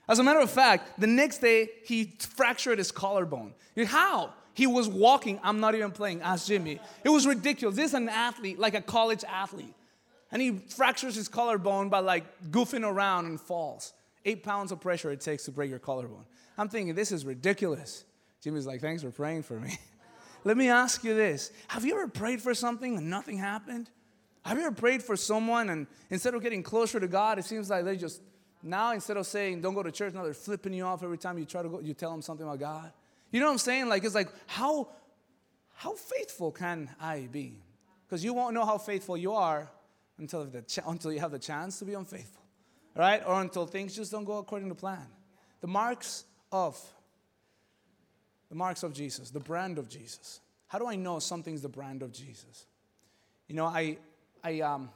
As 0.08 0.20
a 0.20 0.24
matter 0.24 0.40
of 0.40 0.52
fact, 0.52 1.00
the 1.00 1.08
next 1.08 1.40
day 1.40 1.70
he 1.86 2.16
fractured 2.20 2.78
his 2.78 2.92
collarbone. 2.92 3.54
How? 3.86 4.34
He 4.54 4.68
was 4.68 4.88
walking. 4.88 5.40
I'm 5.44 5.60
not 5.60 5.76
even 5.76 5.92
playing. 5.92 6.22
Ask 6.22 6.48
Jimmy. 6.48 6.80
It 7.04 7.10
was 7.10 7.26
ridiculous. 7.26 7.76
This 7.76 7.88
is 7.88 7.94
an 7.96 8.10
athlete, 8.10 8.60
like 8.60 8.76
a 8.76 8.82
college 8.82 9.24
athlete. 9.28 9.74
And 10.32 10.42
he 10.42 10.60
fractures 10.70 11.16
his 11.16 11.28
collarbone 11.28 11.90
by 11.90 12.00
like 12.00 12.24
goofing 12.52 12.88
around 12.88 13.26
and 13.26 13.40
falls. 13.40 13.94
Eight 14.26 14.44
pounds 14.44 14.72
of 14.72 14.80
pressure 14.80 15.12
it 15.12 15.22
takes 15.22 15.46
to 15.46 15.52
break 15.52 15.70
your 15.70 15.80
collarbone. 15.80 16.26
I'm 16.58 16.70
thinking, 16.70 16.96
this 16.96 17.12
is 17.12 17.26
ridiculous. 17.26 18.06
Jimmy's 18.42 18.66
like, 18.66 18.82
thanks 18.82 19.04
for 19.04 19.12
praying 19.12 19.44
for 19.44 19.60
me. 19.60 19.78
Let 20.44 20.58
me 20.58 20.70
ask 20.70 21.04
you 21.04 21.16
this 21.16 21.52
Have 21.68 21.86
you 21.86 21.94
ever 21.94 22.08
prayed 22.08 22.42
for 22.42 22.54
something 22.54 22.98
and 22.98 23.10
nothing 23.10 23.38
happened? 23.38 23.90
Have 24.46 24.58
you 24.58 24.66
ever 24.66 24.76
prayed 24.76 25.02
for 25.02 25.16
someone 25.16 25.70
and 25.70 25.88
instead 26.10 26.34
of 26.34 26.42
getting 26.42 26.64
closer 26.64 27.00
to 27.00 27.08
God, 27.08 27.40
it 27.40 27.46
seems 27.46 27.70
like 27.70 27.86
they 27.86 27.96
just, 27.96 28.22
now 28.62 28.92
instead 28.92 29.16
of 29.16 29.26
saying, 29.26 29.62
don't 29.62 29.74
go 29.74 29.82
to 29.82 29.92
church, 29.92 30.14
now 30.14 30.24
they're 30.24 30.34
flipping 30.34 30.74
you 30.74 30.84
off 30.84 31.02
every 31.02 31.18
time 31.18 31.38
you 31.38 31.46
try 31.46 31.64
to 31.64 31.70
go, 31.70 31.80
you 31.80 31.94
tell 31.94 32.12
them 32.12 32.22
something 32.22 32.46
about 32.46 32.60
God? 32.60 32.92
You 33.34 33.40
know 33.40 33.48
what 33.48 33.54
I'm 33.54 33.58
saying? 33.58 33.90
Like, 33.90 34.04
it's 34.04 34.14
like, 34.14 34.30
how, 34.46 34.90
how 35.74 35.96
faithful 35.96 36.52
can 36.52 36.88
I 37.02 37.28
be? 37.32 37.58
Because 38.06 38.24
you 38.24 38.32
won't 38.32 38.54
know 38.54 38.64
how 38.64 38.78
faithful 38.78 39.18
you 39.18 39.34
are 39.34 39.72
until, 40.20 40.46
the 40.46 40.62
ch- 40.62 40.80
until 40.86 41.12
you 41.12 41.20
have 41.20 41.32
the 41.32 41.40
chance 41.40 41.80
to 41.80 41.86
be 41.86 41.96
unfaithful, 41.96 42.44
right? 42.96 43.24
Or 43.26 43.42
until 43.42 43.66
things 43.66 43.96
just 43.96 44.12
don't 44.12 44.24
go 44.24 44.38
according 44.38 44.70
to 44.70 44.76
plan. 44.76 45.08
The 45.62 45.68
marks 45.68 46.26
of, 46.52 46.80
the 48.50 48.56
marks 48.56 48.84
of 48.84 48.94
Jesus, 48.94 49.32
the 49.32 49.40
brand 49.40 49.80
of 49.80 49.90
Jesus. 49.90 50.40
How 50.68 50.78
do 50.78 50.86
I 50.86 50.96
know 50.96 51.18
something's 51.18 51.64
the 51.64 51.70
brand 51.70 52.04
of 52.04 52.12
Jesus? 52.12 52.68
You 53.48 53.56
know, 53.56 53.66
I, 53.66 53.98
I, 54.44 54.62
um, 54.62 54.92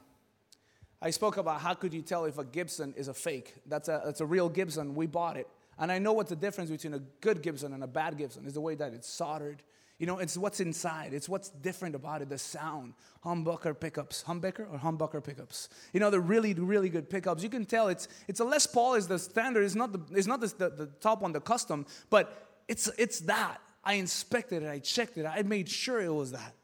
I 1.02 1.10
spoke 1.10 1.38
about 1.38 1.60
how 1.60 1.74
could 1.74 1.92
you 1.92 2.02
tell 2.02 2.24
if 2.24 2.38
a 2.38 2.44
Gibson 2.44 2.94
is 2.96 3.08
a 3.08 3.14
fake. 3.14 3.52
That's 3.66 3.88
a, 3.88 4.00
that's 4.04 4.20
a 4.20 4.26
real 4.26 4.48
Gibson. 4.48 4.94
We 4.94 5.06
bought 5.06 5.36
it. 5.36 5.48
And 5.78 5.92
I 5.92 5.98
know 5.98 6.12
what 6.12 6.28
the 6.28 6.36
difference 6.36 6.70
between 6.70 6.94
a 6.94 7.00
good 7.20 7.42
Gibson 7.42 7.72
and 7.72 7.84
a 7.84 7.86
bad 7.86 8.16
Gibson 8.18 8.46
is 8.46 8.54
the 8.54 8.60
way 8.60 8.74
that 8.74 8.92
it's 8.92 9.08
soldered. 9.08 9.62
You 9.98 10.06
know, 10.06 10.18
it's 10.18 10.36
what's 10.36 10.60
inside. 10.60 11.12
It's 11.12 11.28
what's 11.28 11.50
different 11.50 11.94
about 11.94 12.22
it, 12.22 12.28
the 12.28 12.38
sound. 12.38 12.94
Humbucker 13.24 13.78
pickups. 13.78 14.24
Humbucker 14.24 14.72
or 14.72 14.78
humbucker 14.78 15.22
pickups. 15.22 15.68
You 15.92 16.00
know, 16.00 16.10
they're 16.10 16.20
really, 16.20 16.54
really 16.54 16.88
good 16.88 17.10
pickups. 17.10 17.42
You 17.42 17.48
can 17.48 17.64
tell 17.64 17.88
it's 17.88 18.08
it's 18.28 18.40
a 18.40 18.44
Les 18.44 18.66
Paul 18.66 18.94
is 18.94 19.08
the 19.08 19.18
standard. 19.18 19.64
It's 19.64 19.74
not 19.74 19.92
the 19.92 20.00
it's 20.16 20.28
not 20.28 20.40
the, 20.40 20.46
the, 20.46 20.68
the 20.70 20.86
top 21.00 21.22
one, 21.22 21.32
the 21.32 21.40
custom, 21.40 21.86
but 22.10 22.46
it's 22.68 22.88
it's 22.98 23.20
that. 23.20 23.60
I 23.84 23.94
inspected 23.94 24.64
it, 24.64 24.68
I 24.68 24.80
checked 24.80 25.16
it, 25.16 25.24
I 25.24 25.42
made 25.42 25.68
sure 25.68 26.00
it 26.00 26.12
was 26.12 26.32
that. 26.32 26.54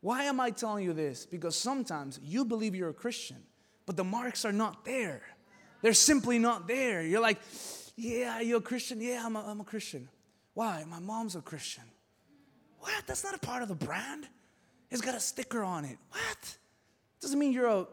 Why 0.00 0.24
am 0.24 0.38
I 0.38 0.50
telling 0.50 0.84
you 0.84 0.92
this? 0.92 1.26
Because 1.26 1.56
sometimes 1.56 2.20
you 2.22 2.44
believe 2.44 2.74
you're 2.74 2.90
a 2.90 2.94
Christian, 2.94 3.42
but 3.84 3.96
the 3.96 4.04
marks 4.04 4.44
are 4.44 4.52
not 4.52 4.84
there. 4.84 5.22
They're 5.80 5.92
simply 5.92 6.38
not 6.38 6.68
there. 6.68 7.02
You're 7.02 7.20
like, 7.20 7.38
yeah, 7.96 8.40
you're 8.40 8.58
a 8.58 8.62
Christian? 8.62 9.00
Yeah, 9.00 9.22
I'm 9.24 9.36
a, 9.36 9.44
I'm 9.46 9.60
a 9.60 9.64
Christian. 9.64 10.08
Why? 10.54 10.84
My 10.88 10.98
mom's 10.98 11.36
a 11.36 11.40
Christian. 11.40 11.84
What? 12.78 13.06
That's 13.06 13.24
not 13.24 13.34
a 13.34 13.38
part 13.38 13.62
of 13.62 13.68
the 13.68 13.74
brand. 13.74 14.26
It's 14.90 15.00
got 15.00 15.14
a 15.14 15.20
sticker 15.20 15.62
on 15.62 15.84
it. 15.84 15.98
What? 16.10 16.58
Doesn't 17.20 17.38
mean 17.38 17.52
you're 17.52 17.66
a 17.66 17.86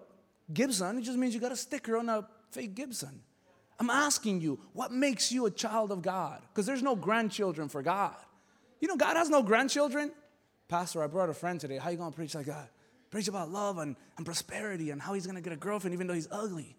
Gibson. 0.54 0.98
It 0.98 1.02
just 1.04 1.18
means 1.18 1.34
you 1.34 1.40
got 1.40 1.52
a 1.52 1.58
sticker 1.58 1.98
on 1.98 2.10
a 2.10 2.28
fake 2.52 2.76
Gibson. 2.76 3.22
I'm 3.80 3.90
asking 3.90 4.42
you, 4.42 4.60
what 4.74 4.92
makes 4.92 5.32
you 5.32 5.46
a 5.46 5.52
child 5.52 5.92
of 5.92 6.02
God? 6.02 6.42
Because 6.50 6.66
there's 6.66 6.84
no 6.84 6.96
grandchildren 6.96 7.70
for 7.70 7.82
God. 7.82 8.16
You 8.82 8.88
know, 8.88 8.98
God 8.98 9.16
has 9.16 9.30
no 9.30 9.42
grandchildren. 9.42 10.12
Pastor, 10.68 11.04
I 11.04 11.08
brought 11.08 11.30
a 11.30 11.34
friend 11.34 11.60
today. 11.60 11.78
How 11.78 11.90
you 11.90 11.98
gonna 11.98 12.12
preach 12.12 12.36
like 12.36 12.48
that? 12.48 12.72
Preach 13.10 13.28
about 13.28 13.50
love 13.50 13.78
and, 13.78 13.96
and 14.18 14.26
prosperity 14.26 14.92
and 14.92 15.02
how 15.02 15.14
he's 15.14 15.26
gonna 15.26 15.42
get 15.42 15.54
a 15.54 15.58
girlfriend 15.58 15.94
even 15.94 16.08
though 16.08 16.14
he's 16.14 16.28
ugly. 16.32 16.76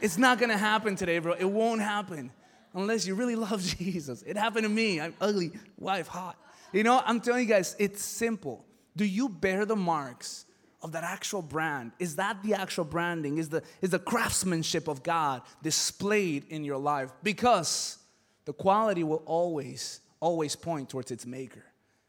It's 0.00 0.18
not 0.18 0.38
gonna 0.38 0.58
happen 0.58 0.96
today, 0.96 1.18
bro. 1.18 1.32
It 1.32 1.44
won't 1.44 1.80
happen 1.80 2.30
unless 2.74 3.06
you 3.06 3.14
really 3.14 3.36
love 3.48 3.62
Jesus. 3.62 4.22
It 4.22 4.36
happened 4.36 4.64
to 4.64 4.68
me. 4.68 5.00
I'm 5.00 5.14
ugly, 5.20 5.52
wife, 5.78 6.08
hot. 6.08 6.36
You 6.72 6.82
know, 6.82 7.02
I'm 7.04 7.20
telling 7.20 7.42
you 7.42 7.48
guys, 7.48 7.76
it's 7.78 8.02
simple. 8.02 8.64
Do 8.96 9.04
you 9.04 9.28
bear 9.28 9.64
the 9.64 9.76
marks 9.76 10.46
of 10.82 10.92
that 10.92 11.04
actual 11.04 11.42
brand? 11.42 11.92
Is 11.98 12.16
that 12.16 12.42
the 12.42 12.54
actual 12.54 12.84
branding? 12.84 13.38
Is 13.38 13.48
the, 13.48 13.62
is 13.80 13.90
the 13.90 13.98
craftsmanship 13.98 14.88
of 14.88 15.02
God 15.02 15.42
displayed 15.62 16.44
in 16.48 16.64
your 16.64 16.78
life? 16.78 17.10
Because 17.22 17.98
the 18.44 18.52
quality 18.52 19.04
will 19.04 19.22
always, 19.26 20.00
always 20.20 20.56
point 20.56 20.88
towards 20.88 21.10
its 21.10 21.26
maker. 21.26 21.64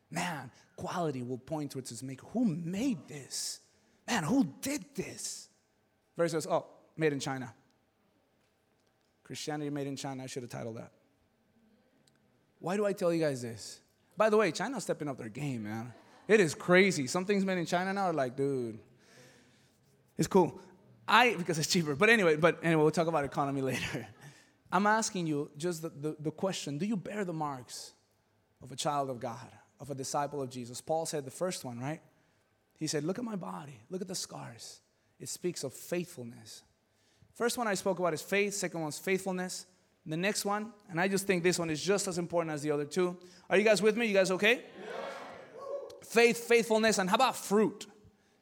Man, 0.10 0.52
quality 0.76 1.24
will 1.24 1.38
point 1.38 1.72
towards 1.72 1.92
its 1.92 2.04
maker. 2.04 2.26
Who 2.34 2.46
made 2.46 3.08
this? 3.08 3.60
Man, 4.08 4.24
who 4.24 4.48
did 4.62 4.86
this? 4.96 5.50
Versus, 6.18 6.46
oh, 6.48 6.66
made 6.98 7.14
in 7.14 7.20
China. 7.20 7.54
Christianity 9.34 9.72
Made 9.72 9.88
in 9.88 9.96
China. 9.96 10.24
I 10.24 10.28
should 10.28 10.44
have 10.44 10.52
titled 10.52 10.78
that. 10.78 10.92
Why 12.60 12.78
do 12.78 12.86
I 12.86 12.94
tell 12.94 13.12
you 13.12 13.20
guys 13.20 13.42
this? 13.42 13.82
By 14.16 14.30
the 14.30 14.38
way, 14.38 14.52
China's 14.52 14.84
stepping 14.84 15.08
up 15.08 15.18
their 15.18 15.28
game, 15.28 15.64
man. 15.64 15.92
It 16.28 16.40
is 16.40 16.54
crazy. 16.54 17.08
Some 17.08 17.26
things 17.26 17.44
made 17.44 17.58
in 17.58 17.66
China 17.66 17.92
now 17.94 18.04
are 18.04 18.14
like, 18.14 18.38
dude, 18.38 18.78
it's 20.20 20.28
cool. 20.28 20.62
I 21.08 21.34
because 21.34 21.58
it's 21.58 21.68
cheaper. 21.68 21.96
But 21.96 22.10
anyway, 22.10 22.36
but 22.36 22.60
anyway, 22.62 22.84
we'll 22.84 22.92
talk 22.92 23.08
about 23.08 23.26
economy 23.26 23.62
later. 23.72 24.08
I'm 24.72 24.86
asking 24.86 25.26
you 25.26 25.50
just 25.58 25.82
the, 25.82 25.90
the, 25.90 26.16
the 26.20 26.32
question: 26.32 26.78
Do 26.78 26.86
you 26.86 26.96
bear 26.96 27.26
the 27.26 27.34
marks 27.34 27.94
of 28.62 28.72
a 28.72 28.76
child 28.76 29.10
of 29.10 29.20
God, 29.20 29.50
of 29.80 29.90
a 29.90 29.96
disciple 29.96 30.44
of 30.44 30.52
Jesus? 30.52 30.80
Paul 30.80 31.08
said 31.08 31.26
the 31.26 31.32
first 31.32 31.66
one, 31.66 31.80
right? 31.80 32.02
He 32.78 32.86
said, 32.86 33.04
Look 33.04 33.18
at 33.18 33.26
my 33.26 33.36
body, 33.36 33.80
look 33.90 34.02
at 34.02 34.08
the 34.08 34.16
scars. 34.16 34.80
It 35.20 35.28
speaks 35.28 35.64
of 35.64 35.74
faithfulness. 35.74 36.62
First 37.34 37.58
one 37.58 37.68
I 37.68 37.74
spoke 37.74 38.00
about 38.00 38.14
is 38.14 38.22
faith, 38.22 38.54
second 38.54 38.82
one 38.82 38.90
is 38.90 39.00
faithfulness. 39.00 39.66
The 40.06 40.18
next 40.18 40.44
one, 40.44 40.74
and 40.90 41.00
I 41.00 41.08
just 41.08 41.26
think 41.26 41.44
this 41.44 41.58
one 41.58 41.70
is 41.70 41.82
just 41.82 42.08
as 42.08 42.18
important 42.18 42.54
as 42.54 42.62
the 42.62 42.72
other 42.72 42.84
two. 42.84 43.18
Are 43.50 43.58
you 43.58 43.64
guys 43.64 43.82
with 43.82 43.96
me? 43.96 44.06
You 44.06 44.14
guys 44.14 44.32
okay? 44.32 44.62
Faith, 46.02 46.46
faithfulness, 46.48 46.98
and 46.98 47.10
how 47.10 47.16
about 47.16 47.38
fruit? 47.38 47.88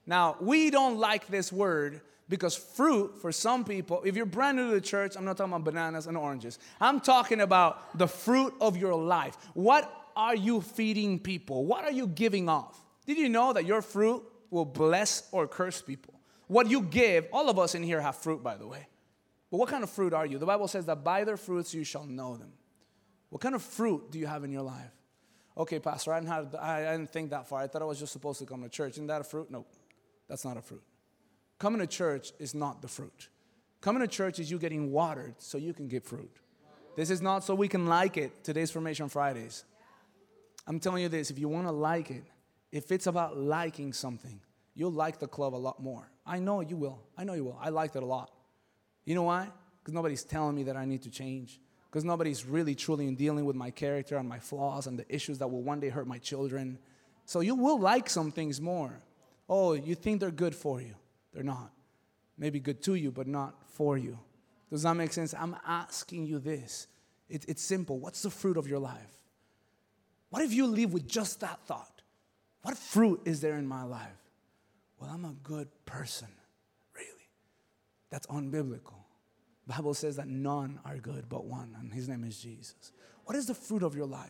Now, 0.08 0.38
we 0.42 0.72
don't 0.72 0.98
like 0.98 1.28
this 1.28 1.54
word 1.54 2.02
because 2.28 2.56
fruit, 2.56 3.22
for 3.22 3.32
some 3.32 3.64
people, 3.64 4.02
if 4.04 4.16
you're 4.16 4.26
brand 4.26 4.58
new 4.58 4.70
to 4.70 4.76
the 4.76 4.82
church, 4.82 5.16
I'm 5.16 5.24
not 5.24 5.38
talking 5.38 5.54
about 5.54 5.66
bananas 5.66 6.08
and 6.08 6.18
oranges. 6.18 6.58
I'm 6.80 7.00
talking 7.00 7.42
about 7.42 7.98
the 7.98 8.08
fruit 8.08 8.54
of 8.60 8.76
your 8.76 8.96
life. 8.96 9.38
What 9.54 9.94
are 10.16 10.36
you 10.36 10.62
feeding 10.62 11.20
people? 11.20 11.66
What 11.66 11.86
are 11.86 11.92
you 11.92 12.08
giving 12.08 12.50
off? 12.50 12.80
Did 13.06 13.18
you 13.18 13.30
know 13.30 13.54
that 13.54 13.66
your 13.66 13.82
fruit 13.82 14.24
will 14.50 14.66
bless 14.66 15.30
or 15.32 15.48
curse 15.48 15.82
people? 15.82 16.11
What 16.52 16.70
you 16.70 16.82
give, 16.82 17.30
all 17.32 17.50
of 17.50 17.58
us 17.58 17.76
in 17.76 17.82
here 17.82 18.02
have 18.02 18.18
fruit, 18.18 18.44
by 18.44 18.58
the 18.58 18.68
way. 18.68 18.86
But 19.50 19.58
what 19.58 19.70
kind 19.70 19.86
of 19.86 19.90
fruit 19.90 20.14
are 20.14 20.26
you? 20.26 20.38
The 20.38 20.46
Bible 20.46 20.68
says 20.68 20.86
that 20.88 21.02
by 21.02 21.24
their 21.24 21.38
fruits 21.38 21.74
you 21.74 21.86
shall 21.86 22.06
know 22.06 22.36
them. 22.36 22.52
What 23.30 23.42
kind 23.42 23.56
of 23.56 23.62
fruit 23.62 24.12
do 24.12 24.20
you 24.20 24.28
have 24.28 24.44
in 24.44 24.52
your 24.52 24.64
life? 24.64 24.92
Okay, 25.58 25.80
Pastor, 25.80 26.12
I 26.12 26.20
didn't, 26.20 26.34
have, 26.34 26.56
I 26.56 26.92
didn't 26.92 27.10
think 27.10 27.30
that 27.30 27.48
far. 27.48 27.62
I 27.62 27.68
thought 27.68 27.82
I 27.82 27.86
was 27.86 28.00
just 28.00 28.12
supposed 28.12 28.40
to 28.40 28.46
come 28.46 28.64
to 28.64 28.68
church. 28.68 28.96
Isn't 28.96 29.08
that 29.08 29.22
a 29.22 29.24
fruit? 29.24 29.50
No, 29.50 29.66
that's 30.28 30.44
not 30.44 30.58
a 30.58 30.62
fruit. 30.62 30.84
Coming 31.58 31.80
to 31.80 31.88
church 31.88 32.34
is 32.38 32.54
not 32.54 32.82
the 32.82 32.90
fruit. 32.90 33.30
Coming 33.80 34.02
to 34.02 34.08
church 34.10 34.38
is 34.38 34.52
you 34.52 34.60
getting 34.60 34.92
watered 34.92 35.36
so 35.38 35.58
you 35.58 35.74
can 35.74 35.88
get 35.88 36.04
fruit. 36.04 36.36
This 36.98 37.10
is 37.10 37.22
not 37.22 37.46
so 37.46 37.56
we 37.56 37.70
can 37.70 37.86
like 37.86 38.18
it. 38.18 38.44
Today's 38.44 38.72
Formation 38.72 39.08
Fridays. 39.08 39.64
I'm 40.68 40.82
telling 40.82 41.02
you 41.02 41.08
this 41.08 41.32
if 41.32 41.40
you 41.40 41.48
want 41.48 41.68
to 41.68 41.72
like 41.72 42.12
it, 42.12 42.26
if 42.74 42.92
it's 42.92 43.08
about 43.08 43.38
liking 43.38 43.94
something, 43.94 44.42
you'll 44.76 44.92
like 44.92 45.18
the 45.20 45.30
club 45.30 45.56
a 45.56 45.56
lot 45.56 45.82
more. 45.82 46.11
I 46.26 46.40
know 46.40 46.62
you 46.62 46.78
will. 46.78 47.00
I 47.18 47.24
know 47.24 47.34
you 47.34 47.46
will. 47.46 47.60
I 47.62 47.70
liked 47.70 47.96
it 47.96 48.04
a 48.04 48.06
lot. 48.06 48.32
You 49.06 49.16
know 49.16 49.24
why? 49.24 49.50
Because 49.80 49.94
nobody's 49.94 50.24
telling 50.24 50.56
me 50.56 50.64
that 50.64 50.78
I 50.78 50.86
need 50.86 51.02
to 51.04 51.10
change. 51.10 51.60
Because 51.90 52.06
nobody's 52.06 52.46
really 52.46 52.76
truly 52.76 53.08
in 53.08 53.16
dealing 53.16 53.46
with 53.46 53.56
my 53.56 53.72
character 53.72 54.18
and 54.18 54.30
my 54.30 54.40
flaws 54.40 54.88
and 54.88 54.98
the 54.98 55.06
issues 55.14 55.40
that 55.40 55.48
will 55.48 55.62
one 55.62 55.80
day 55.80 55.90
hurt 55.90 56.08
my 56.08 56.20
children. 56.20 56.78
So 57.26 57.42
you 57.42 57.56
will 57.56 57.80
like 57.80 58.10
some 58.10 58.32
things 58.32 58.62
more. 58.62 59.02
Oh, 59.50 59.74
you 59.74 59.96
think 59.96 60.20
they're 60.20 60.32
good 60.32 60.56
for 60.56 60.80
you. 60.80 60.96
They're 61.34 61.44
not. 61.44 61.72
Maybe 62.38 62.60
good 62.60 62.82
to 62.84 62.96
you, 62.96 63.12
but 63.12 63.28
not 63.28 63.56
for 63.68 63.98
you. 63.98 64.18
Does 64.70 64.84
that 64.84 64.94
make 64.94 65.12
sense? 65.12 65.34
I'm 65.34 65.56
asking 65.68 66.26
you 66.26 66.40
this. 66.40 66.88
It, 67.28 67.46
it's 67.48 67.62
simple. 67.62 68.00
What's 68.00 68.22
the 68.22 68.30
fruit 68.30 68.58
of 68.58 68.68
your 68.68 68.80
life? 68.80 69.22
What 70.30 70.42
if 70.42 70.54
you 70.54 70.68
live 70.68 70.94
with 70.94 71.08
just 71.08 71.42
that 71.42 71.60
thought? 71.66 72.02
What 72.62 72.78
fruit 72.78 73.22
is 73.26 73.42
there 73.42 73.58
in 73.58 73.68
my 73.68 73.84
life? 73.84 74.21
Well, 75.02 75.10
I'm 75.12 75.26
a 75.26 75.34
good 75.44 75.68
person. 75.86 76.28
Really? 76.96 77.28
That's 78.12 78.28
unbiblical. 78.28 79.02
Bible 79.66 79.94
says 79.94 80.18
that 80.18 80.28
none 80.28 80.80
are 80.86 80.98
good 80.98 81.26
but 81.28 81.46
one, 81.46 81.76
and 81.80 81.92
his 81.92 82.08
name 82.08 82.24
is 82.24 82.38
Jesus. 82.40 82.92
What 83.26 83.36
is 83.36 83.48
the 83.48 83.54
fruit 83.54 83.84
of 83.84 83.96
your 83.96 84.06
life? 84.06 84.30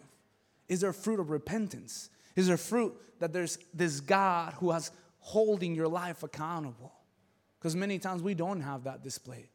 Is 0.70 0.82
there 0.82 0.94
fruit 0.94 1.20
of 1.20 1.30
repentance? 1.30 2.10
Is 2.36 2.48
there 2.48 2.58
fruit 2.58 2.94
that 3.20 3.34
there's 3.34 3.58
this 3.74 4.00
God 4.00 4.54
who 4.54 4.72
has 4.72 4.92
holding 5.20 5.76
your 5.76 5.88
life 5.88 6.24
accountable? 6.24 6.94
Because 7.60 7.76
many 7.76 8.00
times 8.00 8.24
we 8.24 8.34
don't 8.34 8.62
have 8.62 8.86
that 8.86 9.04
display. 9.04 9.50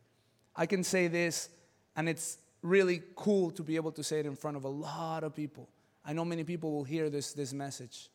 I 0.54 0.66
can 0.66 0.84
say 0.84 1.08
this, 1.08 1.48
and 1.96 2.08
it's 2.08 2.38
really 2.62 3.02
cool 3.14 3.50
to 3.52 3.62
be 3.62 3.76
able 3.76 3.92
to 3.92 4.04
say 4.04 4.20
it 4.20 4.26
in 4.26 4.36
front 4.36 4.56
of 4.56 4.64
a 4.64 4.68
lot 4.68 5.24
of 5.24 5.34
people. 5.34 5.68
I 6.04 6.12
know 6.12 6.24
many 6.24 6.44
people 6.44 6.72
will 6.72 6.84
hear 6.84 7.08
this, 7.08 7.32
this 7.32 7.52
message, 7.52 8.10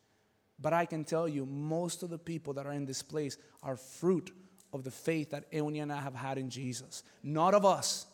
but 0.62 0.72
I 0.72 0.86
can 0.86 1.04
tell 1.04 1.28
you 1.28 1.44
most 1.44 2.02
of 2.02 2.10
the 2.10 2.18
people 2.18 2.54
that 2.54 2.66
are 2.66 2.72
in 2.72 2.86
this 2.86 3.02
place 3.02 3.36
are 3.62 3.76
fruit 3.76 4.30
of 4.72 4.84
the 4.84 4.90
faith 4.90 5.30
that 5.30 5.50
Euni 5.52 5.82
and 5.82 5.92
I 5.92 6.00
have 6.00 6.14
had 6.14 6.38
in 6.38 6.48
Jesus. 6.48 7.02
Not 7.22 7.52
of 7.52 7.66
us, 7.66 8.06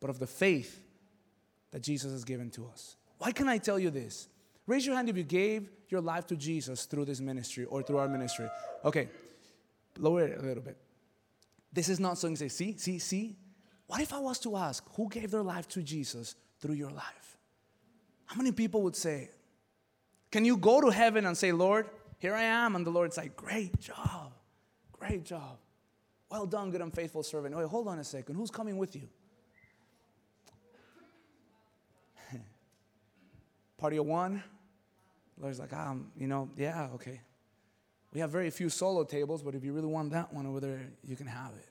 but 0.00 0.10
of 0.10 0.18
the 0.18 0.26
faith 0.26 0.82
that 1.70 1.82
Jesus 1.82 2.12
has 2.12 2.24
given 2.24 2.50
to 2.50 2.66
us. 2.66 2.96
Why 3.18 3.32
can 3.32 3.48
I 3.48 3.58
tell 3.58 3.78
you 3.78 3.90
this? 3.90 4.28
Raise 4.66 4.84
your 4.84 4.96
hand 4.96 5.08
if 5.08 5.16
you 5.16 5.22
gave 5.22 5.70
your 5.88 6.00
life 6.00 6.26
to 6.26 6.36
Jesus 6.36 6.84
through 6.84 7.04
this 7.04 7.20
ministry 7.20 7.64
or 7.64 7.82
through 7.82 7.98
our 7.98 8.08
ministry. 8.08 8.48
Okay, 8.84 9.08
lower 9.98 10.26
it 10.26 10.38
a 10.38 10.42
little 10.42 10.62
bit. 10.62 10.76
This 11.72 11.88
is 11.88 12.00
not 12.00 12.18
something 12.18 12.36
to 12.36 12.48
say, 12.48 12.48
see, 12.48 12.76
see, 12.78 12.98
see. 12.98 13.36
What 13.86 14.00
if 14.00 14.12
I 14.12 14.18
was 14.18 14.38
to 14.40 14.56
ask, 14.56 14.84
who 14.96 15.08
gave 15.08 15.30
their 15.30 15.42
life 15.42 15.68
to 15.68 15.82
Jesus 15.82 16.34
through 16.60 16.74
your 16.74 16.90
life? 16.90 17.38
How 18.26 18.36
many 18.36 18.52
people 18.52 18.82
would 18.82 18.96
say, 18.96 19.30
Can 20.32 20.44
you 20.46 20.56
go 20.56 20.80
to 20.80 20.88
heaven 20.88 21.26
and 21.26 21.36
say, 21.36 21.52
Lord, 21.52 21.88
here 22.18 22.34
I 22.34 22.42
am? 22.42 22.74
And 22.74 22.84
the 22.84 22.90
Lord's 22.90 23.18
like, 23.18 23.36
Great 23.36 23.78
job, 23.78 24.32
great 24.90 25.24
job. 25.24 25.58
Well 26.30 26.46
done, 26.46 26.70
good 26.70 26.80
and 26.80 26.92
faithful 26.92 27.22
servant. 27.22 27.54
Wait, 27.54 27.66
hold 27.66 27.86
on 27.86 27.98
a 27.98 28.04
second. 28.04 28.36
Who's 28.36 28.50
coming 28.50 28.78
with 28.78 28.96
you? 28.96 29.06
Party 33.76 33.98
of 33.98 34.06
one. 34.06 34.42
Lord's 35.38 35.58
like, 35.58 35.74
um, 35.74 36.10
you 36.16 36.26
know, 36.26 36.48
yeah, 36.56 36.88
okay. 36.94 37.20
We 38.14 38.20
have 38.20 38.30
very 38.30 38.48
few 38.50 38.70
solo 38.70 39.04
tables, 39.04 39.42
but 39.42 39.54
if 39.54 39.62
you 39.62 39.74
really 39.74 39.88
want 39.88 40.12
that 40.12 40.32
one 40.32 40.46
over 40.46 40.60
there, 40.60 40.80
you 41.04 41.16
can 41.16 41.26
have 41.26 41.52
it. 41.58 41.68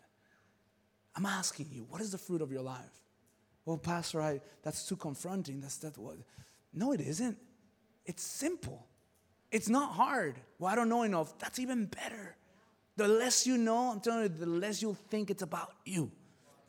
I'm 1.16 1.26
asking 1.26 1.70
you, 1.72 1.88
what 1.90 2.02
is 2.02 2.12
the 2.12 2.18
fruit 2.20 2.42
of 2.42 2.52
your 2.52 2.62
life? 2.62 3.02
Well, 3.66 3.78
Pastor, 3.78 4.22
I, 4.22 4.42
that's 4.62 4.88
too 4.88 4.96
confronting. 4.96 5.62
That's 5.62 5.78
that 5.78 5.98
what? 5.98 6.18
No, 6.74 6.92
it 6.92 7.02
isn't. 7.02 7.38
It's 8.06 8.24
simple. 8.24 8.86
It's 9.52 9.70
not 9.70 9.94
hard. 9.94 10.36
Well, 10.60 10.72
I 10.72 10.76
don't 10.76 10.90
know 10.90 11.04
enough. 11.04 11.38
That's 11.40 11.60
even 11.60 11.86
better. 11.86 12.36
The 12.98 13.08
less 13.08 13.46
you 13.48 13.58
know, 13.58 13.92
I'm 13.92 14.00
telling 14.00 14.24
you, 14.24 14.30
the 14.30 14.46
less 14.46 14.82
you'll 14.82 14.94
think 14.94 15.30
it's 15.30 15.44
about 15.44 15.72
you. 15.86 16.12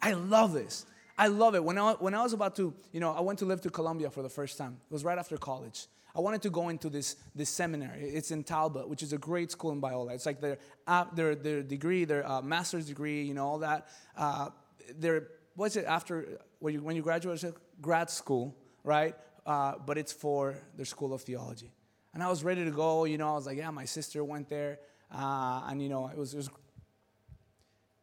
I 0.00 0.12
love 0.12 0.52
this. 0.52 0.86
I 1.16 1.28
love 1.28 1.54
it. 1.54 1.62
When 1.62 1.78
I, 1.78 1.92
when 1.92 2.14
I 2.14 2.22
was 2.22 2.32
about 2.32 2.56
to, 2.56 2.74
you 2.92 3.00
know, 3.00 3.12
I 3.12 3.20
went 3.20 3.38
to 3.40 3.44
live 3.44 3.60
to 3.62 3.70
Colombia 3.70 4.10
for 4.10 4.22
the 4.22 4.28
first 4.28 4.58
time. 4.58 4.78
It 4.90 4.92
was 4.92 5.04
right 5.04 5.18
after 5.18 5.36
college. 5.36 5.86
I 6.14 6.20
wanted 6.20 6.42
to 6.42 6.50
go 6.50 6.68
into 6.68 6.90
this, 6.90 7.16
this 7.34 7.48
seminary. 7.48 8.02
It's 8.02 8.30
in 8.30 8.44
Talbot, 8.44 8.88
which 8.88 9.02
is 9.02 9.12
a 9.12 9.18
great 9.18 9.50
school 9.50 9.72
in 9.72 9.80
Biola. 9.80 10.12
It's 10.12 10.26
like 10.26 10.40
their, 10.40 10.58
uh, 10.86 11.06
their, 11.14 11.34
their 11.34 11.62
degree, 11.62 12.04
their 12.04 12.28
uh, 12.28 12.42
master's 12.42 12.86
degree, 12.86 13.22
you 13.22 13.34
know, 13.34 13.46
all 13.46 13.58
that. 13.58 13.88
Uh, 14.16 14.50
their, 14.98 15.28
what's 15.54 15.76
it, 15.76 15.86
after, 15.86 16.38
when 16.58 16.74
you, 16.74 16.82
when 16.82 16.96
you 16.96 17.02
graduate, 17.02 17.42
grad 17.80 18.10
school, 18.10 18.54
right? 18.84 19.14
Uh, 19.44 19.74
but 19.84 19.98
it's 19.98 20.12
for 20.12 20.56
their 20.76 20.84
school 20.84 21.12
of 21.12 21.22
theology. 21.22 21.72
And 22.14 22.22
I 22.22 22.28
was 22.28 22.44
ready 22.44 22.64
to 22.64 22.70
go, 22.70 23.04
you 23.04 23.18
know, 23.18 23.30
I 23.30 23.34
was 23.34 23.46
like, 23.46 23.58
yeah, 23.58 23.70
my 23.70 23.84
sister 23.84 24.22
went 24.22 24.48
there. 24.48 24.78
Uh, 25.12 25.62
and, 25.68 25.82
you 25.82 25.88
know, 25.88 26.08
it 26.08 26.16
was, 26.16 26.34
it 26.34 26.38
was, 26.38 26.50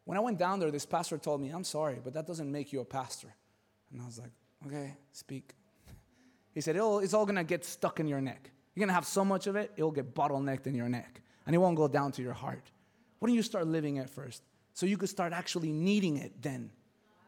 when 0.04 0.18
I 0.18 0.20
went 0.20 0.38
down 0.38 0.60
there, 0.60 0.70
this 0.70 0.86
pastor 0.86 1.18
told 1.18 1.40
me, 1.40 1.50
I'm 1.50 1.64
sorry, 1.64 1.98
but 2.02 2.14
that 2.14 2.26
doesn't 2.26 2.50
make 2.50 2.72
you 2.72 2.80
a 2.80 2.84
pastor. 2.84 3.32
And 3.92 4.02
I 4.02 4.06
was 4.06 4.18
like, 4.18 4.32
okay, 4.66 4.96
speak. 5.12 5.54
He 6.52 6.60
said, 6.60 6.74
it's 6.76 7.14
all 7.14 7.24
gonna 7.24 7.44
get 7.44 7.64
stuck 7.64 8.00
in 8.00 8.08
your 8.08 8.20
neck. 8.20 8.50
You're 8.74 8.84
gonna 8.84 8.92
have 8.92 9.06
so 9.06 9.24
much 9.24 9.46
of 9.46 9.54
it, 9.54 9.70
it'll 9.76 9.92
get 9.92 10.16
bottlenecked 10.16 10.66
in 10.66 10.74
your 10.74 10.88
neck. 10.88 11.22
And 11.46 11.54
it 11.54 11.58
won't 11.58 11.76
go 11.76 11.86
down 11.86 12.10
to 12.12 12.22
your 12.22 12.32
heart. 12.32 12.72
Why 13.20 13.28
don't 13.28 13.36
you 13.36 13.42
start 13.42 13.68
living 13.68 13.96
it 13.96 14.10
first? 14.10 14.42
So 14.72 14.86
you 14.86 14.96
could 14.96 15.08
start 15.08 15.32
actually 15.32 15.70
needing 15.70 16.16
it 16.16 16.42
then. 16.42 16.70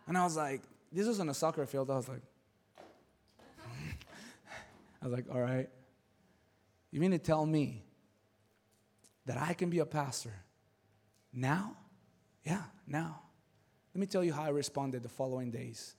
And 0.08 0.18
I 0.18 0.24
was 0.24 0.36
like, 0.36 0.62
this 0.90 1.06
isn't 1.06 1.28
a 1.28 1.34
soccer 1.34 1.66
field. 1.66 1.90
I 1.90 1.96
was 1.96 2.08
like, 2.08 2.22
I 5.02 5.06
was 5.06 5.12
like, 5.12 5.26
all 5.32 5.40
right. 5.40 5.68
You 6.92 7.00
mean 7.00 7.10
to 7.10 7.18
tell 7.18 7.44
me 7.44 7.84
that 9.26 9.36
I 9.36 9.52
can 9.52 9.68
be 9.68 9.80
a 9.80 9.86
pastor 9.86 10.34
now? 11.32 11.76
Yeah, 12.44 12.62
now. 12.86 13.20
Let 13.94 14.00
me 14.00 14.06
tell 14.06 14.24
you 14.24 14.32
how 14.32 14.44
I 14.44 14.48
responded 14.48 15.02
the 15.02 15.08
following 15.08 15.50
days. 15.50 15.96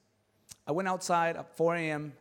I 0.66 0.72
went 0.72 0.88
outside 0.88 1.36
at 1.36 1.56
4 1.58 1.76
a.m. 1.76 2.14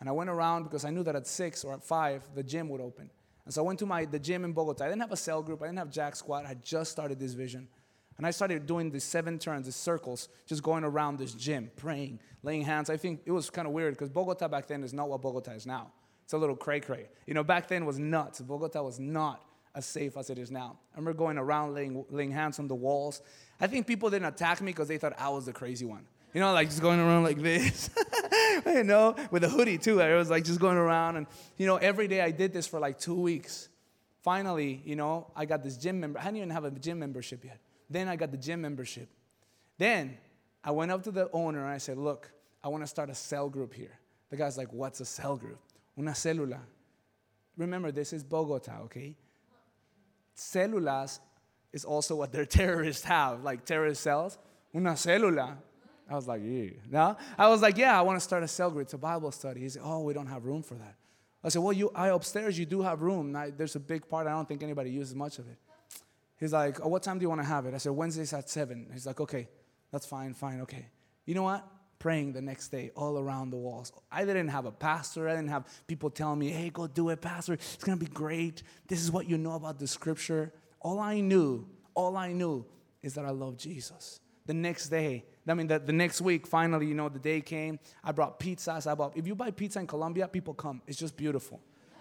And 0.00 0.08
I 0.08 0.12
went 0.12 0.30
around 0.30 0.64
because 0.64 0.84
I 0.84 0.90
knew 0.90 1.02
that 1.04 1.16
at 1.16 1.26
six 1.26 1.64
or 1.64 1.74
at 1.74 1.82
five, 1.82 2.22
the 2.34 2.42
gym 2.42 2.68
would 2.68 2.80
open. 2.80 3.10
And 3.44 3.52
so 3.52 3.62
I 3.62 3.66
went 3.66 3.78
to 3.80 3.86
my, 3.86 4.04
the 4.04 4.18
gym 4.18 4.44
in 4.44 4.52
Bogota. 4.52 4.84
I 4.84 4.88
didn't 4.88 5.00
have 5.00 5.12
a 5.12 5.16
cell 5.16 5.42
group, 5.42 5.62
I 5.62 5.66
didn't 5.66 5.78
have 5.78 5.90
Jack 5.90 6.14
Squad. 6.16 6.44
I 6.46 6.54
just 6.54 6.92
started 6.92 7.18
this 7.18 7.32
vision. 7.32 7.66
And 8.16 8.26
I 8.26 8.30
started 8.30 8.66
doing 8.66 8.90
these 8.90 9.04
seven 9.04 9.38
turns, 9.38 9.66
these 9.66 9.76
circles, 9.76 10.28
just 10.46 10.62
going 10.62 10.82
around 10.82 11.18
this 11.18 11.32
gym, 11.32 11.70
praying, 11.76 12.18
laying 12.42 12.62
hands. 12.62 12.90
I 12.90 12.96
think 12.96 13.20
it 13.26 13.30
was 13.30 13.48
kind 13.48 13.66
of 13.66 13.72
weird 13.72 13.94
because 13.94 14.08
Bogota 14.08 14.48
back 14.48 14.66
then 14.66 14.82
is 14.82 14.92
not 14.92 15.08
what 15.08 15.22
Bogota 15.22 15.52
is 15.52 15.66
now. 15.66 15.92
It's 16.28 16.34
a 16.34 16.36
little 16.36 16.56
cray 16.56 16.80
cray. 16.80 17.08
You 17.24 17.32
know, 17.32 17.42
back 17.42 17.68
then 17.68 17.86
was 17.86 17.98
nuts. 17.98 18.42
Bogota 18.42 18.82
was 18.82 19.00
not 19.00 19.42
as 19.74 19.86
safe 19.86 20.14
as 20.18 20.28
it 20.28 20.36
is 20.36 20.50
now. 20.50 20.76
I 20.92 20.98
remember 20.98 21.16
going 21.16 21.38
around 21.38 21.72
laying, 21.72 22.04
laying 22.10 22.32
hands 22.32 22.58
on 22.58 22.68
the 22.68 22.74
walls. 22.74 23.22
I 23.58 23.66
think 23.66 23.86
people 23.86 24.10
didn't 24.10 24.28
attack 24.28 24.60
me 24.60 24.70
because 24.70 24.88
they 24.88 24.98
thought 24.98 25.14
I 25.18 25.30
was 25.30 25.46
the 25.46 25.54
crazy 25.54 25.86
one. 25.86 26.04
You 26.34 26.42
know, 26.42 26.52
like 26.52 26.68
just 26.68 26.82
going 26.82 27.00
around 27.00 27.22
like 27.22 27.40
this. 27.40 27.88
you 28.66 28.84
know, 28.84 29.16
with 29.30 29.42
a 29.42 29.48
hoodie 29.48 29.78
too. 29.78 30.02
I 30.02 30.16
was 30.16 30.28
like 30.28 30.44
just 30.44 30.60
going 30.60 30.76
around 30.76 31.16
and 31.16 31.26
you 31.56 31.64
know, 31.64 31.76
every 31.76 32.08
day 32.08 32.20
I 32.20 32.30
did 32.30 32.52
this 32.52 32.66
for 32.66 32.78
like 32.78 32.98
two 32.98 33.18
weeks. 33.18 33.70
Finally, 34.20 34.82
you 34.84 34.96
know, 34.96 35.28
I 35.34 35.46
got 35.46 35.64
this 35.64 35.78
gym 35.78 35.98
member. 35.98 36.18
I 36.18 36.24
didn't 36.24 36.36
even 36.36 36.50
have 36.50 36.64
a 36.64 36.70
gym 36.72 36.98
membership 36.98 37.42
yet. 37.42 37.58
Then 37.88 38.06
I 38.06 38.16
got 38.16 38.32
the 38.32 38.36
gym 38.36 38.60
membership. 38.60 39.08
Then 39.78 40.18
I 40.62 40.72
went 40.72 40.90
up 40.90 41.04
to 41.04 41.10
the 41.10 41.30
owner 41.32 41.64
and 41.64 41.72
I 41.72 41.78
said, 41.78 41.96
Look, 41.96 42.30
I 42.62 42.68
want 42.68 42.82
to 42.82 42.86
start 42.86 43.08
a 43.08 43.14
cell 43.14 43.48
group 43.48 43.72
here. 43.72 43.98
The 44.28 44.36
guy's 44.36 44.58
like, 44.58 44.74
What's 44.74 45.00
a 45.00 45.06
cell 45.06 45.34
group? 45.34 45.58
Una 45.98 46.12
célula. 46.12 46.60
Remember, 47.56 47.90
this 47.90 48.12
is 48.12 48.22
Bogota, 48.22 48.80
okay? 48.84 49.16
Células 50.36 51.18
is 51.72 51.84
also 51.84 52.14
what 52.14 52.32
their 52.32 52.46
terrorists 52.58 53.04
have, 53.04 53.42
like 53.42 53.64
terrorist 53.64 54.02
cells. 54.02 54.38
Una 54.74 54.92
célula. 54.92 55.56
I 56.08 56.14
was 56.14 56.26
like, 56.26 56.40
yeah. 56.44 56.70
No? 56.90 57.16
I 57.36 57.48
was 57.48 57.60
like, 57.60 57.76
yeah, 57.76 57.98
I 57.98 58.02
want 58.02 58.16
to 58.16 58.20
start 58.20 58.42
a 58.42 58.48
cell 58.48 58.70
group. 58.70 58.84
It's 58.84 58.94
a 58.94 58.98
Bible 58.98 59.30
study. 59.30 59.60
He 59.60 59.68
said, 59.68 59.82
oh, 59.84 60.00
we 60.00 60.14
don't 60.14 60.26
have 60.26 60.44
room 60.44 60.62
for 60.62 60.74
that. 60.74 60.94
I 61.44 61.50
said, 61.50 61.62
well, 61.62 61.72
you, 61.72 61.90
I 61.94 62.08
upstairs, 62.08 62.58
you 62.58 62.64
do 62.64 62.82
have 62.82 63.02
room. 63.02 63.36
I, 63.36 63.50
there's 63.50 63.76
a 63.76 63.80
big 63.80 64.08
part. 64.08 64.26
I 64.26 64.30
don't 64.30 64.48
think 64.48 64.62
anybody 64.62 64.90
uses 64.90 65.14
much 65.14 65.38
of 65.38 65.48
it. 65.48 65.58
He's 66.40 66.52
like, 66.52 66.80
oh, 66.84 66.88
what 66.88 67.02
time 67.02 67.18
do 67.18 67.24
you 67.24 67.28
want 67.28 67.42
to 67.42 67.46
have 67.46 67.66
it? 67.66 67.74
I 67.74 67.78
said, 67.78 67.92
Wednesdays 67.92 68.32
at 68.32 68.48
7. 68.48 68.88
He's 68.92 69.06
like, 69.06 69.20
okay, 69.20 69.48
that's 69.92 70.06
fine, 70.06 70.34
fine, 70.34 70.60
okay. 70.62 70.86
You 71.26 71.34
know 71.34 71.42
what? 71.42 71.66
Praying 71.98 72.32
the 72.32 72.40
next 72.40 72.68
day 72.68 72.90
all 72.94 73.18
around 73.18 73.50
the 73.50 73.56
walls. 73.56 73.92
I 74.10 74.24
didn't 74.24 74.48
have 74.48 74.66
a 74.66 74.70
pastor. 74.70 75.28
I 75.28 75.34
didn't 75.34 75.50
have 75.50 75.66
people 75.86 76.10
telling 76.10 76.38
me, 76.38 76.50
hey, 76.50 76.70
go 76.70 76.86
do 76.86 77.08
it, 77.08 77.20
pastor. 77.20 77.54
It's 77.54 77.76
going 77.76 77.98
to 77.98 78.04
be 78.04 78.10
great. 78.10 78.62
This 78.86 79.02
is 79.02 79.10
what 79.10 79.28
you 79.28 79.36
know 79.36 79.52
about 79.52 79.78
the 79.78 79.86
scripture. 79.86 80.52
All 80.80 81.00
I 81.00 81.20
knew, 81.20 81.66
all 81.94 82.16
I 82.16 82.32
knew 82.32 82.64
is 83.02 83.14
that 83.14 83.24
I 83.24 83.30
love 83.30 83.56
Jesus. 83.56 84.20
The 84.46 84.54
next 84.54 84.88
day, 84.88 85.24
I 85.46 85.54
mean, 85.54 85.66
the, 85.66 85.78
the 85.78 85.92
next 85.92 86.20
week, 86.20 86.46
finally, 86.46 86.86
you 86.86 86.94
know, 86.94 87.08
the 87.08 87.18
day 87.18 87.40
came. 87.40 87.78
I 88.04 88.12
brought 88.12 88.38
pizzas. 88.38 88.86
I 88.86 88.94
brought, 88.94 89.16
if 89.16 89.26
you 89.26 89.34
buy 89.34 89.50
pizza 89.50 89.80
in 89.80 89.86
Colombia, 89.86 90.28
people 90.28 90.54
come. 90.54 90.82
It's 90.86 90.98
just 90.98 91.16
beautiful. 91.16 91.60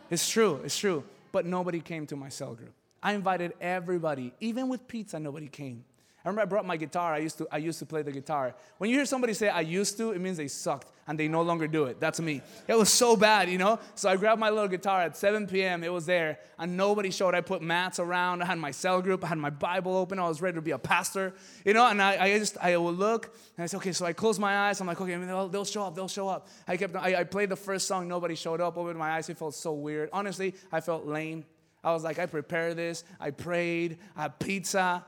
It's 0.09 0.29
true, 0.29 0.61
it's 0.63 0.77
true. 0.77 1.03
But 1.31 1.45
nobody 1.45 1.81
came 1.81 2.05
to 2.07 2.15
my 2.15 2.29
cell 2.29 2.53
group. 2.53 2.73
I 3.01 3.13
invited 3.13 3.53
everybody, 3.59 4.33
even 4.39 4.69
with 4.69 4.87
pizza, 4.87 5.19
nobody 5.19 5.47
came. 5.47 5.83
I 6.27 6.29
remember 6.29 6.41
I 6.41 6.45
brought 6.45 6.65
my 6.65 6.75
guitar. 6.75 7.13
I 7.13 7.19
used 7.19 7.37
to, 7.37 7.47
I 7.49 7.57
used 7.57 7.79
to 7.79 7.85
play 7.85 8.01
the 8.01 8.11
guitar. 8.11 8.53
When 8.79 8.89
you 8.89 8.97
hear 8.97 9.05
somebody 9.05 9.33
say 9.33 9.47
I 9.47 9.61
used 9.61 9.95
to, 9.95 10.11
it 10.11 10.19
means 10.19 10.35
they 10.35 10.49
sucked 10.49 10.91
and 11.07 11.17
they 11.17 11.29
no 11.29 11.41
longer 11.41 11.69
do 11.69 11.85
it. 11.85 12.01
That's 12.01 12.19
me. 12.19 12.41
It 12.67 12.77
was 12.77 12.91
so 12.91 13.15
bad, 13.15 13.49
you 13.49 13.57
know? 13.57 13.79
So 13.95 14.09
I 14.09 14.17
grabbed 14.17 14.37
my 14.37 14.49
little 14.49 14.67
guitar 14.67 15.03
at 15.03 15.15
7 15.15 15.47
p.m. 15.47 15.85
It 15.85 15.93
was 15.93 16.05
there 16.05 16.39
and 16.59 16.75
nobody 16.75 17.11
showed. 17.11 17.33
I 17.33 17.39
put 17.39 17.61
mats 17.61 17.97
around. 17.97 18.41
I 18.41 18.45
had 18.45 18.57
my 18.57 18.71
cell 18.71 19.01
group. 19.01 19.23
I 19.23 19.27
had 19.27 19.37
my 19.37 19.51
Bible 19.51 19.95
open. 19.95 20.19
I 20.19 20.27
was 20.27 20.41
ready 20.41 20.55
to 20.55 20.61
be 20.61 20.71
a 20.71 20.77
pastor, 20.77 21.33
you 21.63 21.73
know? 21.73 21.87
And 21.87 22.01
I, 22.01 22.21
I 22.21 22.37
just, 22.37 22.57
I 22.57 22.75
would 22.75 22.97
look 22.97 23.33
and 23.55 23.63
I 23.63 23.67
said, 23.67 23.77
okay, 23.77 23.93
so 23.93 24.05
I 24.05 24.11
closed 24.11 24.41
my 24.41 24.67
eyes. 24.67 24.81
I'm 24.81 24.87
like, 24.87 24.99
okay, 24.99 25.15
they'll, 25.15 25.47
they'll 25.47 25.63
show 25.63 25.83
up. 25.83 25.95
They'll 25.95 26.09
show 26.09 26.27
up. 26.27 26.49
I 26.67 26.75
kept, 26.75 26.93
I, 26.97 27.21
I 27.21 27.23
played 27.23 27.47
the 27.47 27.55
first 27.55 27.87
song. 27.87 28.05
Nobody 28.09 28.35
showed 28.35 28.59
up. 28.59 28.75
Opened 28.75 28.99
my 28.99 29.11
eyes. 29.11 29.29
It 29.29 29.37
felt 29.37 29.55
so 29.55 29.71
weird. 29.71 30.09
Honestly, 30.11 30.55
I 30.73 30.81
felt 30.81 31.05
lame. 31.05 31.45
I 31.85 31.93
was 31.93 32.03
like, 32.03 32.19
I 32.19 32.25
prepared 32.25 32.75
this. 32.75 33.05
I 33.17 33.31
prayed. 33.31 33.99
I 34.17 34.23
had 34.23 34.39
pizza 34.39 35.05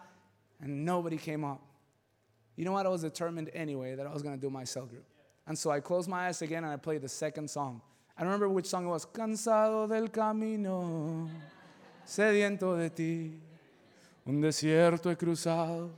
and 0.61 0.85
nobody 0.85 1.17
came 1.17 1.43
up. 1.43 1.61
You 2.55 2.65
know 2.65 2.73
what? 2.73 2.85
I 2.85 2.89
was 2.89 3.01
determined 3.01 3.49
anyway 3.53 3.95
that 3.95 4.05
I 4.05 4.13
was 4.13 4.21
going 4.21 4.35
to 4.35 4.41
do 4.41 4.49
my 4.49 4.63
cell 4.63 4.85
group. 4.85 5.05
And 5.47 5.57
so 5.57 5.71
I 5.71 5.79
closed 5.79 6.09
my 6.09 6.27
eyes 6.27 6.41
again 6.41 6.63
and 6.63 6.73
I 6.73 6.77
played 6.77 7.01
the 7.01 7.09
second 7.09 7.49
song. 7.49 7.81
I 8.17 8.23
remember 8.23 8.49
which 8.49 8.65
song 8.65 8.85
it 8.85 8.89
was. 8.89 9.05
Cansado 9.05 9.87
del 9.87 10.09
camino, 10.09 11.29
sediento 12.05 12.77
de 12.77 12.89
ti, 12.89 13.39
un 14.27 14.41
desierto 14.41 15.09
he 15.09 15.15
cruzado, 15.15 15.89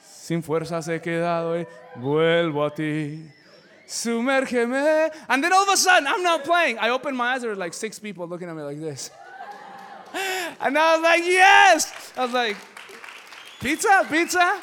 sin 0.00 0.40
fuerzas 0.40 0.86
he 0.86 1.00
quedado 1.00 1.58
y 1.58 1.66
vuelvo 1.96 2.64
a 2.64 2.72
ti. 2.72 3.28
Sumérgeme. 3.86 5.10
And 5.28 5.42
then 5.42 5.52
all 5.52 5.64
of 5.64 5.68
a 5.68 5.76
sudden, 5.76 6.06
I'm 6.06 6.22
not 6.22 6.44
playing. 6.44 6.78
I 6.78 6.90
opened 6.90 7.16
my 7.16 7.34
eyes, 7.34 7.42
there 7.42 7.50
were 7.50 7.56
like 7.56 7.74
six 7.74 7.98
people 7.98 8.26
looking 8.26 8.48
at 8.48 8.54
me 8.54 8.62
like 8.62 8.80
this. 8.80 9.10
And 10.60 10.78
I 10.78 10.94
was 10.94 11.02
like, 11.02 11.24
yes! 11.24 12.12
I 12.16 12.24
was 12.24 12.32
like, 12.32 12.56
pizza, 13.64 14.06
pizza? 14.10 14.60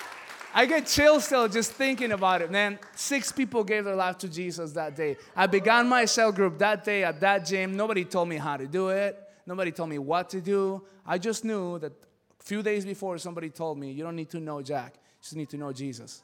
I 0.53 0.67
get 0.67 0.85
chills 0.85 1.25
still 1.25 1.47
just 1.47 1.71
thinking 1.71 2.11
about 2.11 2.43
it, 2.43 2.51
man. 2.51 2.77
Six 2.95 3.31
people 3.31 3.63
gave 3.63 3.83
their 3.83 3.95
life 3.95 4.19
to 4.19 4.29
Jesus 4.29 4.73
that 4.73 4.95
day. 4.95 5.17
I 5.35 5.47
began 5.47 5.89
my 5.89 6.05
cell 6.05 6.31
group 6.31 6.59
that 6.59 6.83
day 6.83 7.03
at 7.03 7.19
that 7.21 7.45
gym. 7.45 7.75
Nobody 7.75 8.05
told 8.05 8.29
me 8.29 8.37
how 8.37 8.57
to 8.57 8.67
do 8.67 8.89
it. 8.89 9.17
Nobody 9.47 9.71
told 9.71 9.89
me 9.89 9.97
what 9.97 10.29
to 10.29 10.39
do. 10.39 10.83
I 11.03 11.17
just 11.17 11.43
knew 11.43 11.79
that 11.79 11.93
a 12.39 12.43
few 12.43 12.61
days 12.61 12.85
before 12.85 13.17
somebody 13.17 13.49
told 13.49 13.79
me, 13.79 13.91
you 13.91 14.03
don't 14.03 14.15
need 14.15 14.29
to 14.29 14.39
know 14.39 14.61
Jack. 14.61 14.93
You 14.93 15.23
just 15.23 15.35
need 15.35 15.49
to 15.49 15.57
know 15.57 15.73
Jesus. 15.73 16.21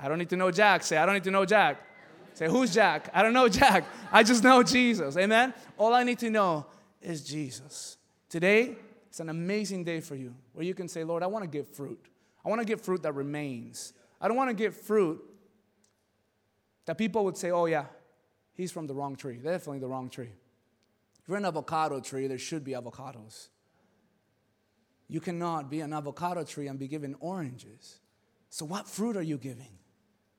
I 0.00 0.08
don't 0.08 0.18
need 0.18 0.30
to 0.30 0.36
know 0.36 0.50
Jack. 0.50 0.82
Say, 0.82 0.96
I 0.96 1.06
don't 1.06 1.14
need 1.14 1.24
to 1.24 1.30
know 1.30 1.44
Jack. 1.44 1.80
Say, 2.32 2.48
who's 2.48 2.74
Jack? 2.74 3.08
I 3.14 3.22
don't 3.22 3.32
know 3.32 3.48
Jack. 3.48 3.84
I 4.10 4.24
just 4.24 4.42
know 4.42 4.64
Jesus. 4.64 5.16
Amen? 5.16 5.54
All 5.78 5.94
I 5.94 6.02
need 6.02 6.18
to 6.18 6.30
know 6.30 6.66
is 7.00 7.22
Jesus. 7.22 7.98
Today, 8.28 8.74
it's 9.14 9.20
an 9.20 9.28
amazing 9.28 9.84
day 9.84 10.00
for 10.00 10.16
you 10.16 10.34
where 10.54 10.64
you 10.64 10.74
can 10.74 10.88
say, 10.88 11.04
Lord, 11.04 11.22
I 11.22 11.28
want 11.28 11.44
to 11.44 11.48
give 11.48 11.68
fruit. 11.68 12.04
I 12.44 12.48
want 12.48 12.60
to 12.60 12.66
give 12.66 12.80
fruit 12.80 13.04
that 13.04 13.14
remains. 13.14 13.92
I 14.20 14.26
don't 14.26 14.36
want 14.36 14.50
to 14.50 14.54
give 14.54 14.74
fruit 14.74 15.22
that 16.86 16.98
people 16.98 17.24
would 17.24 17.36
say, 17.36 17.52
oh, 17.52 17.66
yeah, 17.66 17.84
he's 18.54 18.72
from 18.72 18.88
the 18.88 18.92
wrong 18.92 19.14
tree. 19.14 19.36
Definitely 19.36 19.78
the 19.78 19.86
wrong 19.86 20.10
tree. 20.10 20.32
If 21.22 21.28
you're 21.28 21.36
an 21.36 21.44
avocado 21.44 22.00
tree, 22.00 22.26
there 22.26 22.38
should 22.38 22.64
be 22.64 22.72
avocados. 22.72 23.50
You 25.06 25.20
cannot 25.20 25.70
be 25.70 25.80
an 25.80 25.92
avocado 25.92 26.42
tree 26.42 26.66
and 26.66 26.76
be 26.76 26.88
given 26.88 27.14
oranges. 27.20 28.00
So, 28.50 28.64
what 28.64 28.88
fruit 28.88 29.16
are 29.16 29.22
you 29.22 29.38
giving? 29.38 29.78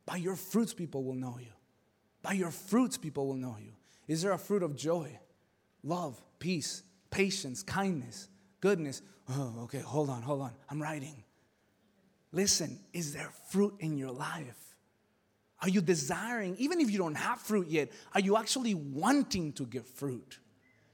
By 0.06 0.18
your 0.18 0.36
fruits, 0.36 0.74
people 0.74 1.06
will 1.06 1.16
know 1.16 1.38
you. 1.40 1.54
By 2.22 2.34
your 2.34 2.52
fruits, 2.52 2.98
people 2.98 3.26
will 3.26 3.36
know 3.36 3.56
you. 3.58 3.72
Is 4.10 4.22
there 4.22 4.34
a 4.34 4.38
fruit 4.38 4.64
of 4.64 4.76
joy, 4.76 5.18
love, 5.82 6.22
peace, 6.40 6.84
patience, 7.10 7.64
kindness, 7.64 8.28
goodness? 8.66 9.04
Oh, 9.30 9.54
okay, 9.66 9.78
hold 9.78 10.10
on, 10.10 10.24
hold 10.24 10.42
on. 10.42 10.52
I'm 10.72 10.82
writing. 10.82 11.24
Listen, 12.32 12.80
is 12.94 13.14
there 13.14 13.30
fruit 13.52 13.76
in 13.80 13.96
your 13.96 14.10
life? 14.10 14.58
Are 15.62 15.70
you 15.70 15.82
desiring, 15.82 16.56
even 16.58 16.80
if 16.80 16.90
you 16.90 16.98
don't 16.98 17.14
have 17.14 17.40
fruit 17.40 17.68
yet, 17.68 17.92
are 18.16 18.20
you 18.20 18.38
actually 18.38 18.74
wanting 18.74 19.54
to 19.54 19.68
give 19.68 19.86
fruit? 19.86 20.40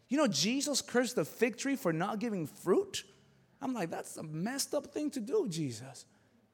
You 0.10 0.18
know, 0.18 0.28
Jesus 0.28 0.82
cursed 0.82 1.16
the 1.16 1.24
fig 1.24 1.56
tree 1.56 1.78
for 1.78 1.94
not 1.94 2.20
giving 2.20 2.46
fruit. 2.46 3.06
I'm 3.62 3.74
like, 3.74 3.90
that's 3.90 4.18
a 4.18 4.24
messed 4.24 4.74
up 4.74 4.88
thing 4.88 5.10
to 5.12 5.22
do, 5.22 5.48
Jesus. 5.48 6.06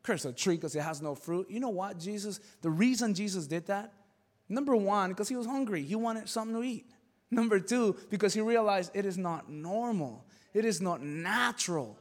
Curse 0.03 0.25
a 0.25 0.31
tree 0.31 0.55
because 0.55 0.75
it 0.75 0.83
has 0.83 1.01
no 1.01 1.15
fruit. 1.15 1.49
You 1.49 1.59
know 1.59 1.69
what, 1.69 1.97
Jesus? 1.97 2.39
The 2.61 2.69
reason 2.69 3.15
Jesus 3.15 3.47
did 3.47 3.65
that, 3.65 3.91
number 4.47 4.75
one, 4.75 5.09
because 5.09 5.29
he 5.29 5.35
was 5.35 5.47
hungry, 5.47 5.81
he 5.81 5.95
wanted 5.95 6.29
something 6.29 6.55
to 6.55 6.63
eat. 6.63 6.85
Number 7.31 7.59
two, 7.59 7.95
because 8.11 8.35
he 8.35 8.41
realized 8.41 8.91
it 8.93 9.07
is 9.07 9.17
not 9.17 9.49
normal, 9.49 10.26
it 10.57 10.65
is 10.65 10.81
not 10.81 11.01
natural 11.01 11.97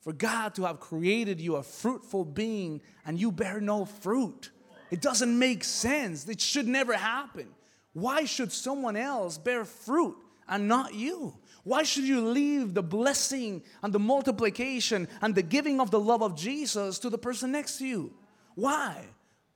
for 0.00 0.12
God 0.12 0.54
to 0.54 0.64
have 0.64 0.78
created 0.78 1.40
you 1.40 1.56
a 1.56 1.62
fruitful 1.62 2.24
being 2.24 2.80
and 3.04 3.18
you 3.18 3.32
bear 3.32 3.60
no 3.60 3.84
fruit. 3.84 4.50
It 4.90 5.00
doesn't 5.00 5.36
make 5.38 5.64
sense. 5.64 6.28
It 6.28 6.40
should 6.40 6.68
never 6.68 6.94
happen. 6.94 7.48
Why 7.92 8.24
should 8.24 8.52
someone 8.52 8.96
else 8.96 9.36
bear 9.36 9.64
fruit 9.64 10.16
and 10.48 10.68
not 10.68 10.94
you? 10.94 11.36
Why 11.64 11.82
should 11.82 12.04
you 12.04 12.28
leave 12.28 12.72
the 12.72 12.82
blessing 12.82 13.62
and 13.82 13.92
the 13.92 13.98
multiplication 13.98 15.08
and 15.20 15.34
the 15.34 15.42
giving 15.42 15.80
of 15.80 15.90
the 15.90 16.00
love 16.00 16.22
of 16.22 16.36
Jesus 16.36 17.00
to 17.00 17.10
the 17.10 17.18
person 17.18 17.50
next 17.50 17.78
to 17.78 17.86
you? 17.86 18.14
Why? 18.54 19.06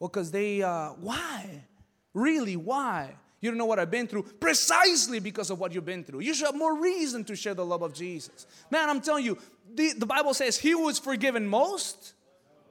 Well, 0.00 0.08
because 0.08 0.32
they, 0.32 0.62
uh, 0.62 0.90
why? 1.00 1.64
Really, 2.12 2.56
why? 2.56 3.14
You 3.42 3.50
don't 3.50 3.58
know 3.58 3.66
what 3.66 3.80
I've 3.80 3.90
been 3.90 4.06
through 4.06 4.22
precisely 4.22 5.18
because 5.18 5.50
of 5.50 5.58
what 5.58 5.74
you've 5.74 5.84
been 5.84 6.04
through. 6.04 6.20
You 6.20 6.32
should 6.32 6.46
have 6.46 6.56
more 6.56 6.80
reason 6.80 7.24
to 7.24 7.36
share 7.36 7.54
the 7.54 7.66
love 7.66 7.82
of 7.82 7.92
Jesus. 7.92 8.46
Man, 8.70 8.88
I'm 8.88 9.00
telling 9.00 9.24
you, 9.24 9.36
the, 9.74 9.92
the 9.94 10.06
Bible 10.06 10.32
says, 10.32 10.56
He 10.56 10.70
who 10.70 10.88
is 10.88 11.00
forgiven 11.00 11.46
most 11.46 12.14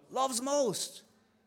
loves 0.09 0.41
most. 0.41 1.03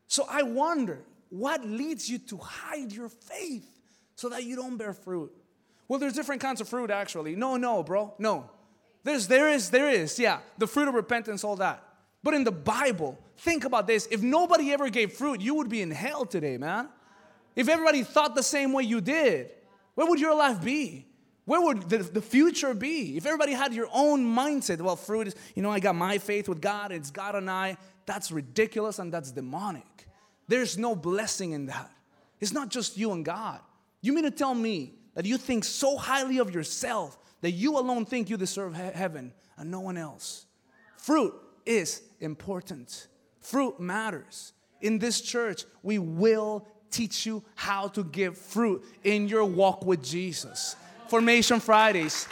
So 0.07 0.27
I 0.29 0.43
wonder, 0.43 0.99
what 1.29 1.65
leads 1.65 2.07
you 2.07 2.19
to 2.19 2.37
hide 2.37 2.91
your 2.91 3.09
faith 3.09 3.67
so 4.15 4.29
that 4.29 4.43
you 4.43 4.55
don't 4.55 4.77
bear 4.77 4.93
fruit? 4.93 5.31
Well, 5.87 5.99
there's 5.99 6.13
different 6.13 6.41
kinds 6.41 6.61
of 6.61 6.69
fruit 6.69 6.91
actually. 6.91 7.35
No, 7.35 7.57
no, 7.57 7.81
bro. 7.81 8.13
No. 8.19 8.49
There's 9.03 9.27
there 9.27 9.49
is 9.49 9.71
there 9.71 9.89
is. 9.89 10.19
Yeah, 10.19 10.39
the 10.59 10.67
fruit 10.67 10.87
of 10.87 10.93
repentance 10.93 11.43
all 11.43 11.55
that. 11.57 11.83
But 12.21 12.35
in 12.35 12.43
the 12.43 12.51
Bible, 12.51 13.19
think 13.37 13.65
about 13.65 13.87
this. 13.87 14.07
If 14.11 14.21
nobody 14.21 14.71
ever 14.71 14.89
gave 14.89 15.13
fruit, 15.13 15.41
you 15.41 15.55
would 15.55 15.69
be 15.69 15.81
in 15.81 15.89
hell 15.91 16.25
today, 16.25 16.57
man. 16.57 16.89
If 17.55 17.69
everybody 17.69 18.03
thought 18.03 18.35
the 18.35 18.43
same 18.43 18.73
way 18.73 18.83
you 18.83 19.01
did, 19.01 19.51
where 19.95 20.07
would 20.07 20.19
your 20.19 20.35
life 20.35 20.63
be? 20.63 21.07
Where 21.45 21.61
would 21.61 21.89
the, 21.89 21.99
the 21.99 22.21
future 22.21 22.73
be? 22.73 23.17
If 23.17 23.25
everybody 23.25 23.53
had 23.53 23.73
your 23.73 23.87
own 23.93 24.25
mindset, 24.25 24.81
well, 24.81 24.95
fruit 24.95 25.27
is, 25.27 25.35
you 25.53 25.61
know, 25.61 25.69
I 25.69 25.79
got 25.79 25.95
my 25.95 26.17
faith 26.17 26.49
with 26.49 26.59
God, 26.59 26.91
it's 26.91 27.11
God 27.11 27.35
and 27.35 27.49
I, 27.49 27.77
that's 28.05 28.31
ridiculous 28.31 28.99
and 28.99 29.13
that's 29.13 29.31
demonic. 29.31 30.07
There's 30.47 30.77
no 30.77 30.95
blessing 30.95 31.51
in 31.51 31.67
that. 31.67 31.91
It's 32.39 32.51
not 32.51 32.69
just 32.69 32.97
you 32.97 33.11
and 33.11 33.23
God. 33.23 33.59
You 34.01 34.13
mean 34.13 34.23
to 34.23 34.31
tell 34.31 34.53
me 34.53 34.93
that 35.13 35.25
you 35.25 35.37
think 35.37 35.63
so 35.63 35.97
highly 35.97 36.39
of 36.39 36.53
yourself 36.53 37.17
that 37.41 37.51
you 37.51 37.77
alone 37.77 38.05
think 38.05 38.29
you 38.29 38.37
deserve 38.37 38.75
he- 38.75 38.81
heaven 38.81 39.31
and 39.57 39.71
no 39.71 39.79
one 39.79 39.97
else? 39.97 40.45
Fruit 40.97 41.33
is 41.65 42.01
important, 42.19 43.07
fruit 43.39 43.79
matters. 43.79 44.53
In 44.81 44.99
this 44.99 45.21
church, 45.21 45.63
we 45.83 45.99
will 45.99 46.67
teach 46.95 47.25
you 47.25 47.43
how 47.55 47.89
to 47.89 48.03
give 48.03 48.37
fruit 48.37 48.83
in 49.03 49.27
your 49.27 49.45
walk 49.45 49.85
with 49.85 50.03
Jesus. 50.03 50.75
Formation 51.07 51.59
Fridays. 51.59 52.27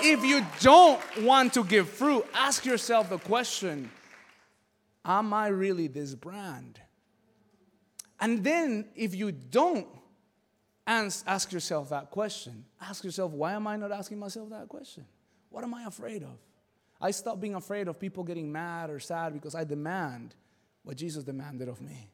If 0.00 0.24
you 0.24 0.44
don't 0.60 1.00
want 1.22 1.54
to 1.54 1.64
give 1.64 1.88
fruit, 1.88 2.26
ask 2.34 2.64
yourself 2.64 3.08
the 3.08 3.18
question 3.18 3.90
Am 5.04 5.32
I 5.32 5.48
really 5.48 5.86
this 5.86 6.14
brand? 6.14 6.80
And 8.20 8.42
then, 8.42 8.86
if 8.94 9.14
you 9.14 9.32
don't 9.32 9.86
ask 10.86 11.52
yourself 11.52 11.90
that 11.90 12.10
question, 12.10 12.64
ask 12.80 13.04
yourself, 13.04 13.32
why 13.32 13.52
am 13.52 13.66
I 13.66 13.76
not 13.76 13.92
asking 13.92 14.18
myself 14.18 14.50
that 14.50 14.68
question? 14.68 15.04
What 15.50 15.64
am 15.64 15.74
I 15.74 15.84
afraid 15.84 16.22
of? 16.22 16.38
I 17.00 17.10
stopped 17.10 17.40
being 17.40 17.54
afraid 17.54 17.88
of 17.88 17.98
people 17.98 18.24
getting 18.24 18.50
mad 18.50 18.88
or 18.88 18.98
sad 18.98 19.34
because 19.34 19.54
I 19.54 19.64
demand 19.64 20.34
what 20.82 20.96
Jesus 20.96 21.24
demanded 21.24 21.68
of 21.68 21.80
me. 21.80 22.13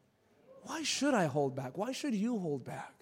Why 0.63 0.83
should 0.83 1.13
I 1.13 1.25
hold 1.25 1.55
back? 1.55 1.77
Why 1.77 1.91
should 1.91 2.13
you 2.13 2.37
hold 2.39 2.63
back? 2.63 2.93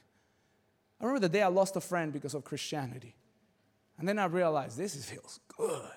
I 1.00 1.06
remember 1.06 1.22
the 1.22 1.30
day 1.30 1.42
I 1.42 1.48
lost 1.48 1.76
a 1.76 1.82
friend 1.82 2.12
because 2.12 2.34
of 2.34 2.44
Christianity. 2.44 3.16
And 3.98 4.08
then 4.08 4.20
I 4.20 4.26
realized 4.26 4.78
this 4.78 5.04
feels 5.06 5.40
good. 5.58 5.92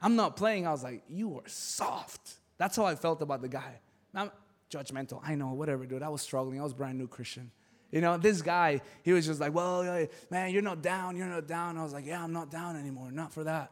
I'm 0.00 0.16
not 0.16 0.36
playing. 0.36 0.66
I 0.66 0.70
was 0.70 0.84
like, 0.84 1.02
you 1.08 1.36
are 1.38 1.48
soft. 1.48 2.34
That's 2.58 2.76
how 2.76 2.84
I 2.84 2.94
felt 2.94 3.22
about 3.22 3.42
the 3.42 3.48
guy. 3.48 3.80
I'm 4.14 4.30
judgmental. 4.70 5.20
I 5.22 5.34
know, 5.34 5.52
whatever, 5.52 5.86
dude. 5.86 6.02
I 6.02 6.08
was 6.08 6.22
struggling. 6.22 6.60
I 6.60 6.62
was 6.62 6.72
brand 6.72 6.98
new 6.98 7.08
Christian. 7.08 7.50
You 7.90 8.00
know, 8.00 8.16
this 8.16 8.42
guy, 8.42 8.80
he 9.02 9.12
was 9.12 9.26
just 9.26 9.40
like, 9.40 9.54
well, 9.54 10.06
man, 10.30 10.50
you're 10.50 10.62
not 10.62 10.82
down. 10.82 11.16
You're 11.16 11.26
not 11.26 11.46
down. 11.46 11.78
I 11.78 11.82
was 11.82 11.92
like, 11.92 12.06
yeah, 12.06 12.22
I'm 12.22 12.32
not 12.32 12.50
down 12.50 12.76
anymore. 12.76 13.10
Not 13.10 13.32
for 13.32 13.44
that. 13.44 13.70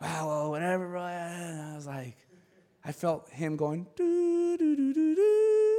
Wow, 0.00 0.28
well 0.28 0.50
whatever. 0.50 0.96
And 0.96 1.72
I 1.72 1.74
was 1.74 1.86
like, 1.86 2.16
I 2.84 2.92
felt 2.92 3.28
him 3.30 3.56
going, 3.56 3.86
doo, 3.96 4.56
doo, 4.56 4.76
doo, 4.76 4.94
doo, 4.94 5.14
doo, 5.14 5.75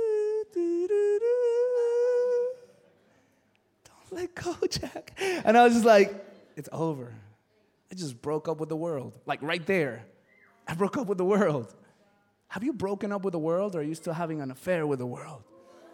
doo 0.54 0.88
let 4.12 4.34
go, 4.36 4.56
Jack. 4.70 5.20
And 5.44 5.58
I 5.58 5.64
was 5.64 5.74
just 5.74 5.86
like, 5.86 6.14
it's 6.56 6.70
over. 6.72 7.14
I 7.92 7.96
just 7.96 8.22
broke 8.22 8.48
up 8.48 8.60
with 8.60 8.70
the 8.70 8.76
world. 8.76 9.18
Like 9.26 9.42
right 9.42 9.66
there. 9.66 10.06
I 10.68 10.74
broke 10.74 10.98
up 10.98 11.08
with 11.08 11.18
the 11.18 11.26
world. 11.26 11.74
Have 12.50 12.64
you 12.64 12.74
broken 12.74 13.12
up 13.12 13.24
with 13.24 13.34
the 13.34 13.40
world 13.40 13.76
or 13.76 13.80
are 13.80 13.84
you 13.84 13.96
still 13.96 14.14
having 14.14 14.42
an 14.42 14.52
affair 14.52 14.88
with 14.88 15.00
the 15.00 15.06
world? 15.06 15.44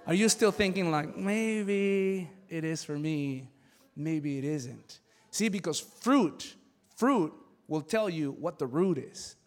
Are 0.05 0.13
you 0.13 0.27
still 0.27 0.51
thinking, 0.51 0.91
like, 0.91 1.15
maybe 1.15 2.29
it 2.49 2.65
is 2.65 2.83
for 2.83 2.97
me, 2.97 3.49
maybe 3.95 4.37
it 4.37 4.43
isn't? 4.43 4.99
See, 5.31 5.47
because 5.47 5.79
fruit, 5.79 6.55
fruit 6.97 7.33
will 7.69 7.81
tell 7.81 8.09
you 8.09 8.31
what 8.31 8.59
the 8.59 8.67
root 8.67 8.97
is. 8.97 9.37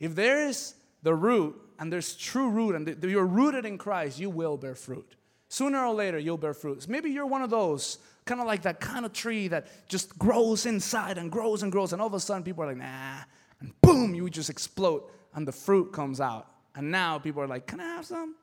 If 0.00 0.14
there 0.14 0.48
is 0.48 0.74
the 1.02 1.14
root 1.14 1.60
and 1.78 1.92
there's 1.92 2.14
true 2.14 2.50
root 2.50 2.74
and 2.74 3.04
you're 3.04 3.26
rooted 3.26 3.64
in 3.64 3.78
Christ, 3.78 4.18
you 4.18 4.30
will 4.30 4.56
bear 4.56 4.74
fruit. 4.74 5.16
Sooner 5.48 5.84
or 5.84 5.94
later, 5.94 6.18
you'll 6.18 6.36
bear 6.36 6.54
fruit. 6.54 6.86
Maybe 6.88 7.10
you're 7.10 7.26
one 7.26 7.42
of 7.42 7.50
those, 7.50 7.98
kind 8.26 8.40
of 8.40 8.46
like 8.46 8.62
that 8.62 8.80
kind 8.80 9.06
of 9.06 9.12
tree 9.12 9.48
that 9.48 9.88
just 9.88 10.18
grows 10.18 10.66
inside 10.66 11.16
and 11.16 11.32
grows 11.32 11.62
and 11.62 11.72
grows, 11.72 11.92
and 11.92 12.02
all 12.02 12.08
of 12.08 12.14
a 12.14 12.20
sudden 12.20 12.42
people 12.42 12.64
are 12.64 12.68
like, 12.68 12.76
nah, 12.76 13.20
and 13.60 13.72
boom, 13.80 14.14
you 14.14 14.28
just 14.28 14.50
explode, 14.50 15.04
and 15.34 15.48
the 15.48 15.52
fruit 15.52 15.92
comes 15.92 16.20
out. 16.20 16.48
And 16.74 16.90
now 16.90 17.18
people 17.18 17.42
are 17.42 17.48
like, 17.48 17.66
can 17.66 17.80
I 17.80 17.86
have 17.86 18.04
some? 18.04 18.34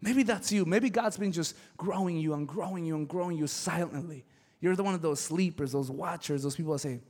Maybe 0.00 0.22
that's 0.22 0.52
you. 0.52 0.64
Maybe 0.64 0.90
God's 0.90 1.16
been 1.16 1.32
just 1.32 1.56
growing 1.76 2.16
you 2.16 2.34
and 2.34 2.46
growing 2.46 2.84
you 2.84 2.96
and 2.96 3.08
growing 3.08 3.36
you 3.36 3.46
silently. 3.46 4.24
You're 4.60 4.76
the 4.76 4.82
one 4.82 4.94
of 4.94 5.02
those 5.02 5.20
sleepers, 5.20 5.72
those 5.72 5.90
watchers, 5.90 6.42
those 6.42 6.56
people 6.56 6.72
that 6.72 6.80
say, 6.80 7.00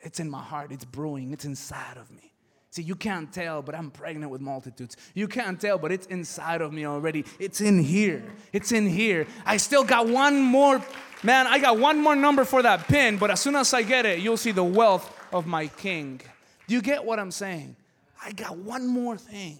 it's 0.00 0.20
in 0.20 0.28
my 0.28 0.42
heart, 0.42 0.72
it's 0.72 0.84
brewing, 0.84 1.32
it's 1.32 1.44
inside 1.44 1.96
of 1.96 2.10
me. 2.10 2.32
See, 2.70 2.82
you 2.82 2.96
can't 2.96 3.32
tell, 3.32 3.62
but 3.62 3.74
I'm 3.74 3.90
pregnant 3.90 4.30
with 4.30 4.40
multitudes. 4.40 4.96
You 5.14 5.26
can't 5.26 5.58
tell, 5.58 5.78
but 5.78 5.90
it's 5.90 6.06
inside 6.06 6.60
of 6.60 6.72
me 6.72 6.84
already. 6.86 7.24
It's 7.38 7.60
in 7.60 7.82
here. 7.82 8.22
It's 8.52 8.72
in 8.72 8.86
here. 8.86 9.26
I 9.46 9.56
still 9.56 9.84
got 9.84 10.06
one 10.06 10.40
more, 10.40 10.82
man, 11.22 11.46
I 11.46 11.58
got 11.58 11.78
one 11.78 11.98
more 11.98 12.14
number 12.14 12.44
for 12.44 12.62
that 12.62 12.86
pin, 12.86 13.16
but 13.16 13.30
as 13.30 13.40
soon 13.40 13.56
as 13.56 13.72
I 13.72 13.82
get 13.82 14.04
it, 14.04 14.18
you'll 14.18 14.36
see 14.36 14.52
the 14.52 14.64
wealth 14.64 15.10
of 15.32 15.46
my 15.46 15.68
king. 15.68 16.20
Do 16.66 16.74
you 16.74 16.82
get 16.82 17.02
what 17.04 17.18
I'm 17.18 17.30
saying? 17.30 17.74
I 18.22 18.32
got 18.32 18.58
one 18.58 18.86
more 18.86 19.16
thing, 19.16 19.58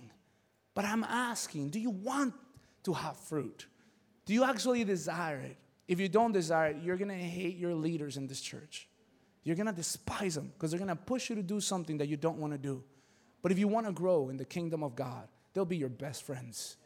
but 0.75 0.85
I'm 0.85 1.05
asking, 1.05 1.71
do 1.71 1.81
you 1.81 1.91
want 1.91 2.35
to 2.85 2.93
have 2.93 3.17
fruit? 3.17 3.67
Do 4.27 4.35
you 4.35 4.45
actually 4.45 4.85
desire 4.85 5.41
it? 5.41 5.57
If 5.87 5.99
you 5.99 6.11
don't 6.11 6.33
desire 6.33 6.73
it, 6.73 6.83
you're 6.83 6.99
gonna 6.99 7.15
hate 7.15 7.57
your 7.57 7.75
leaders 7.75 8.19
in 8.19 8.27
this 8.27 8.43
church. 8.43 8.87
You're 9.45 9.57
gonna 9.57 9.73
despise 9.73 10.35
them 10.35 10.53
because 10.53 10.71
they're 10.71 10.79
gonna 10.79 10.95
push 10.95 11.31
you 11.31 11.37
to 11.37 11.43
do 11.43 11.61
something 11.61 11.97
that 11.97 12.09
you 12.09 12.19
don't 12.19 12.37
wanna 12.37 12.59
do. 12.59 12.85
But 13.43 13.53
if 13.53 13.59
you 13.59 13.69
want 13.69 13.87
to 13.87 13.93
grow 13.93 14.29
in 14.29 14.37
the 14.37 14.45
kingdom 14.45 14.83
of 14.83 14.97
God, 14.97 15.29
they'll 15.55 15.65
be 15.65 15.77
your 15.77 15.89
best 15.89 16.23
friends. 16.25 16.77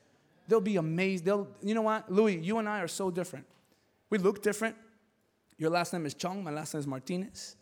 They'll 0.48 0.60
be 0.60 0.76
amazed. 0.76 1.24
They'll, 1.24 1.48
you 1.62 1.74
know 1.74 1.82
what, 1.82 2.10
Louis, 2.10 2.38
you 2.38 2.58
and 2.58 2.68
I 2.68 2.80
are 2.80 2.88
so 2.88 3.10
different. 3.10 3.46
We 4.10 4.18
look 4.18 4.42
different. 4.42 4.76
Your 5.58 5.70
last 5.70 5.92
name 5.92 6.04
is 6.06 6.14
Chong, 6.14 6.42
my 6.42 6.50
last 6.50 6.74
name 6.74 6.80
is 6.80 6.86
Martinez. 6.86 7.56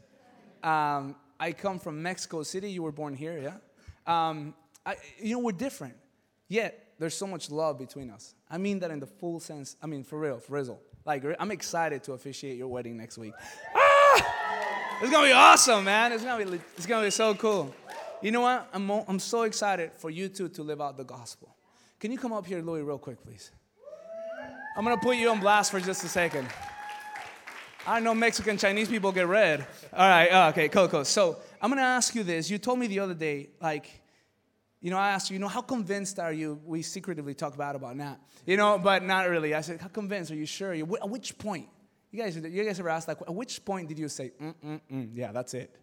Um, 0.62 1.14
I 1.38 1.52
come 1.52 1.78
from 1.78 2.02
Mexico 2.02 2.42
City. 2.42 2.70
You 2.70 2.82
were 2.82 2.92
born 2.92 3.14
here, 3.14 3.38
yeah? 3.38 3.56
Um, 4.06 4.54
I, 4.84 4.96
you 5.22 5.34
know, 5.34 5.40
we're 5.40 5.52
different. 5.52 5.94
Yet, 6.48 6.92
there's 6.98 7.14
so 7.14 7.26
much 7.26 7.50
love 7.50 7.78
between 7.78 8.10
us. 8.10 8.34
I 8.50 8.58
mean 8.58 8.78
that 8.80 8.90
in 8.90 9.00
the 9.00 9.06
full 9.06 9.40
sense. 9.40 9.76
I 9.82 9.86
mean, 9.86 10.04
for 10.04 10.18
real, 10.18 10.38
for 10.38 10.54
real. 10.54 10.80
Like, 11.04 11.24
I'm 11.38 11.50
excited 11.50 12.02
to 12.04 12.12
officiate 12.12 12.58
your 12.58 12.68
wedding 12.68 12.96
next 12.96 13.16
week. 13.16 13.32
Ah! 13.74 15.00
It's 15.00 15.10
gonna 15.10 15.28
be 15.28 15.32
awesome, 15.32 15.84
man. 15.84 16.12
It's 16.12 16.22
gonna 16.22 16.44
be, 16.44 16.60
it's 16.76 16.86
gonna 16.86 17.06
be 17.06 17.10
so 17.10 17.34
cool. 17.34 17.74
You 18.22 18.30
know 18.30 18.42
what? 18.42 18.68
I'm, 18.72 18.90
I'm 18.90 19.18
so 19.18 19.42
excited 19.42 19.92
for 19.94 20.10
you 20.10 20.28
two 20.28 20.48
to 20.50 20.62
live 20.62 20.80
out 20.80 20.96
the 20.96 21.04
gospel. 21.04 21.56
Can 21.98 22.12
you 22.12 22.18
come 22.18 22.32
up 22.32 22.46
here, 22.46 22.60
Louis, 22.60 22.82
real 22.82 22.98
quick, 22.98 23.22
please? 23.22 23.50
I'm 24.76 24.84
gonna 24.84 24.98
put 24.98 25.16
you 25.16 25.30
on 25.30 25.40
blast 25.40 25.70
for 25.70 25.80
just 25.80 26.04
a 26.04 26.08
second. 26.08 26.48
I 27.86 27.98
know 27.98 28.14
Mexican 28.14 28.56
Chinese 28.56 28.88
people 28.88 29.10
get 29.10 29.26
red. 29.26 29.66
All 29.92 30.08
right, 30.08 30.28
oh, 30.30 30.48
okay, 30.48 30.68
cool, 30.68 30.86
cool. 30.88 31.04
So 31.04 31.38
I'm 31.60 31.70
gonna 31.70 31.82
ask 31.82 32.14
you 32.14 32.22
this. 32.22 32.50
You 32.50 32.58
told 32.58 32.78
me 32.78 32.86
the 32.86 33.00
other 33.00 33.14
day, 33.14 33.50
like, 33.60 34.02
you 34.80 34.90
know, 34.90 34.96
I 34.98 35.10
asked 35.10 35.30
you, 35.30 35.34
you 35.34 35.40
know, 35.40 35.48
how 35.48 35.62
convinced 35.62 36.18
are 36.18 36.32
you? 36.32 36.60
We 36.64 36.82
secretively 36.82 37.34
talk 37.34 37.56
bad 37.56 37.74
about 37.74 37.96
that, 37.98 38.20
you 38.46 38.56
know, 38.56 38.78
but 38.78 39.02
not 39.02 39.28
really. 39.28 39.54
I 39.54 39.60
said, 39.60 39.80
how 39.80 39.88
convinced? 39.88 40.30
Are 40.30 40.36
you 40.36 40.46
sure? 40.46 40.72
At 40.72 41.10
which 41.10 41.36
point? 41.38 41.68
You 42.10 42.22
guys, 42.22 42.36
you 42.36 42.64
guys 42.64 42.78
ever 42.80 42.88
asked 42.88 43.06
that? 43.08 43.20
At 43.20 43.34
which 43.34 43.64
point 43.64 43.88
did 43.88 43.98
you 43.98 44.08
say, 44.08 44.32
mm, 44.40 44.54
mm, 44.64 44.80
mm, 44.90 45.10
yeah, 45.14 45.32
that's 45.32 45.54
it? 45.54 45.74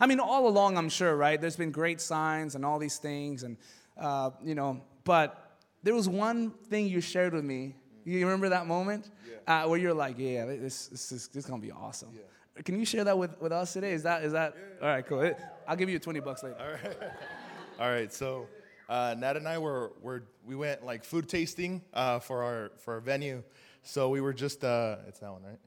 I 0.00 0.06
mean, 0.06 0.20
all 0.20 0.48
along, 0.48 0.76
I'm 0.76 0.88
sure, 0.88 1.16
right? 1.16 1.40
There's 1.40 1.56
been 1.56 1.70
great 1.70 2.00
signs 2.00 2.54
and 2.54 2.64
all 2.64 2.78
these 2.78 2.98
things, 2.98 3.42
and, 3.42 3.56
uh, 3.98 4.30
you 4.44 4.54
know, 4.54 4.82
but 5.04 5.58
there 5.82 5.94
was 5.94 6.08
one 6.08 6.50
thing 6.50 6.86
you 6.86 7.00
shared 7.00 7.32
with 7.32 7.44
me. 7.44 7.74
You 8.04 8.24
remember 8.24 8.50
that 8.50 8.66
moment? 8.66 9.10
Yeah. 9.46 9.64
Uh, 9.64 9.68
where 9.68 9.78
you're 9.78 9.94
like, 9.94 10.18
yeah, 10.18 10.44
this, 10.44 10.88
this, 10.88 11.12
is, 11.12 11.28
this 11.28 11.44
is 11.44 11.46
going 11.50 11.60
to 11.60 11.66
be 11.66 11.72
awesome. 11.72 12.10
Yeah. 12.14 12.62
Can 12.62 12.78
you 12.78 12.84
share 12.84 13.04
that 13.04 13.16
with, 13.18 13.40
with 13.40 13.52
us 13.52 13.72
today? 13.72 13.92
Is 13.92 14.02
that, 14.04 14.22
is 14.22 14.32
that, 14.32 14.54
yeah, 14.56 14.86
all 14.86 14.94
right, 14.94 15.06
cool. 15.06 15.32
I'll 15.68 15.76
give 15.76 15.88
you 15.88 15.98
20 15.98 16.20
bucks 16.20 16.42
later. 16.42 16.56
All 16.58 16.66
right. 16.66 17.10
all 17.80 17.90
right, 17.90 18.12
so 18.12 18.46
uh, 18.88 19.14
Nat 19.18 19.36
and 19.36 19.48
I 19.48 19.58
were, 19.58 19.92
were, 20.02 20.24
we 20.44 20.54
went 20.54 20.84
like 20.84 21.04
food 21.04 21.28
tasting 21.28 21.82
uh, 21.92 22.18
for, 22.18 22.42
our, 22.42 22.70
for 22.78 22.94
our 22.94 23.00
venue. 23.00 23.42
So 23.82 24.08
we 24.08 24.20
were 24.20 24.32
just, 24.32 24.64
uh, 24.64 24.96
it's 25.06 25.20
that 25.20 25.30
one, 25.30 25.42
right? 25.42 25.58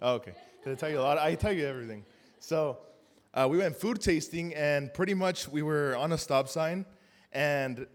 Oh, 0.00 0.14
okay. 0.14 0.34
Did 0.64 0.72
I 0.72 0.74
tell 0.74 0.90
you 0.90 0.98
a 0.98 1.02
lot? 1.02 1.18
I 1.18 1.34
tell 1.34 1.52
you 1.52 1.66
everything. 1.66 2.04
So 2.40 2.78
uh, 3.34 3.48
we 3.50 3.58
went 3.58 3.76
food 3.76 4.00
tasting, 4.00 4.54
and 4.54 4.92
pretty 4.92 5.14
much 5.14 5.48
we 5.48 5.62
were 5.62 5.96
on 5.96 6.12
a 6.12 6.18
stop 6.18 6.48
sign, 6.48 6.84
and 7.32 7.86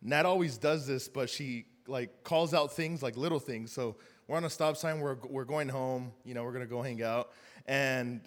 Nat 0.00 0.24
always 0.24 0.56
does 0.56 0.86
this, 0.86 1.08
but 1.08 1.28
she 1.28 1.66
like 1.88 2.22
calls 2.22 2.54
out 2.54 2.72
things 2.72 3.02
like 3.02 3.16
little 3.16 3.40
things. 3.40 3.72
So 3.72 3.96
we're 4.28 4.36
on 4.36 4.44
a 4.44 4.50
stop 4.50 4.76
sign, 4.76 5.00
we're 5.00 5.16
we're 5.28 5.44
going 5.44 5.68
home, 5.68 6.12
you 6.24 6.34
know, 6.34 6.44
we're 6.44 6.52
gonna 6.52 6.66
go 6.66 6.82
hang 6.82 7.02
out, 7.02 7.32
and 7.66 8.20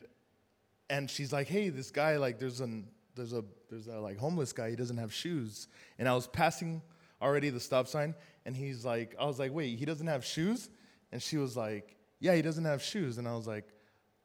and 0.89 1.09
she's 1.09 1.31
like, 1.31 1.47
hey, 1.47 1.69
this 1.69 1.89
guy 1.89 2.17
like 2.17 2.37
there's 2.37 2.59
an 2.59 2.87
there's 3.15 3.33
a 3.33 3.43
there's 3.69 3.87
a 3.87 3.99
like 3.99 4.17
homeless 4.17 4.51
guy, 4.51 4.69
he 4.71 4.75
doesn't 4.75 4.97
have 4.97 5.13
shoes, 5.13 5.67
and 5.99 6.09
I 6.09 6.13
was 6.13 6.27
passing 6.27 6.81
already 7.21 7.49
the 7.49 7.59
stop 7.61 7.87
sign, 7.87 8.13
and 8.45 8.55
he's 8.55 8.83
like, 8.83 9.15
I 9.17 9.25
was 9.25 9.39
like, 9.39 9.53
wait, 9.53 9.79
he 9.79 9.85
doesn't 9.85 10.07
have 10.07 10.25
shoes, 10.25 10.69
and 11.13 11.21
she 11.21 11.37
was 11.37 11.55
like, 11.55 11.95
yeah, 12.19 12.35
he 12.35 12.41
doesn't 12.41 12.65
have 12.65 12.83
shoes, 12.83 13.17
and 13.17 13.27
I 13.27 13.35
was 13.35 13.47
like 13.47 13.69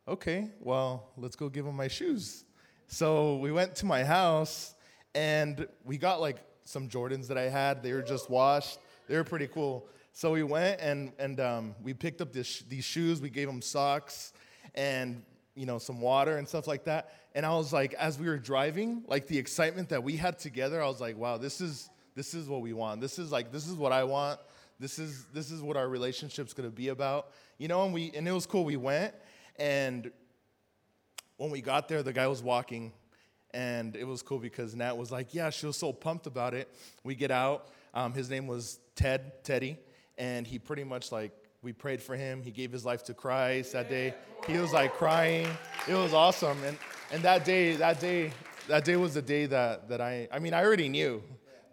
okay, 0.09 0.51
well, 0.61 1.11
let's 1.17 1.37
go 1.37 1.49
give 1.49 1.67
him 1.67 1.77
my 1.77 1.89
shoes. 1.89 2.45
So 2.87 3.37
we 3.37 3.51
went 3.51 3.75
to 3.77 3.87
my 3.87 4.05
house 4.05 4.75
and 5.15 5.67
we 5.85 5.99
got 5.99 6.21
like 6.21 6.39
some 6.65 6.89
Jordans 6.89 7.27
that 7.29 7.39
I 7.39 7.49
had. 7.49 7.83
They 7.83 7.93
were 7.93 8.03
just 8.03 8.31
washed. 8.31 8.79
They 9.09 9.17
were 9.17 9.25
pretty 9.25 9.49
cool. 9.49 9.89
So 10.13 10.33
we 10.33 10.43
went 10.43 10.81
and, 10.81 11.13
and 11.19 11.41
um, 11.41 11.75
we 11.83 11.95
picked 11.95 12.21
up 12.21 12.33
this, 12.33 12.61
these 12.61 12.85
shoes. 12.85 13.21
We 13.21 13.31
gave 13.31 13.49
him 13.49 13.61
socks 13.61 14.33
and 14.75 15.23
you 15.55 15.65
know 15.67 15.79
some 15.79 16.01
water 16.01 16.37
and 16.37 16.47
stuff 16.47 16.67
like 16.67 16.85
that. 16.85 17.13
And 17.35 17.45
I 17.45 17.51
was 17.57 17.73
like, 17.73 17.95
as 17.95 18.19
we 18.19 18.29
were 18.29 18.39
driving, 18.39 19.03
like 19.09 19.27
the 19.27 19.39
excitement 19.39 19.89
that 19.89 20.03
we 20.03 20.17
had 20.17 20.39
together, 20.39 20.83
I 20.83 20.87
was 20.87 21.01
like, 21.01 21.17
wow, 21.17 21.39
this 21.39 21.61
is 21.61 21.91
this 22.15 22.35
is 22.35 22.49
what 22.49 22.61
we 22.61 22.73
want. 22.73 23.01
This 23.01 23.19
is 23.19 23.33
like 23.33 23.51
this 23.51 23.67
is 23.67 23.75
what 23.75 23.93
I 23.93 24.05
want. 24.05 24.39
This 24.79 24.99
is 24.99 25.25
this 25.33 25.51
is 25.51 25.63
what 25.63 25.77
our 25.77 25.89
relationship's 25.89 26.53
gonna 26.53 26.71
be 26.71 26.89
about. 26.89 27.29
You 27.59 27.69
know, 27.69 27.85
and 27.85 27.93
we 27.93 28.13
and 28.15 28.29
it 28.29 28.33
was 28.33 28.47
cool. 28.47 28.65
We 28.65 28.77
went 28.77 29.15
and 29.59 30.11
when 31.37 31.51
we 31.51 31.61
got 31.61 31.89
there, 31.89 32.03
the 32.03 32.13
guy 32.13 32.27
was 32.27 32.43
walking, 32.43 32.93
and 33.53 33.97
it 33.97 34.05
was 34.05 34.23
cool 34.23 34.39
because 34.39 34.75
Nat 34.75 34.97
was 34.97 35.11
like, 35.11 35.35
Yeah, 35.35 35.51
she 35.51 35.67
was 35.67 35.77
so 35.77 35.93
pumped 35.93 36.27
about 36.27 36.55
it. 36.55 36.69
We 37.05 37.15
get 37.15 37.31
out. 37.31 37.69
Um, 37.95 38.13
his 38.13 38.29
name 38.29 38.47
was 38.47 38.79
Ted, 38.95 39.45
Teddy, 39.45 39.79
and 40.19 40.47
he 40.47 40.59
pretty 40.59 40.85
much 40.85 41.11
like, 41.11 41.33
we 41.63 41.73
prayed 41.73 42.03
for 42.03 42.15
him. 42.15 42.43
He 42.43 42.51
gave 42.51 42.71
his 42.71 42.85
life 42.85 43.03
to 43.05 43.15
Christ 43.15 43.73
that 43.73 43.89
day. 43.89 44.15
He 44.47 44.59
was 44.59 44.73
like 44.73 44.95
crying. 44.95 45.49
It 45.89 45.95
was 45.95 46.13
awesome. 46.13 46.63
And, 46.63 46.79
and 47.11 47.23
that 47.23 47.45
day, 47.45 47.75
that 47.77 47.99
day, 47.99 48.31
that 48.69 48.85
day 48.85 48.97
was 48.97 49.15
the 49.15 49.23
day 49.23 49.47
that, 49.47 49.89
that 49.89 50.01
I, 50.01 50.29
I 50.31 50.39
mean, 50.39 50.55
I 50.55 50.63
already 50.63 50.89
knew, 50.89 51.23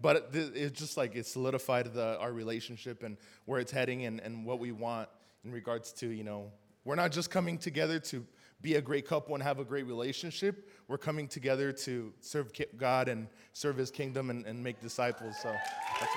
but 0.02 0.30
it, 0.34 0.56
it 0.56 0.74
just 0.74 0.98
like, 0.98 1.16
it 1.16 1.26
solidified 1.26 1.94
the, 1.94 2.18
our 2.20 2.32
relationship 2.32 3.04
and 3.04 3.18
where 3.46 3.60
it's 3.60 3.72
heading 3.72 4.06
and, 4.06 4.20
and 4.22 4.46
what 4.46 4.60
we 4.60 4.72
want 4.72 5.10
in 5.44 5.52
regards 5.52 5.92
to, 5.94 6.08
you 6.08 6.24
know, 6.24 6.52
we're 6.86 6.96
not 6.96 7.12
just 7.12 7.30
coming 7.30 7.58
together 7.58 8.00
to 8.00 8.26
be 8.62 8.76
a 8.76 8.82
great 8.82 9.08
couple 9.08 9.36
and 9.36 9.44
have 9.44 9.60
a 9.60 9.66
great 9.66 9.86
relationship. 9.86 10.70
We're 10.88 10.98
coming 10.98 11.28
together 11.28 11.72
to 11.72 12.14
serve 12.22 12.52
God 12.78 13.10
and 13.10 13.28
serve 13.52 13.78
His 13.78 13.92
kingdom 13.92 14.30
and, 14.30 14.46
and 14.46 14.64
make 14.64 14.82
disciples. 14.82 15.36
So 15.42 15.54
that's 16.00 16.12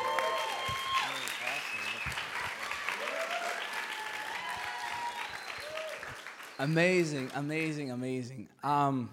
Amazing, 6.59 7.31
amazing, 7.35 7.91
amazing. 7.91 8.49
Um, 8.65 9.11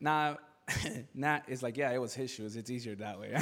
now, 0.00 0.38
Nat 1.14 1.42
is 1.46 1.62
like, 1.62 1.76
yeah, 1.76 1.92
it 1.92 1.98
was 1.98 2.12
his 2.12 2.30
shoes. 2.30 2.56
It's 2.56 2.70
easier 2.70 2.96
that 2.96 3.20
way. 3.20 3.36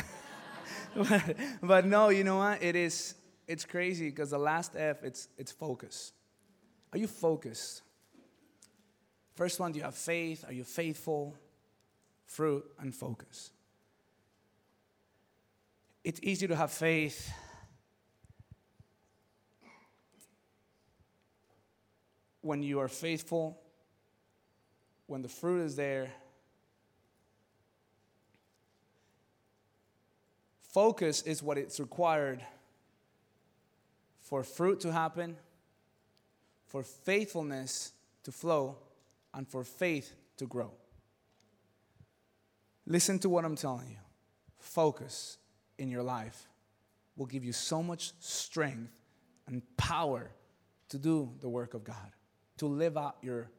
but, 0.95 1.37
but 1.63 1.87
no, 1.87 2.11
you 2.11 2.23
know 2.23 2.37
what? 2.37 2.63
It 2.63 2.77
is. 2.77 3.15
It's 3.47 3.65
crazy 3.65 4.11
because 4.11 4.31
the 4.31 4.39
last 4.39 4.77
F, 4.77 5.03
it's 5.03 5.29
it's 5.39 5.51
focus. 5.51 6.13
Are 6.93 6.99
you 6.99 7.07
focused? 7.07 7.83
First 9.35 9.61
one, 9.61 9.73
do 9.73 9.79
you 9.79 9.85
have 9.85 9.95
faith? 9.95 10.45
Are 10.47 10.53
you 10.53 10.65
faithful? 10.65 11.37
Fruit 12.25 12.65
and 12.79 12.95
focus. 12.95 13.51
It's 16.05 16.21
easy 16.23 16.47
to 16.49 16.57
have 16.57 16.71
faith. 16.71 17.31
When 22.41 22.63
you 22.63 22.81
are 22.81 22.89
faithful, 22.89 23.61
when 25.07 25.23
the 25.23 25.29
fruit 25.29 25.63
is 25.63 25.77
there, 25.77 26.11
Focus 30.69 31.23
is 31.23 31.43
what 31.43 31.57
it's 31.57 31.81
required 31.81 32.45
for 34.21 34.45
fruit 34.45 34.81
to 34.81 34.93
happen, 34.93 35.37
for 36.69 36.83
faithfulness 36.83 37.93
to 38.25 38.33
flow, 38.33 38.77
and 39.35 39.49
for 39.49 39.65
faith 39.65 40.13
to 40.37 40.47
grow. 40.47 40.71
Listen 42.87 43.19
to 43.21 43.29
what 43.29 43.45
I'm 43.45 43.57
telling 43.57 43.89
you. 43.89 43.97
Focus 44.59 45.39
in 45.79 45.89
your 45.89 46.03
life 46.03 46.49
will 47.17 47.27
give 47.27 47.45
you 47.45 47.53
so 47.53 47.83
much 47.83 48.13
strength 48.21 48.93
and 49.47 49.63
power 49.77 50.31
to 50.89 50.99
do 50.99 51.33
the 51.41 51.49
work 51.49 51.75
of 51.75 51.85
God, 51.85 52.13
to 52.59 52.67
live 52.67 52.97
out 52.97 53.17
your. 53.23 53.51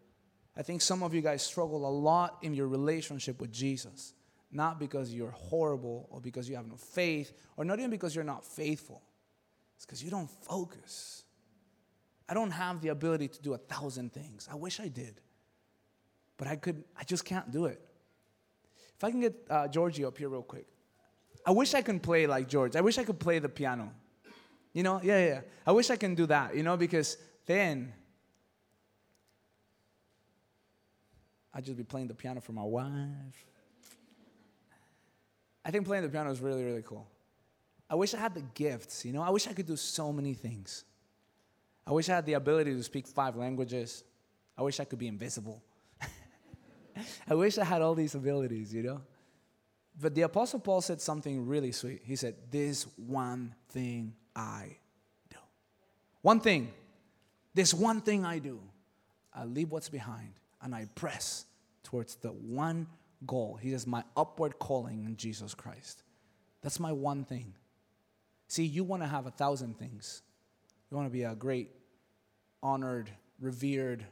I 0.57 0.61
think 0.61 0.81
some 0.81 1.03
of 1.03 1.13
you 1.13 1.21
guys 1.21 1.41
struggle 1.41 1.87
a 1.87 1.93
lot 1.93 2.37
in 2.41 2.53
your 2.53 2.67
relationship 2.67 3.39
with 3.39 3.51
Jesus, 3.51 4.13
not 4.51 4.79
because 4.79 5.13
you're 5.13 5.31
horrible 5.31 6.07
or 6.11 6.19
because 6.19 6.49
you 6.49 6.55
have 6.55 6.67
no 6.67 6.75
faith, 6.75 7.33
or 7.55 7.65
not 7.65 7.79
even 7.79 7.91
because 7.91 8.13
you're 8.13 8.23
not 8.23 8.45
faithful. 8.45 9.01
It's 9.77 9.85
because 9.85 10.03
you 10.03 10.09
don't 10.09 10.29
focus. 10.29 11.23
I 12.29 12.33
don't 12.33 12.51
have 12.51 12.81
the 12.81 12.89
ability 12.89 13.27
to 13.29 13.41
do 13.41 13.53
a 13.53 13.57
thousand 13.57 14.13
things. 14.13 14.47
I 14.51 14.55
wish 14.55 14.79
I 14.79 14.87
did, 14.87 15.19
but 16.37 16.47
I 16.47 16.55
could. 16.55 16.83
I 16.95 17.03
just 17.03 17.25
can't 17.25 17.49
do 17.51 17.65
it. 17.65 17.81
If 18.95 19.03
I 19.03 19.11
can 19.11 19.21
get 19.21 19.35
uh, 19.49 19.67
Georgie 19.67 20.05
up 20.05 20.17
here 20.17 20.29
real 20.29 20.43
quick. 20.43 20.67
I 21.45 21.51
wish 21.51 21.73
I 21.73 21.81
could 21.81 22.03
play 22.03 22.27
like 22.27 22.47
George. 22.47 22.75
I 22.75 22.81
wish 22.81 22.97
I 22.97 23.03
could 23.03 23.19
play 23.19 23.39
the 23.39 23.49
piano. 23.49 23.91
You 24.73 24.83
know, 24.83 24.99
yeah, 25.01 25.25
yeah. 25.25 25.41
I 25.65 25.71
wish 25.71 25.89
I 25.89 25.95
can 25.95 26.13
do 26.13 26.25
that, 26.27 26.55
you 26.55 26.63
know, 26.63 26.77
because 26.77 27.17
then 27.45 27.93
I'd 31.53 31.65
just 31.65 31.77
be 31.77 31.83
playing 31.83 32.07
the 32.07 32.13
piano 32.13 32.41
for 32.41 32.51
my 32.51 32.63
wife. 32.63 32.89
I 35.65 35.71
think 35.71 35.85
playing 35.85 36.03
the 36.03 36.09
piano 36.09 36.29
is 36.29 36.39
really, 36.39 36.63
really 36.63 36.83
cool. 36.83 37.07
I 37.89 37.95
wish 37.95 38.13
I 38.13 38.17
had 38.19 38.35
the 38.35 38.43
gifts, 38.53 39.03
you 39.03 39.13
know, 39.13 39.23
I 39.23 39.31
wish 39.31 39.47
I 39.47 39.53
could 39.53 39.65
do 39.65 39.75
so 39.75 40.13
many 40.13 40.35
things. 40.35 40.83
I 41.89 41.91
wish 41.91 42.07
I 42.07 42.13
had 42.13 42.27
the 42.27 42.33
ability 42.33 42.75
to 42.75 42.83
speak 42.83 43.07
five 43.07 43.35
languages. 43.35 44.03
I 44.55 44.61
wish 44.61 44.79
I 44.79 44.83
could 44.83 44.99
be 44.99 45.07
invisible. 45.07 45.63
I 47.27 47.33
wish 47.33 47.57
I 47.57 47.63
had 47.63 47.81
all 47.81 47.95
these 47.95 48.13
abilities, 48.13 48.71
you 48.71 48.83
know? 48.83 49.01
But 49.99 50.13
the 50.13 50.21
Apostle 50.21 50.59
Paul 50.59 50.81
said 50.81 51.01
something 51.01 51.47
really 51.47 51.71
sweet. 51.71 52.01
He 52.05 52.15
said, 52.15 52.35
This 52.51 52.85
one 52.95 53.55
thing 53.69 54.13
I 54.35 54.77
do. 55.31 55.37
One 56.21 56.39
thing. 56.39 56.71
This 57.55 57.73
one 57.73 58.01
thing 58.01 58.23
I 58.23 58.37
do. 58.37 58.59
I 59.33 59.45
leave 59.45 59.71
what's 59.71 59.89
behind 59.89 60.33
and 60.61 60.75
I 60.75 60.87
press 60.93 61.45
towards 61.81 62.17
the 62.17 62.29
one 62.29 62.85
goal. 63.25 63.57
He 63.59 63.71
says, 63.71 63.87
My 63.87 64.03
upward 64.15 64.59
calling 64.59 65.05
in 65.05 65.17
Jesus 65.17 65.55
Christ. 65.55 66.03
That's 66.61 66.79
my 66.79 66.91
one 66.91 67.23
thing. 67.25 67.55
See, 68.47 68.65
you 68.65 68.83
want 68.83 69.01
to 69.01 69.07
have 69.07 69.25
a 69.25 69.31
thousand 69.31 69.79
things. 69.79 70.21
You 70.89 70.97
want 70.97 71.07
to 71.07 71.13
be 71.13 71.23
a 71.23 71.35
great, 71.35 71.71
honored, 72.61 73.09
revered, 73.39 74.05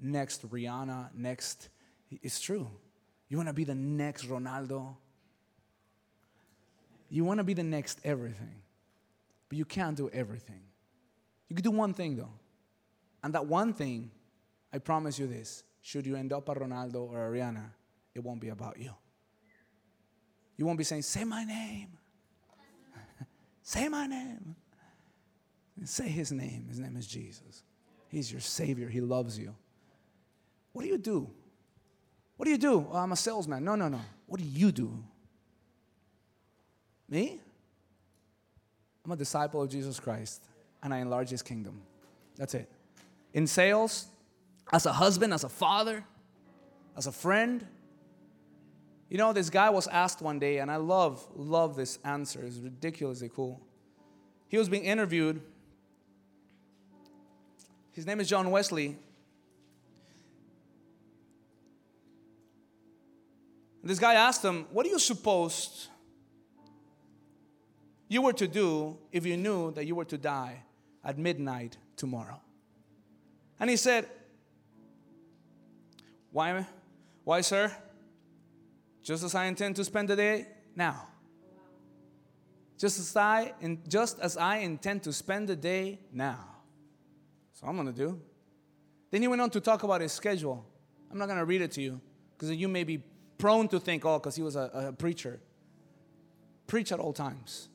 next 0.00 0.48
Rihanna, 0.48 1.14
next. 1.14 1.68
It's 2.10 2.40
true. 2.40 2.68
You 3.28 3.36
want 3.36 3.48
to 3.48 3.54
be 3.54 3.64
the 3.64 3.74
next 3.74 4.28
Ronaldo. 4.28 4.96
You 7.08 7.24
want 7.24 7.38
to 7.38 7.44
be 7.44 7.54
the 7.54 7.62
next 7.62 8.00
everything. 8.04 8.62
But 9.48 9.58
you 9.58 9.64
can't 9.64 9.96
do 9.96 10.10
everything. 10.10 10.62
You 11.48 11.56
can 11.56 11.62
do 11.62 11.70
one 11.70 11.94
thing 11.94 12.16
though. 12.16 12.32
And 13.22 13.34
that 13.34 13.46
one 13.46 13.72
thing, 13.72 14.10
I 14.72 14.78
promise 14.78 15.18
you 15.18 15.26
this 15.26 15.64
should 15.82 16.06
you 16.06 16.16
end 16.16 16.32
up 16.32 16.48
a 16.48 16.54
Ronaldo 16.54 17.10
or 17.10 17.28
a 17.28 17.38
Rihanna, 17.38 17.70
it 18.14 18.22
won't 18.22 18.40
be 18.40 18.48
about 18.48 18.78
you. 18.78 18.92
You 20.56 20.66
won't 20.66 20.78
be 20.78 20.84
saying, 20.84 21.02
Say 21.02 21.24
my 21.24 21.44
name. 21.44 21.88
Say 23.62 23.88
my 23.88 24.06
name. 24.06 24.56
Say 25.84 26.08
his 26.08 26.30
name. 26.30 26.66
His 26.68 26.78
name 26.78 26.96
is 26.96 27.06
Jesus. 27.06 27.64
He's 28.12 28.30
your 28.30 28.42
Savior. 28.42 28.88
He 28.88 29.00
loves 29.00 29.38
you. 29.38 29.54
What 30.72 30.82
do 30.82 30.88
you 30.88 30.98
do? 30.98 31.30
What 32.36 32.44
do 32.44 32.50
you 32.50 32.58
do? 32.58 32.86
Oh, 32.92 32.98
I'm 32.98 33.12
a 33.12 33.16
salesman. 33.16 33.64
No, 33.64 33.74
no, 33.74 33.88
no. 33.88 34.00
What 34.26 34.38
do 34.38 34.46
you 34.46 34.70
do? 34.70 35.02
Me? 37.08 37.40
I'm 39.04 39.12
a 39.12 39.16
disciple 39.16 39.62
of 39.62 39.70
Jesus 39.70 39.98
Christ 39.98 40.44
and 40.82 40.92
I 40.92 40.98
enlarge 40.98 41.30
his 41.30 41.40
kingdom. 41.40 41.80
That's 42.36 42.52
it. 42.54 42.70
In 43.32 43.46
sales, 43.46 44.06
as 44.70 44.84
a 44.84 44.92
husband, 44.92 45.32
as 45.32 45.44
a 45.44 45.48
father, 45.48 46.04
as 46.96 47.06
a 47.06 47.12
friend. 47.12 47.66
You 49.08 49.16
know, 49.16 49.32
this 49.32 49.48
guy 49.48 49.70
was 49.70 49.86
asked 49.88 50.20
one 50.20 50.38
day, 50.38 50.58
and 50.58 50.70
I 50.70 50.76
love, 50.76 51.26
love 51.34 51.76
this 51.76 51.98
answer. 52.04 52.42
It's 52.44 52.58
ridiculously 52.58 53.30
cool. 53.34 53.60
He 54.48 54.58
was 54.58 54.68
being 54.68 54.84
interviewed. 54.84 55.40
His 57.92 58.06
name 58.06 58.20
is 58.20 58.28
John 58.28 58.50
Wesley. 58.50 58.96
This 63.84 63.98
guy 63.98 64.14
asked 64.14 64.42
him, 64.42 64.66
What 64.70 64.84
do 64.84 64.90
you 64.90 64.98
suppose 64.98 65.88
you 68.08 68.22
were 68.22 68.32
to 68.32 68.48
do 68.48 68.96
if 69.10 69.26
you 69.26 69.36
knew 69.36 69.72
that 69.72 69.86
you 69.86 69.94
were 69.94 70.04
to 70.06 70.16
die 70.16 70.62
at 71.04 71.18
midnight 71.18 71.76
tomorrow? 71.96 72.40
And 73.60 73.68
he 73.68 73.76
said, 73.76 74.08
Why, 76.30 76.66
why, 77.24 77.40
sir? 77.42 77.70
Just 79.02 79.24
as 79.24 79.34
I 79.34 79.46
intend 79.46 79.76
to 79.76 79.84
spend 79.84 80.08
the 80.08 80.16
day 80.16 80.46
now. 80.76 81.08
Just 82.78 82.98
as 82.98 83.16
I 83.16 83.52
just 83.86 84.18
as 84.20 84.36
I 84.36 84.58
intend 84.58 85.02
to 85.02 85.12
spend 85.12 85.48
the 85.48 85.56
day 85.56 85.98
now. 86.12 86.51
So 87.62 87.68
I'm 87.68 87.76
gonna 87.76 87.92
do. 87.92 88.20
Then 89.10 89.22
he 89.22 89.28
went 89.28 89.40
on 89.40 89.50
to 89.50 89.60
talk 89.60 89.84
about 89.84 90.00
his 90.00 90.12
schedule. 90.12 90.66
I'm 91.10 91.18
not 91.18 91.28
gonna 91.28 91.44
read 91.44 91.62
it 91.62 91.70
to 91.72 91.82
you 91.82 92.00
because 92.36 92.50
you 92.50 92.68
may 92.68 92.82
be 92.82 93.02
prone 93.38 93.68
to 93.68 93.78
think, 93.78 94.04
oh, 94.04 94.18
because 94.18 94.34
he 94.34 94.42
was 94.42 94.56
a, 94.56 94.70
a 94.74 94.92
preacher. 94.92 95.40
Preach 96.66 96.90
at 96.90 96.98
all 96.98 97.12
times. 97.12 97.68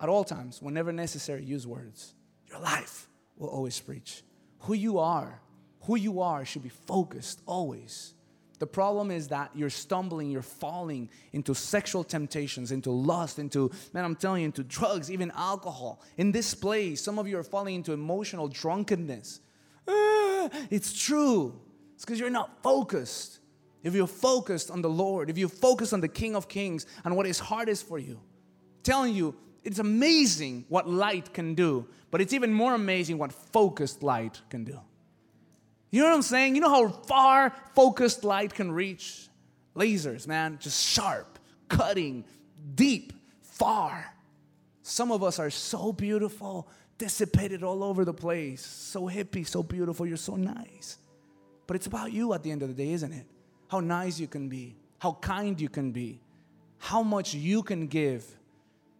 At 0.00 0.08
all 0.08 0.24
times, 0.24 0.60
whenever 0.60 0.92
necessary, 0.92 1.44
use 1.44 1.66
words. 1.66 2.14
Your 2.48 2.58
life 2.60 3.08
will 3.36 3.48
always 3.48 3.78
preach. 3.78 4.24
Who 4.60 4.74
you 4.74 4.98
are, 4.98 5.40
who 5.82 5.96
you 5.96 6.20
are 6.20 6.44
should 6.44 6.62
be 6.62 6.70
focused 6.70 7.40
always. 7.46 8.14
The 8.60 8.66
problem 8.66 9.10
is 9.10 9.26
that 9.28 9.50
you're 9.54 9.70
stumbling, 9.70 10.30
you're 10.30 10.42
falling 10.42 11.10
into 11.32 11.54
sexual 11.54 12.04
temptations, 12.04 12.70
into 12.70 12.90
lust, 12.90 13.38
into, 13.38 13.72
man, 13.92 14.04
I'm 14.04 14.14
telling 14.14 14.42
you, 14.42 14.46
into 14.46 14.62
drugs, 14.62 15.10
even 15.10 15.32
alcohol. 15.32 16.00
In 16.16 16.30
this 16.30 16.54
place, 16.54 17.02
some 17.02 17.18
of 17.18 17.26
you 17.26 17.36
are 17.38 17.42
falling 17.42 17.74
into 17.74 17.92
emotional 17.92 18.46
drunkenness. 18.46 19.40
Ah, 19.88 20.48
it's 20.70 20.92
true. 20.92 21.58
It's 21.94 22.04
because 22.04 22.20
you're 22.20 22.30
not 22.30 22.62
focused 22.62 23.40
if 23.82 23.94
you're 23.94 24.06
focused 24.06 24.70
on 24.70 24.82
the 24.82 24.90
Lord, 24.90 25.30
if 25.30 25.38
you 25.38 25.48
focus 25.48 25.92
on 25.92 26.00
the 26.00 26.08
King 26.08 26.36
of 26.36 26.48
Kings 26.48 26.86
and 27.04 27.16
what 27.16 27.26
is 27.26 27.40
for 27.82 27.98
you, 27.98 28.20
telling 28.82 29.14
you 29.14 29.34
it's 29.64 29.78
amazing 29.78 30.64
what 30.68 30.88
light 30.88 31.32
can 31.32 31.54
do, 31.54 31.86
but 32.10 32.20
it's 32.20 32.32
even 32.32 32.52
more 32.52 32.74
amazing 32.74 33.18
what 33.18 33.32
focused 33.32 34.02
light 34.02 34.40
can 34.50 34.64
do. 34.64 34.80
You 35.90 36.02
know 36.02 36.08
what 36.08 36.14
I'm 36.16 36.22
saying? 36.22 36.54
You 36.54 36.60
know 36.60 36.70
how 36.70 36.88
far 36.88 37.54
focused 37.74 38.24
light 38.24 38.54
can 38.54 38.72
reach? 38.72 39.28
Lasers, 39.74 40.26
man, 40.26 40.58
just 40.60 40.84
sharp, 40.84 41.38
cutting, 41.68 42.24
deep, 42.74 43.12
far. 43.42 44.14
Some 44.82 45.12
of 45.12 45.22
us 45.22 45.38
are 45.38 45.50
so 45.50 45.92
beautiful, 45.92 46.68
dissipated 46.98 47.62
all 47.62 47.84
over 47.84 48.04
the 48.04 48.14
place, 48.14 48.64
so 48.64 49.02
hippie, 49.02 49.46
so 49.46 49.62
beautiful, 49.62 50.06
you're 50.06 50.16
so 50.16 50.36
nice. 50.36 50.98
But 51.66 51.76
it's 51.76 51.86
about 51.86 52.12
you 52.12 52.32
at 52.34 52.42
the 52.42 52.50
end 52.50 52.62
of 52.62 52.68
the 52.68 52.74
day, 52.74 52.92
isn't 52.92 53.12
it? 53.12 53.26
how 53.70 53.78
nice 53.78 54.18
you 54.18 54.26
can 54.26 54.48
be, 54.48 54.74
how 54.98 55.12
kind 55.20 55.60
you 55.60 55.68
can 55.68 55.92
be, 55.92 56.20
how 56.78 57.04
much 57.04 57.34
you 57.34 57.62
can 57.62 57.86
give, 57.86 58.26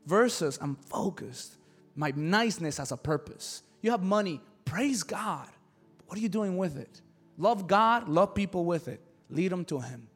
versus 0.07 0.59
I'm 0.63 0.77
focused. 0.77 1.57
My 1.97 2.13
niceness 2.15 2.79
has 2.79 2.93
a 2.93 2.97
purpose. 2.97 3.63
You 3.83 3.91
have 3.91 4.03
money, 4.03 4.41
praise 4.65 5.03
God. 5.03 5.49
What 6.11 6.19
are 6.19 6.23
you 6.23 6.29
doing 6.29 6.57
with 6.57 6.77
it? 6.77 7.03
Love 7.39 7.69
God, 7.69 8.09
love 8.09 8.35
people 8.35 8.65
with 8.65 8.89
it. 8.89 9.01
Lead 9.29 9.53
them 9.53 9.65
to 9.67 9.79
Him. 9.79 10.09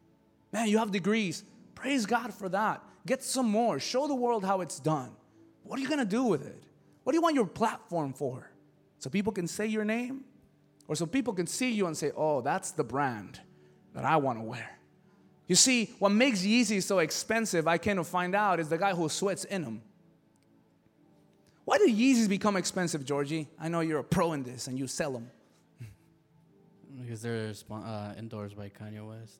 Man, 0.52 0.66
you 0.66 0.78
have 0.78 0.90
degrees, 0.90 1.44
praise 1.76 2.04
God 2.04 2.34
for 2.34 2.48
that. 2.48 2.82
Get 3.06 3.22
some 3.22 3.48
more, 3.48 3.78
show 3.78 4.08
the 4.08 4.14
world 4.16 4.44
how 4.44 4.60
it's 4.60 4.80
done. 4.80 5.12
What 5.62 5.78
are 5.78 5.82
you 5.82 5.88
gonna 5.88 6.04
do 6.04 6.24
with 6.24 6.44
it? 6.44 6.64
What 7.04 7.12
do 7.12 7.16
you 7.16 7.22
want 7.22 7.36
your 7.36 7.46
platform 7.46 8.12
for? 8.12 8.50
So 8.98 9.08
people 9.08 9.32
can 9.32 9.46
say 9.46 9.66
your 9.66 9.84
name? 9.84 10.24
Or 10.88 10.96
so 10.96 11.06
people 11.06 11.32
can 11.32 11.46
see 11.46 11.70
you 11.70 11.86
and 11.86 11.96
say, 11.96 12.10
oh, 12.16 12.40
that's 12.40 12.72
the 12.72 12.82
brand 12.82 13.38
that 13.94 14.04
I 14.04 14.16
want 14.16 14.40
to 14.40 14.42
wear. 14.42 14.76
You 15.46 15.54
see, 15.54 15.94
what 16.00 16.08
makes 16.08 16.42
Yeezy 16.42 16.82
so 16.82 16.98
expensive, 16.98 17.68
I 17.68 17.78
came 17.78 17.98
to 17.98 18.04
find 18.04 18.34
out, 18.34 18.58
is 18.58 18.68
the 18.68 18.78
guy 18.78 18.94
who 18.94 19.08
sweats 19.08 19.44
in 19.44 19.62
them. 19.62 19.80
Why 21.64 21.78
do 21.78 21.86
Yeezys 21.86 22.28
become 22.28 22.56
expensive, 22.56 23.04
Georgie? 23.04 23.46
I 23.60 23.68
know 23.68 23.78
you're 23.78 24.00
a 24.00 24.04
pro 24.04 24.32
in 24.32 24.42
this 24.42 24.66
and 24.66 24.76
you 24.76 24.88
sell 24.88 25.12
them. 25.12 25.30
Because 27.00 27.22
they're 27.22 27.52
uh, 27.70 28.12
endorsed 28.16 28.56
by 28.56 28.68
Kanye 28.68 29.06
West. 29.06 29.38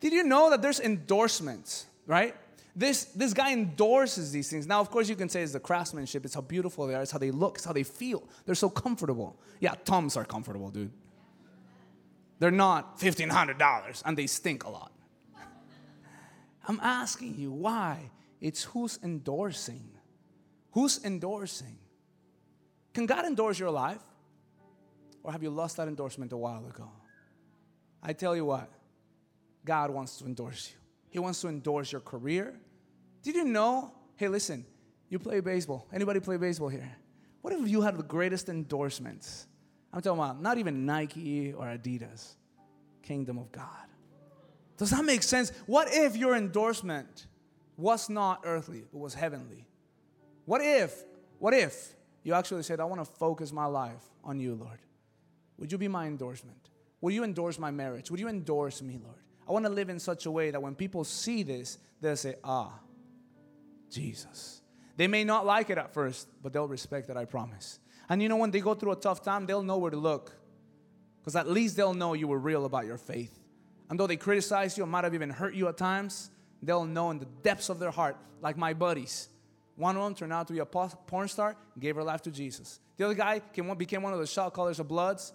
Did 0.00 0.12
you 0.12 0.24
know 0.24 0.50
that 0.50 0.62
there's 0.62 0.80
endorsements, 0.80 1.86
right? 2.06 2.34
This, 2.74 3.04
this 3.04 3.34
guy 3.34 3.52
endorses 3.52 4.32
these 4.32 4.48
things. 4.48 4.66
Now, 4.66 4.80
of 4.80 4.90
course, 4.90 5.08
you 5.08 5.14
can 5.14 5.28
say 5.28 5.42
it's 5.42 5.52
the 5.52 5.60
craftsmanship, 5.60 6.24
it's 6.24 6.34
how 6.34 6.40
beautiful 6.40 6.86
they 6.86 6.94
are, 6.94 7.02
it's 7.02 7.10
how 7.10 7.18
they 7.18 7.30
look, 7.30 7.56
it's 7.56 7.64
how 7.64 7.72
they 7.72 7.82
feel. 7.82 8.22
They're 8.46 8.54
so 8.54 8.70
comfortable. 8.70 9.38
Yeah, 9.60 9.74
Toms 9.84 10.16
are 10.16 10.24
comfortable, 10.24 10.70
dude. 10.70 10.90
They're 12.38 12.50
not 12.50 12.98
$1,500 12.98 14.02
and 14.04 14.18
they 14.18 14.26
stink 14.26 14.64
a 14.64 14.70
lot. 14.70 14.92
I'm 16.68 16.80
asking 16.82 17.36
you 17.38 17.52
why? 17.52 18.10
It's 18.40 18.64
who's 18.64 18.98
endorsing. 19.04 19.88
Who's 20.72 21.04
endorsing? 21.04 21.78
Can 22.94 23.06
God 23.06 23.26
endorse 23.26 23.58
your 23.58 23.70
life? 23.70 24.00
Or 25.22 25.32
have 25.32 25.42
you 25.42 25.50
lost 25.50 25.76
that 25.76 25.88
endorsement 25.88 26.32
a 26.32 26.36
while 26.36 26.66
ago? 26.66 26.90
I 28.02 28.12
tell 28.12 28.34
you 28.34 28.44
what, 28.44 28.68
God 29.64 29.90
wants 29.90 30.16
to 30.18 30.24
endorse 30.24 30.72
you. 30.72 30.78
He 31.10 31.18
wants 31.18 31.40
to 31.42 31.48
endorse 31.48 31.92
your 31.92 32.00
career. 32.00 32.54
Did 33.22 33.36
you 33.36 33.44
know? 33.44 33.92
Hey, 34.16 34.28
listen, 34.28 34.64
you 35.08 35.18
play 35.18 35.40
baseball. 35.40 35.86
Anybody 35.92 36.20
play 36.20 36.36
baseball 36.36 36.68
here? 36.68 36.90
What 37.42 37.52
if 37.52 37.68
you 37.68 37.82
had 37.82 37.96
the 37.96 38.02
greatest 38.02 38.48
endorsements? 38.48 39.46
I'm 39.92 40.00
talking 40.00 40.18
about 40.18 40.40
not 40.40 40.58
even 40.58 40.86
Nike 40.86 41.52
or 41.52 41.66
Adidas, 41.66 42.34
Kingdom 43.02 43.38
of 43.38 43.52
God. 43.52 43.66
Does 44.78 44.90
that 44.90 45.04
make 45.04 45.22
sense? 45.22 45.52
What 45.66 45.88
if 45.92 46.16
your 46.16 46.34
endorsement 46.34 47.26
was 47.76 48.08
not 48.08 48.40
earthly, 48.44 48.84
but 48.90 48.98
was 48.98 49.14
heavenly? 49.14 49.68
What 50.44 50.60
if, 50.60 51.04
what 51.38 51.54
if 51.54 51.94
you 52.22 52.34
actually 52.34 52.62
said, 52.62 52.80
I 52.80 52.84
want 52.84 53.04
to 53.04 53.04
focus 53.04 53.52
my 53.52 53.66
life 53.66 54.02
on 54.24 54.40
you, 54.40 54.54
Lord? 54.54 54.78
Would 55.58 55.72
you 55.72 55.78
be 55.78 55.88
my 55.88 56.06
endorsement? 56.06 56.70
Would 57.00 57.14
you 57.14 57.24
endorse 57.24 57.58
my 57.58 57.70
marriage? 57.70 58.10
Would 58.10 58.20
you 58.20 58.28
endorse 58.28 58.80
me, 58.82 58.98
Lord? 59.02 59.18
I 59.48 59.52
want 59.52 59.64
to 59.66 59.72
live 59.72 59.90
in 59.90 59.98
such 59.98 60.26
a 60.26 60.30
way 60.30 60.50
that 60.50 60.62
when 60.62 60.74
people 60.74 61.04
see 61.04 61.42
this, 61.42 61.78
they'll 62.00 62.16
say, 62.16 62.36
Ah, 62.44 62.72
Jesus. 63.90 64.60
They 64.96 65.06
may 65.06 65.24
not 65.24 65.46
like 65.46 65.70
it 65.70 65.78
at 65.78 65.94
first, 65.94 66.28
but 66.42 66.52
they'll 66.52 66.68
respect 66.68 67.08
it, 67.10 67.16
I 67.16 67.24
promise. 67.24 67.78
And 68.08 68.22
you 68.22 68.28
know, 68.28 68.36
when 68.36 68.50
they 68.50 68.60
go 68.60 68.74
through 68.74 68.92
a 68.92 68.96
tough 68.96 69.22
time, 69.22 69.46
they'll 69.46 69.62
know 69.62 69.78
where 69.78 69.90
to 69.90 69.96
look. 69.96 70.32
Because 71.20 71.36
at 71.36 71.48
least 71.48 71.76
they'll 71.76 71.94
know 71.94 72.14
you 72.14 72.28
were 72.28 72.38
real 72.38 72.64
about 72.64 72.86
your 72.86 72.98
faith. 72.98 73.38
And 73.88 73.98
though 73.98 74.06
they 74.06 74.16
criticize 74.16 74.76
you, 74.76 74.84
might 74.86 75.04
have 75.04 75.14
even 75.14 75.30
hurt 75.30 75.54
you 75.54 75.68
at 75.68 75.76
times, 75.76 76.30
they'll 76.62 76.84
know 76.84 77.10
in 77.10 77.18
the 77.18 77.26
depths 77.42 77.68
of 77.68 77.78
their 77.78 77.90
heart, 77.90 78.16
like 78.40 78.56
my 78.56 78.74
buddies. 78.74 79.28
One 79.76 79.96
of 79.96 80.02
them 80.02 80.14
turned 80.14 80.32
out 80.32 80.46
to 80.48 80.52
be 80.52 80.58
a 80.58 80.66
porn 80.66 81.28
star, 81.28 81.56
gave 81.78 81.96
her 81.96 82.02
life 82.04 82.22
to 82.22 82.30
Jesus. 82.30 82.80
The 82.96 83.04
other 83.04 83.14
guy 83.14 83.40
became 83.76 84.02
one 84.02 84.12
of 84.12 84.18
the 84.18 84.26
shot 84.26 84.52
callers 84.52 84.78
of 84.78 84.88
Bloods. 84.88 85.32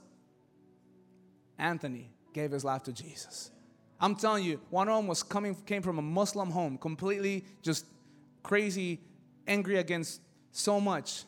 Anthony 1.57 2.11
gave 2.33 2.51
his 2.51 2.63
life 2.63 2.83
to 2.83 2.93
Jesus. 2.93 3.51
I'm 3.99 4.15
telling 4.15 4.43
you, 4.43 4.59
one 4.69 4.87
of 4.89 4.95
them 4.95 5.07
was 5.07 5.23
coming, 5.23 5.55
came 5.65 5.81
from 5.81 5.97
a 5.97 6.03
Muslim 6.03 6.51
home, 6.51 6.77
completely 6.77 7.43
just 7.61 7.85
crazy, 8.43 8.99
angry 9.47 9.77
against 9.77 10.21
so 10.51 10.79
much, 10.79 11.23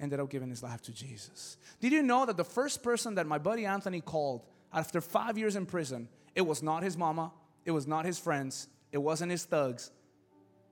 ended 0.00 0.20
up 0.20 0.30
giving 0.30 0.48
his 0.48 0.62
life 0.62 0.82
to 0.82 0.92
Jesus. 0.92 1.58
Did 1.80 1.92
you 1.92 2.02
know 2.02 2.26
that 2.26 2.36
the 2.36 2.44
first 2.44 2.82
person 2.82 3.14
that 3.16 3.26
my 3.26 3.38
buddy 3.38 3.66
Anthony 3.66 4.00
called 4.00 4.42
after 4.72 5.00
five 5.00 5.36
years 5.36 5.56
in 5.56 5.66
prison, 5.66 6.08
it 6.34 6.42
was 6.42 6.62
not 6.62 6.82
his 6.82 6.96
mama, 6.96 7.32
it 7.64 7.70
was 7.70 7.86
not 7.86 8.04
his 8.04 8.18
friends, 8.18 8.68
it 8.92 8.98
wasn't 8.98 9.30
his 9.30 9.44
thugs. 9.44 9.90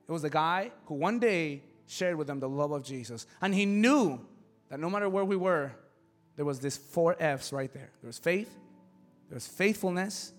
It 0.07 0.11
was 0.11 0.21
the 0.21 0.29
guy 0.29 0.71
who 0.85 0.95
one 0.95 1.19
day 1.19 1.63
shared 1.87 2.15
with 2.15 2.27
them 2.27 2.39
the 2.39 2.49
love 2.49 2.71
of 2.71 2.83
Jesus. 2.83 3.25
And 3.41 3.53
he 3.53 3.65
knew 3.65 4.19
that 4.69 4.79
no 4.79 4.89
matter 4.89 5.09
where 5.09 5.25
we 5.25 5.35
were, 5.35 5.71
there 6.35 6.45
was 6.45 6.59
this 6.59 6.77
four 6.77 7.15
F's 7.19 7.53
right 7.53 7.71
there. 7.73 7.91
There 8.01 8.07
was 8.07 8.19
faith, 8.19 8.53
there 9.29 9.35
was 9.35 9.47
faithfulness, 9.47 10.33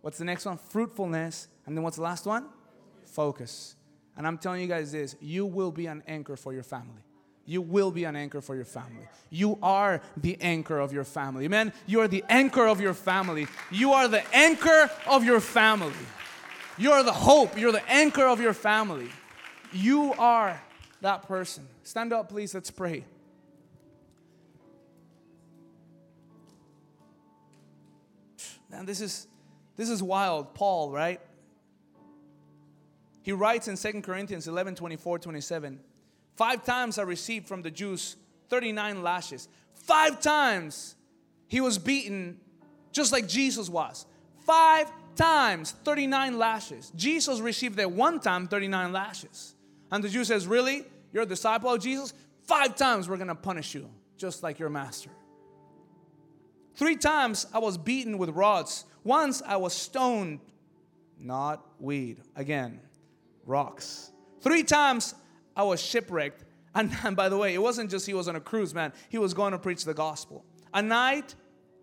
What's 0.00 0.18
the 0.18 0.24
next 0.24 0.44
one? 0.46 0.58
Fruitfulness. 0.58 1.48
And 1.66 1.76
then 1.76 1.82
what's 1.82 1.96
the 1.96 2.02
last 2.02 2.26
one? 2.26 2.46
Focus. 3.04 3.74
And 4.16 4.26
I'm 4.26 4.38
telling 4.38 4.60
you 4.60 4.66
guys 4.66 4.92
this 4.92 5.16
you 5.20 5.46
will 5.46 5.70
be 5.70 5.86
an 5.86 6.02
anchor 6.06 6.36
for 6.36 6.52
your 6.52 6.62
family. 6.62 7.02
You 7.44 7.62
will 7.62 7.90
be 7.90 8.04
an 8.04 8.14
anchor 8.14 8.42
for 8.42 8.54
your 8.54 8.66
family. 8.66 9.08
You 9.30 9.58
are 9.62 10.02
the 10.18 10.36
anchor 10.40 10.78
of 10.78 10.92
your 10.92 11.04
family. 11.04 11.46
Amen. 11.46 11.72
You 11.86 12.00
are 12.00 12.08
the 12.08 12.22
anchor 12.28 12.66
of 12.66 12.80
your 12.80 12.92
family. 12.92 13.46
You 13.70 13.92
are 13.92 14.06
the 14.06 14.22
anchor 14.34 14.90
of 15.06 15.24
your 15.24 15.40
family. 15.40 15.92
You 16.76 16.92
are 16.92 17.02
the 17.02 17.12
hope. 17.12 17.58
You're 17.58 17.72
the 17.72 17.88
anchor 17.90 18.26
of 18.26 18.40
your 18.40 18.52
family. 18.52 19.08
You 19.72 20.12
are 20.18 20.60
that 21.00 21.26
person. 21.26 21.66
Stand 21.82 22.12
up, 22.12 22.28
please. 22.28 22.52
Let's 22.52 22.70
pray. 22.70 23.04
Man, 28.70 28.86
this 28.86 29.00
is 29.00 29.26
this 29.76 29.88
is 29.88 30.02
wild. 30.02 30.54
Paul, 30.54 30.90
right? 30.90 31.20
He 33.22 33.32
writes 33.32 33.68
in 33.68 33.76
2 33.76 34.02
Corinthians 34.02 34.48
11 34.48 34.74
24, 34.74 35.18
27. 35.18 35.80
Five 36.36 36.64
times 36.64 36.98
I 36.98 37.02
received 37.02 37.48
from 37.48 37.62
the 37.62 37.70
Jews 37.70 38.16
39 38.48 39.02
lashes. 39.02 39.48
Five 39.74 40.20
times 40.20 40.94
he 41.46 41.60
was 41.60 41.78
beaten 41.78 42.38
just 42.92 43.12
like 43.12 43.28
Jesus 43.28 43.68
was. 43.68 44.06
Five 44.46 44.90
times 45.14 45.72
39 45.84 46.38
lashes. 46.38 46.92
Jesus 46.96 47.40
received 47.40 47.78
at 47.80 47.90
one 47.90 48.20
time 48.20 48.48
39 48.48 48.92
lashes. 48.92 49.54
And 49.90 50.02
the 50.02 50.08
Jew 50.08 50.24
says, 50.24 50.46
Really? 50.46 50.84
You're 51.12 51.24
a 51.24 51.26
disciple 51.26 51.72
of 51.72 51.82
Jesus? 51.82 52.14
Five 52.42 52.76
times 52.76 53.08
we're 53.08 53.16
gonna 53.16 53.34
punish 53.34 53.74
you, 53.74 53.90
just 54.16 54.42
like 54.42 54.58
your 54.58 54.70
master. 54.70 55.10
Three 56.78 56.94
times 56.94 57.44
I 57.52 57.58
was 57.58 57.76
beaten 57.76 58.18
with 58.18 58.30
rods. 58.30 58.84
Once 59.02 59.42
I 59.44 59.56
was 59.56 59.72
stoned, 59.72 60.38
not 61.18 61.66
weed. 61.80 62.18
Again, 62.36 62.78
rocks. 63.44 64.12
Three 64.40 64.62
times 64.62 65.16
I 65.56 65.64
was 65.64 65.82
shipwrecked. 65.82 66.44
And, 66.76 66.96
and, 67.02 67.16
by 67.22 67.28
the 67.28 67.36
way, 67.36 67.52
it 67.52 67.60
wasn't 67.60 67.90
just 67.90 68.06
he 68.06 68.14
was 68.14 68.28
on 68.28 68.36
a 68.36 68.40
cruise, 68.40 68.74
man. 68.74 68.92
He 69.08 69.18
was 69.18 69.34
going 69.34 69.50
to 69.50 69.58
preach 69.58 69.84
the 69.84 69.92
gospel. 69.92 70.44
A 70.72 70.80
night 70.80 71.34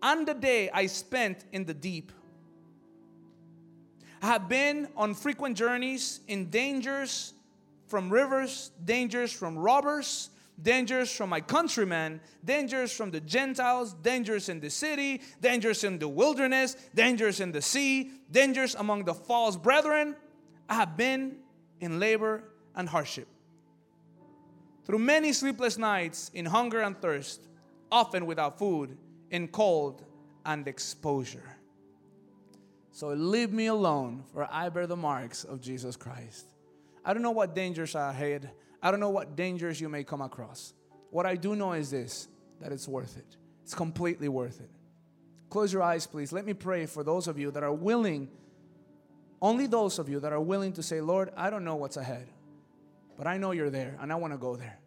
and 0.02 0.26
a 0.30 0.32
day 0.32 0.70
I 0.70 0.86
spent 0.86 1.44
in 1.52 1.66
the 1.66 1.74
deep. 1.74 2.10
I 4.22 4.28
have 4.28 4.48
been 4.48 4.88
on 4.96 5.12
frequent 5.12 5.58
journeys 5.58 6.20
in 6.26 6.48
dangers 6.48 7.34
from 7.86 8.08
rivers, 8.08 8.70
dangers 8.82 9.30
from 9.30 9.58
robbers, 9.58 10.30
dangers 10.60 11.14
from 11.14 11.30
my 11.30 11.40
countrymen, 11.40 12.20
dangers 12.44 12.92
from 12.92 13.10
the 13.10 13.20
Gentiles, 13.20 13.92
dangers 13.94 14.48
in 14.48 14.60
the 14.60 14.70
city, 14.70 15.20
dangers 15.40 15.84
in 15.84 15.98
the 15.98 16.08
wilderness, 16.08 16.76
dangers 16.94 17.40
in 17.40 17.52
the 17.52 17.62
sea, 17.62 18.10
dangers 18.30 18.74
among 18.74 19.04
the 19.04 19.14
false 19.14 19.56
brethren. 19.56 20.16
I 20.68 20.74
have 20.74 20.96
been 20.96 21.36
in 21.80 22.00
labor 22.00 22.44
and 22.74 22.88
hardship. 22.88 23.28
Through 24.84 25.00
many 25.00 25.32
sleepless 25.32 25.78
nights, 25.78 26.30
in 26.32 26.46
hunger 26.46 26.80
and 26.80 26.96
thirst, 27.00 27.48
often 27.90 28.24
without 28.26 28.58
food, 28.58 28.96
in 29.30 29.48
cold 29.48 30.04
and 30.44 30.66
exposure. 30.68 31.56
So 32.92 33.08
leave 33.08 33.52
me 33.52 33.66
alone, 33.66 34.24
for 34.32 34.48
I 34.50 34.68
bear 34.70 34.86
the 34.86 34.96
marks 34.96 35.44
of 35.44 35.60
Jesus 35.60 35.96
Christ. 35.96 36.46
I 37.04 37.12
don't 37.12 37.22
know 37.22 37.30
what 37.30 37.54
dangers 37.54 37.94
are 37.94 38.08
ahead. 38.08 38.50
I 38.86 38.92
don't 38.92 39.00
know 39.00 39.10
what 39.10 39.34
dangers 39.34 39.80
you 39.80 39.88
may 39.88 40.04
come 40.04 40.22
across. 40.22 40.72
What 41.10 41.26
I 41.26 41.34
do 41.34 41.56
know 41.56 41.72
is 41.72 41.90
this 41.90 42.28
that 42.60 42.70
it's 42.70 42.86
worth 42.86 43.16
it. 43.16 43.36
It's 43.64 43.74
completely 43.74 44.28
worth 44.28 44.60
it. 44.60 44.70
Close 45.50 45.72
your 45.72 45.82
eyes, 45.82 46.06
please. 46.06 46.32
Let 46.32 46.46
me 46.46 46.54
pray 46.54 46.86
for 46.86 47.02
those 47.02 47.26
of 47.26 47.36
you 47.36 47.50
that 47.50 47.64
are 47.64 47.72
willing, 47.72 48.28
only 49.42 49.66
those 49.66 49.98
of 49.98 50.08
you 50.08 50.20
that 50.20 50.32
are 50.32 50.40
willing 50.40 50.72
to 50.74 50.84
say, 50.84 51.00
Lord, 51.00 51.32
I 51.36 51.50
don't 51.50 51.64
know 51.64 51.74
what's 51.74 51.96
ahead, 51.96 52.28
but 53.18 53.26
I 53.26 53.38
know 53.38 53.50
you're 53.50 53.70
there 53.70 53.98
and 54.00 54.12
I 54.12 54.14
want 54.14 54.34
to 54.34 54.38
go 54.38 54.54
there. 54.54 54.78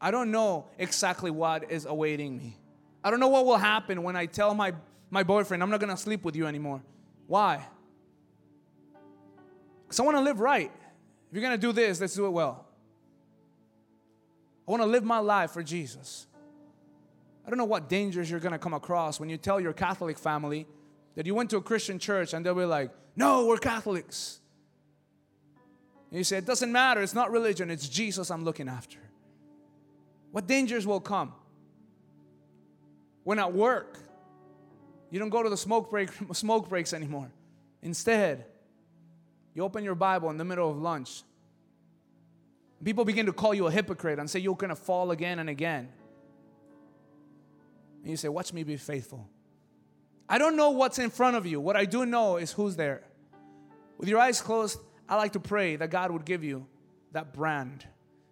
I 0.00 0.10
don't 0.10 0.32
know 0.32 0.66
exactly 0.76 1.30
what 1.30 1.70
is 1.70 1.86
awaiting 1.86 2.36
me. 2.36 2.56
I 3.04 3.10
don't 3.12 3.20
know 3.20 3.28
what 3.28 3.46
will 3.46 3.56
happen 3.56 4.02
when 4.02 4.16
I 4.16 4.26
tell 4.26 4.52
my, 4.52 4.74
my 5.10 5.22
boyfriend, 5.22 5.62
I'm 5.62 5.70
not 5.70 5.78
going 5.78 5.94
to 5.94 5.96
sleep 5.96 6.24
with 6.24 6.34
you 6.34 6.48
anymore. 6.48 6.82
Why? 7.28 7.64
Because 9.84 10.00
I 10.00 10.02
want 10.02 10.16
to 10.16 10.22
live 10.22 10.40
right. 10.40 10.72
If 11.28 11.34
you're 11.34 11.42
going 11.42 11.54
to 11.54 11.66
do 11.66 11.72
this, 11.72 12.00
let's 12.00 12.16
do 12.16 12.26
it 12.26 12.30
well. 12.30 12.64
I 14.68 14.70
want 14.70 14.82
to 14.82 14.86
live 14.86 15.02
my 15.02 15.18
life 15.18 15.52
for 15.52 15.62
Jesus. 15.62 16.26
I 17.46 17.48
don't 17.48 17.56
know 17.56 17.64
what 17.64 17.88
dangers 17.88 18.30
you're 18.30 18.38
going 18.38 18.52
to 18.52 18.58
come 18.58 18.74
across 18.74 19.18
when 19.18 19.30
you 19.30 19.38
tell 19.38 19.58
your 19.58 19.72
Catholic 19.72 20.18
family 20.18 20.66
that 21.14 21.24
you 21.24 21.34
went 21.34 21.48
to 21.50 21.56
a 21.56 21.62
Christian 21.62 21.98
church 21.98 22.34
and 22.34 22.44
they'll 22.44 22.54
be 22.54 22.66
like, 22.66 22.90
no, 23.16 23.46
we're 23.46 23.56
Catholics. 23.56 24.40
And 26.10 26.18
you 26.18 26.24
say, 26.24 26.36
it 26.36 26.44
doesn't 26.44 26.70
matter. 26.70 27.00
It's 27.00 27.14
not 27.14 27.30
religion. 27.30 27.70
It's 27.70 27.88
Jesus 27.88 28.30
I'm 28.30 28.44
looking 28.44 28.68
after. 28.68 28.98
What 30.32 30.46
dangers 30.46 30.86
will 30.86 31.00
come? 31.00 31.32
When 33.24 33.38
at 33.38 33.54
work, 33.54 33.98
you 35.10 35.18
don't 35.18 35.30
go 35.30 35.42
to 35.42 35.48
the 35.48 35.56
smoke, 35.56 35.90
break, 35.90 36.10
smoke 36.34 36.68
breaks 36.68 36.92
anymore. 36.92 37.30
Instead, 37.80 38.44
you 39.54 39.64
open 39.64 39.82
your 39.82 39.94
Bible 39.94 40.28
in 40.28 40.36
the 40.36 40.44
middle 40.44 40.70
of 40.70 40.76
lunch 40.76 41.22
People 42.84 43.04
begin 43.04 43.26
to 43.26 43.32
call 43.32 43.54
you 43.54 43.66
a 43.66 43.70
hypocrite 43.70 44.18
and 44.18 44.30
say 44.30 44.38
you're 44.38 44.54
going 44.54 44.70
to 44.70 44.76
fall 44.76 45.10
again 45.10 45.38
and 45.40 45.50
again. 45.50 45.88
And 48.02 48.10
you 48.10 48.16
say, 48.16 48.28
Watch 48.28 48.52
me 48.52 48.62
be 48.62 48.76
faithful. 48.76 49.28
I 50.28 50.38
don't 50.38 50.56
know 50.56 50.70
what's 50.70 50.98
in 50.98 51.10
front 51.10 51.36
of 51.36 51.46
you. 51.46 51.60
What 51.60 51.76
I 51.76 51.86
do 51.86 52.04
know 52.04 52.36
is 52.36 52.52
who's 52.52 52.76
there. 52.76 53.02
With 53.96 54.08
your 54.08 54.20
eyes 54.20 54.40
closed, 54.40 54.78
I 55.08 55.16
like 55.16 55.32
to 55.32 55.40
pray 55.40 55.76
that 55.76 55.90
God 55.90 56.10
would 56.10 56.24
give 56.24 56.44
you 56.44 56.66
that 57.12 57.32
brand. 57.32 57.84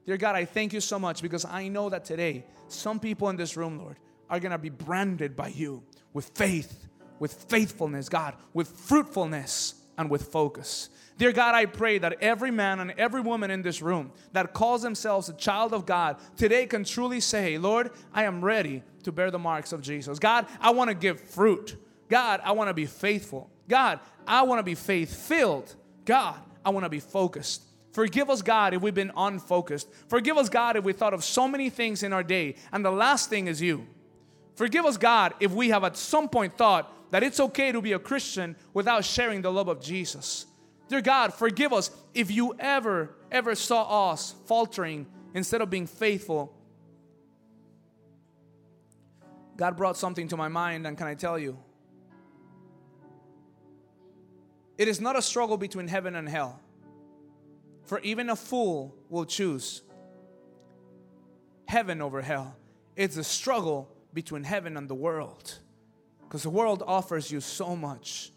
Dear 0.05 0.17
God, 0.17 0.37
I 0.37 0.45
thank 0.45 0.73
you 0.73 0.81
so 0.81 0.99
much 0.99 1.23
because 1.23 1.45
I 1.45 1.69
know 1.69 1.89
that 1.89 2.05
today 2.05 2.45
some 2.69 3.01
people 3.01 3.29
in 3.31 3.37
this 3.37 3.57
room, 3.57 3.79
Lord, 3.79 3.97
are 4.29 4.39
going 4.39 4.53
to 4.53 4.59
be 4.59 4.69
branded 4.69 5.35
by 5.35 5.49
you 5.49 5.83
with 6.13 6.31
faith, 6.35 6.87
with 7.19 7.33
faithfulness, 7.33 8.09
God, 8.09 8.35
with 8.53 8.69
fruitfulness, 8.69 9.75
and 9.99 10.11
with 10.11 10.25
focus. 10.25 10.91
Dear 11.19 11.33
God, 11.33 11.55
I 11.55 11.65
pray 11.65 11.99
that 11.99 12.19
every 12.21 12.51
man 12.51 12.81
and 12.81 12.91
every 12.93 13.23
woman 13.23 13.51
in 13.51 13.63
this 13.63 13.81
room 13.81 14.13
that 14.33 14.53
calls 14.53 14.83
themselves 14.83 15.29
a 15.29 15.33
child 15.33 15.73
of 15.73 15.87
God 15.87 16.17
today 16.37 16.67
can 16.67 16.85
truly 16.85 17.21
say, 17.21 17.57
Lord, 17.57 17.91
I 18.13 18.25
am 18.25 18.45
ready 18.45 18.83
to 19.05 19.13
bear 19.13 19.31
the 19.31 19.39
marks 19.39 19.73
of 19.73 19.81
Jesus. 19.81 20.19
God, 20.19 20.47
I 20.61 20.71
want 20.71 20.89
to 20.89 20.95
give 20.95 21.21
fruit. 21.21 21.77
God, 22.09 22.41
I 22.45 22.53
want 22.53 22.69
to 22.69 22.75
be 22.75 22.85
faithful. 22.85 23.51
God, 23.67 24.01
I 24.27 24.43
want 24.43 24.59
to 24.59 24.63
be 24.63 24.75
faith 24.75 25.15
filled. 25.15 25.75
God, 26.05 26.39
I 26.65 26.71
want 26.71 26.85
to 26.85 26.91
be 26.91 27.01
focused. 27.01 27.63
Forgive 27.93 28.29
us, 28.29 28.43
God, 28.43 28.75
if 28.75 28.83
we've 28.83 28.95
been 28.95 29.13
unfocused. 29.17 29.89
Forgive 30.09 30.37
us, 30.37 30.51
God, 30.51 30.77
if 30.77 30.85
we 30.85 30.93
thought 30.93 31.15
of 31.15 31.25
so 31.25 31.49
many 31.49 31.71
things 31.71 32.03
in 32.03 32.13
our 32.13 32.23
day, 32.23 32.57
and 32.73 32.85
the 32.85 32.91
last 32.91 33.31
thing 33.31 33.47
is 33.47 33.63
you. 33.63 33.87
Forgive 34.55 34.85
us, 34.85 34.99
God, 34.99 35.33
if 35.41 35.53
we 35.53 35.71
have 35.71 35.83
at 35.83 35.97
some 35.97 36.29
point 36.29 36.59
thought 36.59 36.93
that 37.11 37.23
it's 37.23 37.41
okay 37.41 37.73
to 37.73 37.81
be 37.81 37.93
a 37.93 37.99
Christian 37.99 38.57
without 38.75 39.05
sharing 39.05 39.43
the 39.43 39.53
love 39.53 39.69
of 39.69 39.81
Jesus. 39.81 40.47
Dear 40.89 41.01
God, 41.01 41.35
forgive 41.35 41.73
us 41.73 41.91
if 42.15 42.31
you 42.31 42.55
ever, 42.59 43.17
ever 43.31 43.55
saw 43.55 44.13
us 44.13 44.35
faltering 44.47 45.07
instead 45.35 45.61
of 45.61 45.71
being 45.71 45.87
faithful. 45.87 46.53
God 49.57 49.77
brought 49.77 49.97
something 49.97 50.29
to 50.29 50.37
my 50.37 50.49
mind, 50.49 50.87
and 50.87 50.97
can 50.97 51.07
I 51.07 51.15
tell 51.15 51.39
you? 51.39 51.59
It 54.79 54.89
is 54.89 55.01
not 55.01 55.17
a 55.17 55.23
struggle 55.23 55.57
between 55.57 55.89
heaven 55.89 56.15
and 56.15 56.29
hell, 56.29 56.61
for 57.85 57.99
even 58.01 58.29
a 58.29 58.37
fool 58.37 58.95
will 59.09 59.25
choose 59.25 59.83
heaven 61.67 62.03
over 62.03 62.21
hell. 62.21 62.57
It's 62.95 63.17
a 63.17 63.25
struggle 63.25 63.91
between 64.13 64.45
heaven 64.45 64.77
and 64.77 64.89
the 64.89 64.95
world, 64.95 65.59
because 66.29 66.43
the 66.43 66.51
world 66.51 66.83
offers 66.87 67.31
you 67.31 67.41
so 67.41 67.77
much. 67.77 68.33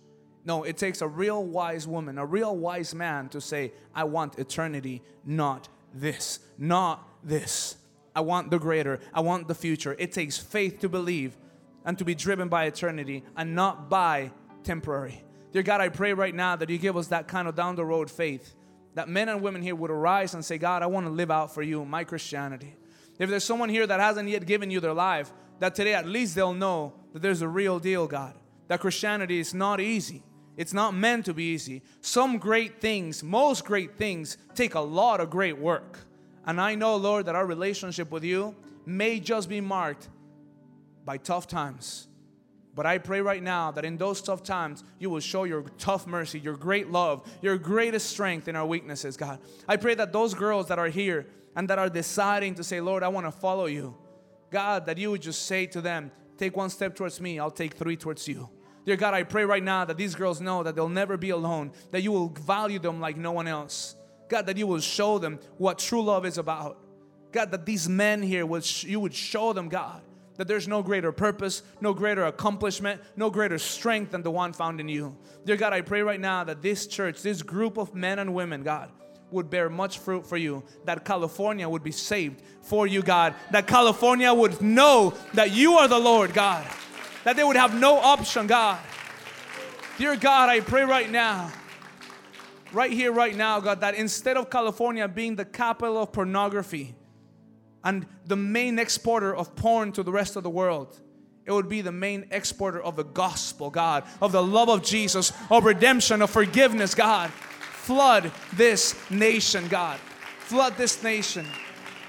No, 0.45 0.63
it 0.63 0.77
takes 0.77 1.01
a 1.01 1.07
real 1.07 1.43
wise 1.43 1.87
woman, 1.87 2.17
a 2.17 2.25
real 2.25 2.55
wise 2.55 2.95
man 2.95 3.29
to 3.29 3.41
say, 3.41 3.73
I 3.93 4.05
want 4.05 4.39
eternity, 4.39 5.01
not 5.25 5.67
this, 5.93 6.39
not 6.57 7.07
this. 7.23 7.77
I 8.15 8.21
want 8.21 8.49
the 8.49 8.59
greater, 8.59 8.99
I 9.13 9.21
want 9.21 9.47
the 9.47 9.55
future. 9.55 9.95
It 9.99 10.11
takes 10.11 10.37
faith 10.37 10.79
to 10.79 10.89
believe 10.89 11.37
and 11.85 11.97
to 11.97 12.05
be 12.05 12.15
driven 12.15 12.49
by 12.49 12.65
eternity 12.65 13.23
and 13.35 13.55
not 13.55 13.89
by 13.89 14.31
temporary. 14.63 15.23
Dear 15.51 15.63
God, 15.63 15.81
I 15.81 15.89
pray 15.89 16.13
right 16.13 16.33
now 16.33 16.55
that 16.55 16.69
you 16.69 16.77
give 16.77 16.97
us 16.97 17.07
that 17.07 17.27
kind 17.27 17.47
of 17.47 17.55
down 17.55 17.75
the 17.75 17.85
road 17.85 18.09
faith. 18.09 18.55
That 18.95 19.07
men 19.07 19.29
and 19.29 19.41
women 19.41 19.61
here 19.61 19.75
would 19.75 19.91
arise 19.91 20.33
and 20.33 20.43
say, 20.43 20.57
God, 20.57 20.83
I 20.83 20.87
want 20.87 21.05
to 21.05 21.11
live 21.11 21.31
out 21.31 21.53
for 21.53 21.61
you 21.61 21.85
my 21.85 22.03
Christianity. 22.03 22.75
If 23.19 23.29
there's 23.29 23.43
someone 23.43 23.69
here 23.69 23.85
that 23.85 23.99
hasn't 23.99 24.29
yet 24.29 24.45
given 24.45 24.71
you 24.71 24.79
their 24.79 24.93
life, 24.93 25.31
that 25.59 25.75
today 25.75 25.93
at 25.93 26.07
least 26.07 26.35
they'll 26.35 26.53
know 26.53 26.93
that 27.13 27.21
there's 27.21 27.41
a 27.41 27.47
real 27.47 27.79
deal, 27.79 28.07
God. 28.07 28.35
That 28.67 28.79
Christianity 28.79 29.39
is 29.39 29.53
not 29.53 29.79
easy. 29.79 30.23
It's 30.57 30.73
not 30.73 30.93
meant 30.93 31.25
to 31.25 31.33
be 31.33 31.53
easy. 31.53 31.81
Some 32.01 32.37
great 32.37 32.81
things, 32.81 33.23
most 33.23 33.65
great 33.65 33.97
things, 33.97 34.37
take 34.55 34.75
a 34.75 34.79
lot 34.79 35.21
of 35.21 35.29
great 35.29 35.57
work. 35.57 35.99
And 36.45 36.59
I 36.59 36.75
know, 36.75 36.95
Lord, 36.97 37.25
that 37.27 37.35
our 37.35 37.45
relationship 37.45 38.11
with 38.11 38.23
you 38.23 38.55
may 38.85 39.19
just 39.19 39.47
be 39.49 39.61
marked 39.61 40.09
by 41.05 41.17
tough 41.17 41.47
times. 41.47 42.07
But 42.75 42.85
I 42.85 42.97
pray 42.97 43.21
right 43.21 43.41
now 43.41 43.71
that 43.71 43.83
in 43.85 43.97
those 43.97 44.21
tough 44.21 44.43
times, 44.43 44.83
you 44.99 45.09
will 45.09 45.19
show 45.19 45.43
your 45.43 45.63
tough 45.77 46.07
mercy, 46.07 46.39
your 46.39 46.55
great 46.55 46.89
love, 46.89 47.29
your 47.41 47.57
greatest 47.57 48.09
strength 48.09 48.47
in 48.47 48.55
our 48.55 48.65
weaknesses, 48.65 49.17
God. 49.17 49.39
I 49.67 49.75
pray 49.77 49.95
that 49.95 50.13
those 50.13 50.33
girls 50.33 50.67
that 50.67 50.79
are 50.79 50.87
here 50.87 51.25
and 51.55 51.69
that 51.69 51.79
are 51.79 51.89
deciding 51.89 52.55
to 52.55 52.63
say, 52.63 52.79
Lord, 52.79 53.03
I 53.03 53.07
want 53.07 53.25
to 53.25 53.31
follow 53.31 53.65
you, 53.65 53.95
God, 54.49 54.85
that 54.85 54.97
you 54.97 55.11
would 55.11 55.21
just 55.21 55.45
say 55.45 55.65
to 55.67 55.81
them, 55.81 56.11
Take 56.39 56.55
one 56.55 56.69
step 56.69 56.95
towards 56.95 57.19
me, 57.19 57.37
I'll 57.37 57.51
take 57.51 57.73
three 57.73 57.97
towards 57.97 58.25
you. 58.25 58.49
Dear 58.85 58.95
God, 58.95 59.13
I 59.13 59.23
pray 59.23 59.43
right 59.43 59.61
now 59.61 59.83
that 59.83 59.97
these 59.97 60.15
girls 60.15 60.39
know 60.39 60.63
that 60.63 60.73
they'll 60.73 60.87
never 60.87 61.17
be 61.17 61.31
alone, 61.31 61.73
that 61.91 62.01
you 62.01 62.13
will 62.13 62.29
value 62.29 62.79
them 62.79 63.01
like 63.01 63.17
no 63.17 63.33
one 63.33 63.45
else. 63.45 63.97
God, 64.29 64.45
that 64.45 64.55
you 64.55 64.65
will 64.65 64.79
show 64.79 65.19
them 65.19 65.39
what 65.57 65.79
true 65.79 66.01
love 66.01 66.25
is 66.25 66.37
about. 66.37 66.77
God, 67.33 67.51
that 67.51 67.65
these 67.65 67.89
men 67.89 68.23
here, 68.23 68.45
would 68.45 68.63
sh- 68.63 68.85
you 68.85 69.01
would 69.01 69.13
show 69.13 69.51
them, 69.51 69.67
God, 69.67 70.01
that 70.37 70.47
there's 70.47 70.65
no 70.65 70.81
greater 70.81 71.11
purpose, 71.11 71.61
no 71.81 71.93
greater 71.93 72.25
accomplishment, 72.25 73.01
no 73.17 73.29
greater 73.29 73.59
strength 73.59 74.11
than 74.11 74.23
the 74.23 74.31
one 74.31 74.53
found 74.53 74.79
in 74.79 74.87
you. 74.87 75.17
Dear 75.45 75.57
God, 75.57 75.73
I 75.73 75.81
pray 75.81 76.03
right 76.03 76.21
now 76.21 76.45
that 76.45 76.61
this 76.61 76.87
church, 76.87 77.21
this 77.21 77.41
group 77.41 77.77
of 77.77 77.93
men 77.93 78.17
and 78.17 78.33
women, 78.33 78.63
God, 78.63 78.91
would 79.31 79.49
bear 79.49 79.69
much 79.69 79.99
fruit 79.99 80.25
for 80.25 80.37
you, 80.37 80.63
that 80.85 81.05
California 81.05 81.67
would 81.67 81.83
be 81.83 81.91
saved 81.91 82.41
for 82.61 82.87
you, 82.87 83.01
God, 83.01 83.35
that 83.51 83.67
California 83.67 84.33
would 84.33 84.61
know 84.61 85.13
that 85.33 85.51
you 85.51 85.73
are 85.73 85.87
the 85.87 85.99
Lord, 85.99 86.33
God, 86.33 86.65
that 87.23 87.35
they 87.35 87.43
would 87.43 87.55
have 87.55 87.79
no 87.79 87.97
option, 87.97 88.47
God. 88.47 88.79
Dear 89.97 90.15
God, 90.15 90.49
I 90.49 90.61
pray 90.61 90.83
right 90.83 91.09
now, 91.09 91.51
right 92.71 92.91
here, 92.91 93.11
right 93.11 93.35
now, 93.35 93.59
God, 93.59 93.81
that 93.81 93.95
instead 93.95 94.37
of 94.37 94.49
California 94.49 95.07
being 95.07 95.35
the 95.35 95.45
capital 95.45 96.01
of 96.01 96.11
pornography 96.11 96.95
and 97.83 98.05
the 98.25 98.35
main 98.35 98.79
exporter 98.79 99.35
of 99.35 99.55
porn 99.55 99.91
to 99.93 100.03
the 100.03 100.11
rest 100.11 100.35
of 100.35 100.43
the 100.43 100.49
world, 100.49 100.99
it 101.45 101.51
would 101.51 101.67
be 101.67 101.81
the 101.81 101.91
main 101.91 102.27
exporter 102.31 102.81
of 102.81 102.95
the 102.95 103.03
gospel, 103.03 103.69
God, 103.69 104.03
of 104.21 104.31
the 104.31 104.43
love 104.43 104.69
of 104.69 104.83
Jesus, 104.83 105.33
of 105.49 105.65
redemption, 105.65 106.21
of 106.21 106.29
forgiveness, 106.29 106.93
God. 106.93 107.31
Flood 107.89 108.31
this 108.53 108.93
nation, 109.09 109.67
God. 109.67 109.99
Flood 110.41 110.77
this 110.77 111.01
nation. 111.01 111.43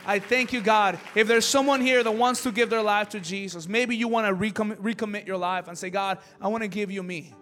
I 0.05 0.18
thank 0.18 0.53
you, 0.53 0.61
God. 0.61 0.99
If 1.14 1.26
there's 1.26 1.47
someone 1.47 1.81
here 1.81 2.05
that 2.05 2.11
wants 2.11 2.43
to 2.43 2.53
give 2.53 2.68
their 2.68 2.83
life 2.83 3.09
to 3.09 3.18
Jesus, 3.18 3.66
maybe 3.66 3.97
you 3.97 4.07
want 4.07 4.26
to 4.26 4.35
recommit, 4.35 4.76
recommit 4.76 5.26
your 5.26 5.39
life 5.39 5.68
and 5.68 5.78
say, 5.78 5.89
God, 5.89 6.18
I 6.39 6.49
want 6.49 6.64
to 6.64 6.68
give 6.68 6.91
you 6.91 7.03
me. 7.03 7.33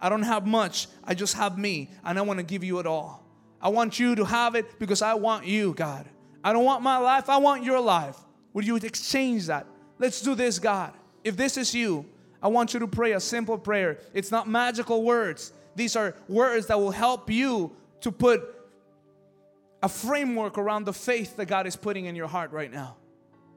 I 0.00 0.08
don't 0.08 0.22
have 0.22 0.46
much, 0.46 0.86
I 1.02 1.14
just 1.14 1.34
have 1.34 1.58
me, 1.58 1.90
and 2.04 2.20
I 2.20 2.22
want 2.22 2.38
to 2.38 2.44
give 2.44 2.62
you 2.62 2.78
it 2.78 2.86
all. 2.86 3.26
I 3.60 3.68
want 3.70 3.98
you 3.98 4.14
to 4.14 4.24
have 4.24 4.54
it 4.54 4.78
because 4.78 5.02
I 5.02 5.14
want 5.14 5.44
you, 5.44 5.74
God. 5.74 6.08
I 6.44 6.52
don't 6.52 6.64
want 6.64 6.84
my 6.84 6.98
life, 6.98 7.28
I 7.28 7.38
want 7.38 7.64
your 7.64 7.80
life. 7.80 8.16
Would 8.52 8.64
you 8.64 8.76
exchange 8.76 9.46
that? 9.46 9.66
Let's 9.98 10.22
do 10.22 10.36
this, 10.36 10.60
God. 10.60 10.92
If 11.24 11.36
this 11.36 11.56
is 11.56 11.74
you, 11.74 12.06
I 12.40 12.46
want 12.46 12.74
you 12.74 12.78
to 12.78 12.86
pray 12.86 13.14
a 13.14 13.20
simple 13.20 13.58
prayer. 13.58 13.98
It's 14.14 14.30
not 14.30 14.48
magical 14.48 15.02
words, 15.02 15.52
these 15.74 15.94
are 15.96 16.14
words 16.28 16.66
that 16.66 16.78
will 16.78 16.90
help 16.90 17.28
you 17.30 17.72
to 18.00 18.12
put 18.12 18.42
a 19.82 19.88
framework 19.88 20.58
around 20.58 20.84
the 20.84 20.92
faith 20.92 21.36
that 21.36 21.46
God 21.46 21.66
is 21.66 21.76
putting 21.76 22.06
in 22.06 22.16
your 22.16 22.26
heart 22.26 22.52
right 22.52 22.72
now. 22.72 22.96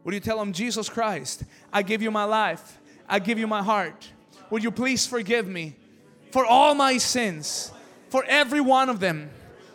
Would 0.03 0.13
you 0.13 0.19
tell 0.19 0.41
Him, 0.41 0.53
Jesus 0.53 0.89
Christ, 0.89 1.43
I 1.71 1.81
give 1.81 2.01
you 2.01 2.11
my 2.11 2.23
life, 2.23 2.79
I 3.07 3.19
give 3.19 3.39
you 3.39 3.47
my 3.47 3.63
heart. 3.63 4.07
Would 4.49 4.63
you 4.63 4.71
please 4.71 5.05
forgive 5.05 5.47
me 5.47 5.75
for 6.31 6.45
all 6.45 6.75
my 6.75 6.97
sins, 6.97 7.71
for 8.09 8.23
every 8.25 8.61
one 8.61 8.89
of 8.89 8.99
them, 8.99 9.29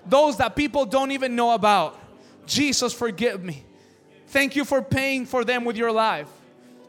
those 0.07 0.37
that 0.39 0.57
people 0.57 0.85
don't 0.85 1.11
even 1.11 1.37
know 1.37 1.53
about? 1.53 1.99
Jesus, 2.47 2.93
forgive 2.93 3.43
me. 3.43 3.65
Thank 4.29 4.57
you 4.57 4.65
for 4.65 4.83
paying 4.83 5.27
for 5.27 5.45
them 5.45 5.65
with 5.65 5.77
your 5.77 5.93
life, 5.93 6.29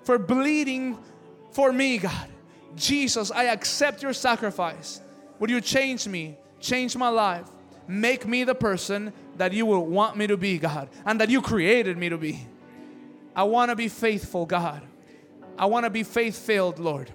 for 0.03 0.17
bleeding 0.17 0.97
for 1.51 1.71
me, 1.71 1.97
God. 1.99 2.27
Jesus, 2.75 3.31
I 3.31 3.45
accept 3.45 4.03
your 4.03 4.13
sacrifice. 4.13 5.01
Would 5.39 5.49
you 5.49 5.61
change 5.61 6.07
me, 6.07 6.37
change 6.59 6.95
my 6.95 7.09
life, 7.09 7.47
make 7.87 8.27
me 8.27 8.43
the 8.43 8.55
person 8.55 9.13
that 9.37 9.53
you 9.53 9.65
will 9.65 9.85
want 9.85 10.17
me 10.17 10.27
to 10.27 10.37
be, 10.37 10.57
God, 10.57 10.89
and 11.05 11.19
that 11.21 11.29
you 11.29 11.41
created 11.41 11.97
me 11.97 12.09
to 12.09 12.17
be? 12.17 12.47
I 13.35 13.43
want 13.43 13.69
to 13.69 13.75
be 13.75 13.87
faithful, 13.87 14.45
God. 14.45 14.81
I 15.57 15.65
want 15.65 15.85
to 15.85 15.89
be 15.89 16.03
faith 16.03 16.37
filled, 16.37 16.79
Lord. 16.79 17.11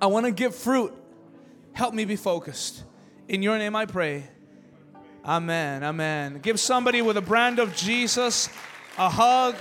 I 0.00 0.06
want 0.06 0.26
to 0.26 0.32
give 0.32 0.54
fruit. 0.54 0.92
Help 1.72 1.94
me 1.94 2.04
be 2.04 2.16
focused. 2.16 2.84
In 3.28 3.42
your 3.42 3.58
name 3.58 3.74
I 3.74 3.86
pray. 3.86 4.24
Amen. 5.24 5.82
Amen. 5.82 6.40
Give 6.42 6.60
somebody 6.60 7.00
with 7.00 7.16
a 7.16 7.22
brand 7.22 7.58
of 7.58 7.74
Jesus 7.74 8.48
a 8.98 9.08
hug. 9.08 9.56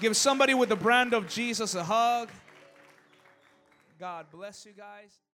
Give 0.00 0.16
somebody 0.16 0.54
with 0.54 0.68
the 0.68 0.76
brand 0.76 1.12
of 1.12 1.28
Jesus 1.28 1.74
a 1.74 1.82
hug. 1.82 2.30
God 3.98 4.26
bless 4.30 4.66
you 4.66 4.72
guys. 4.72 5.23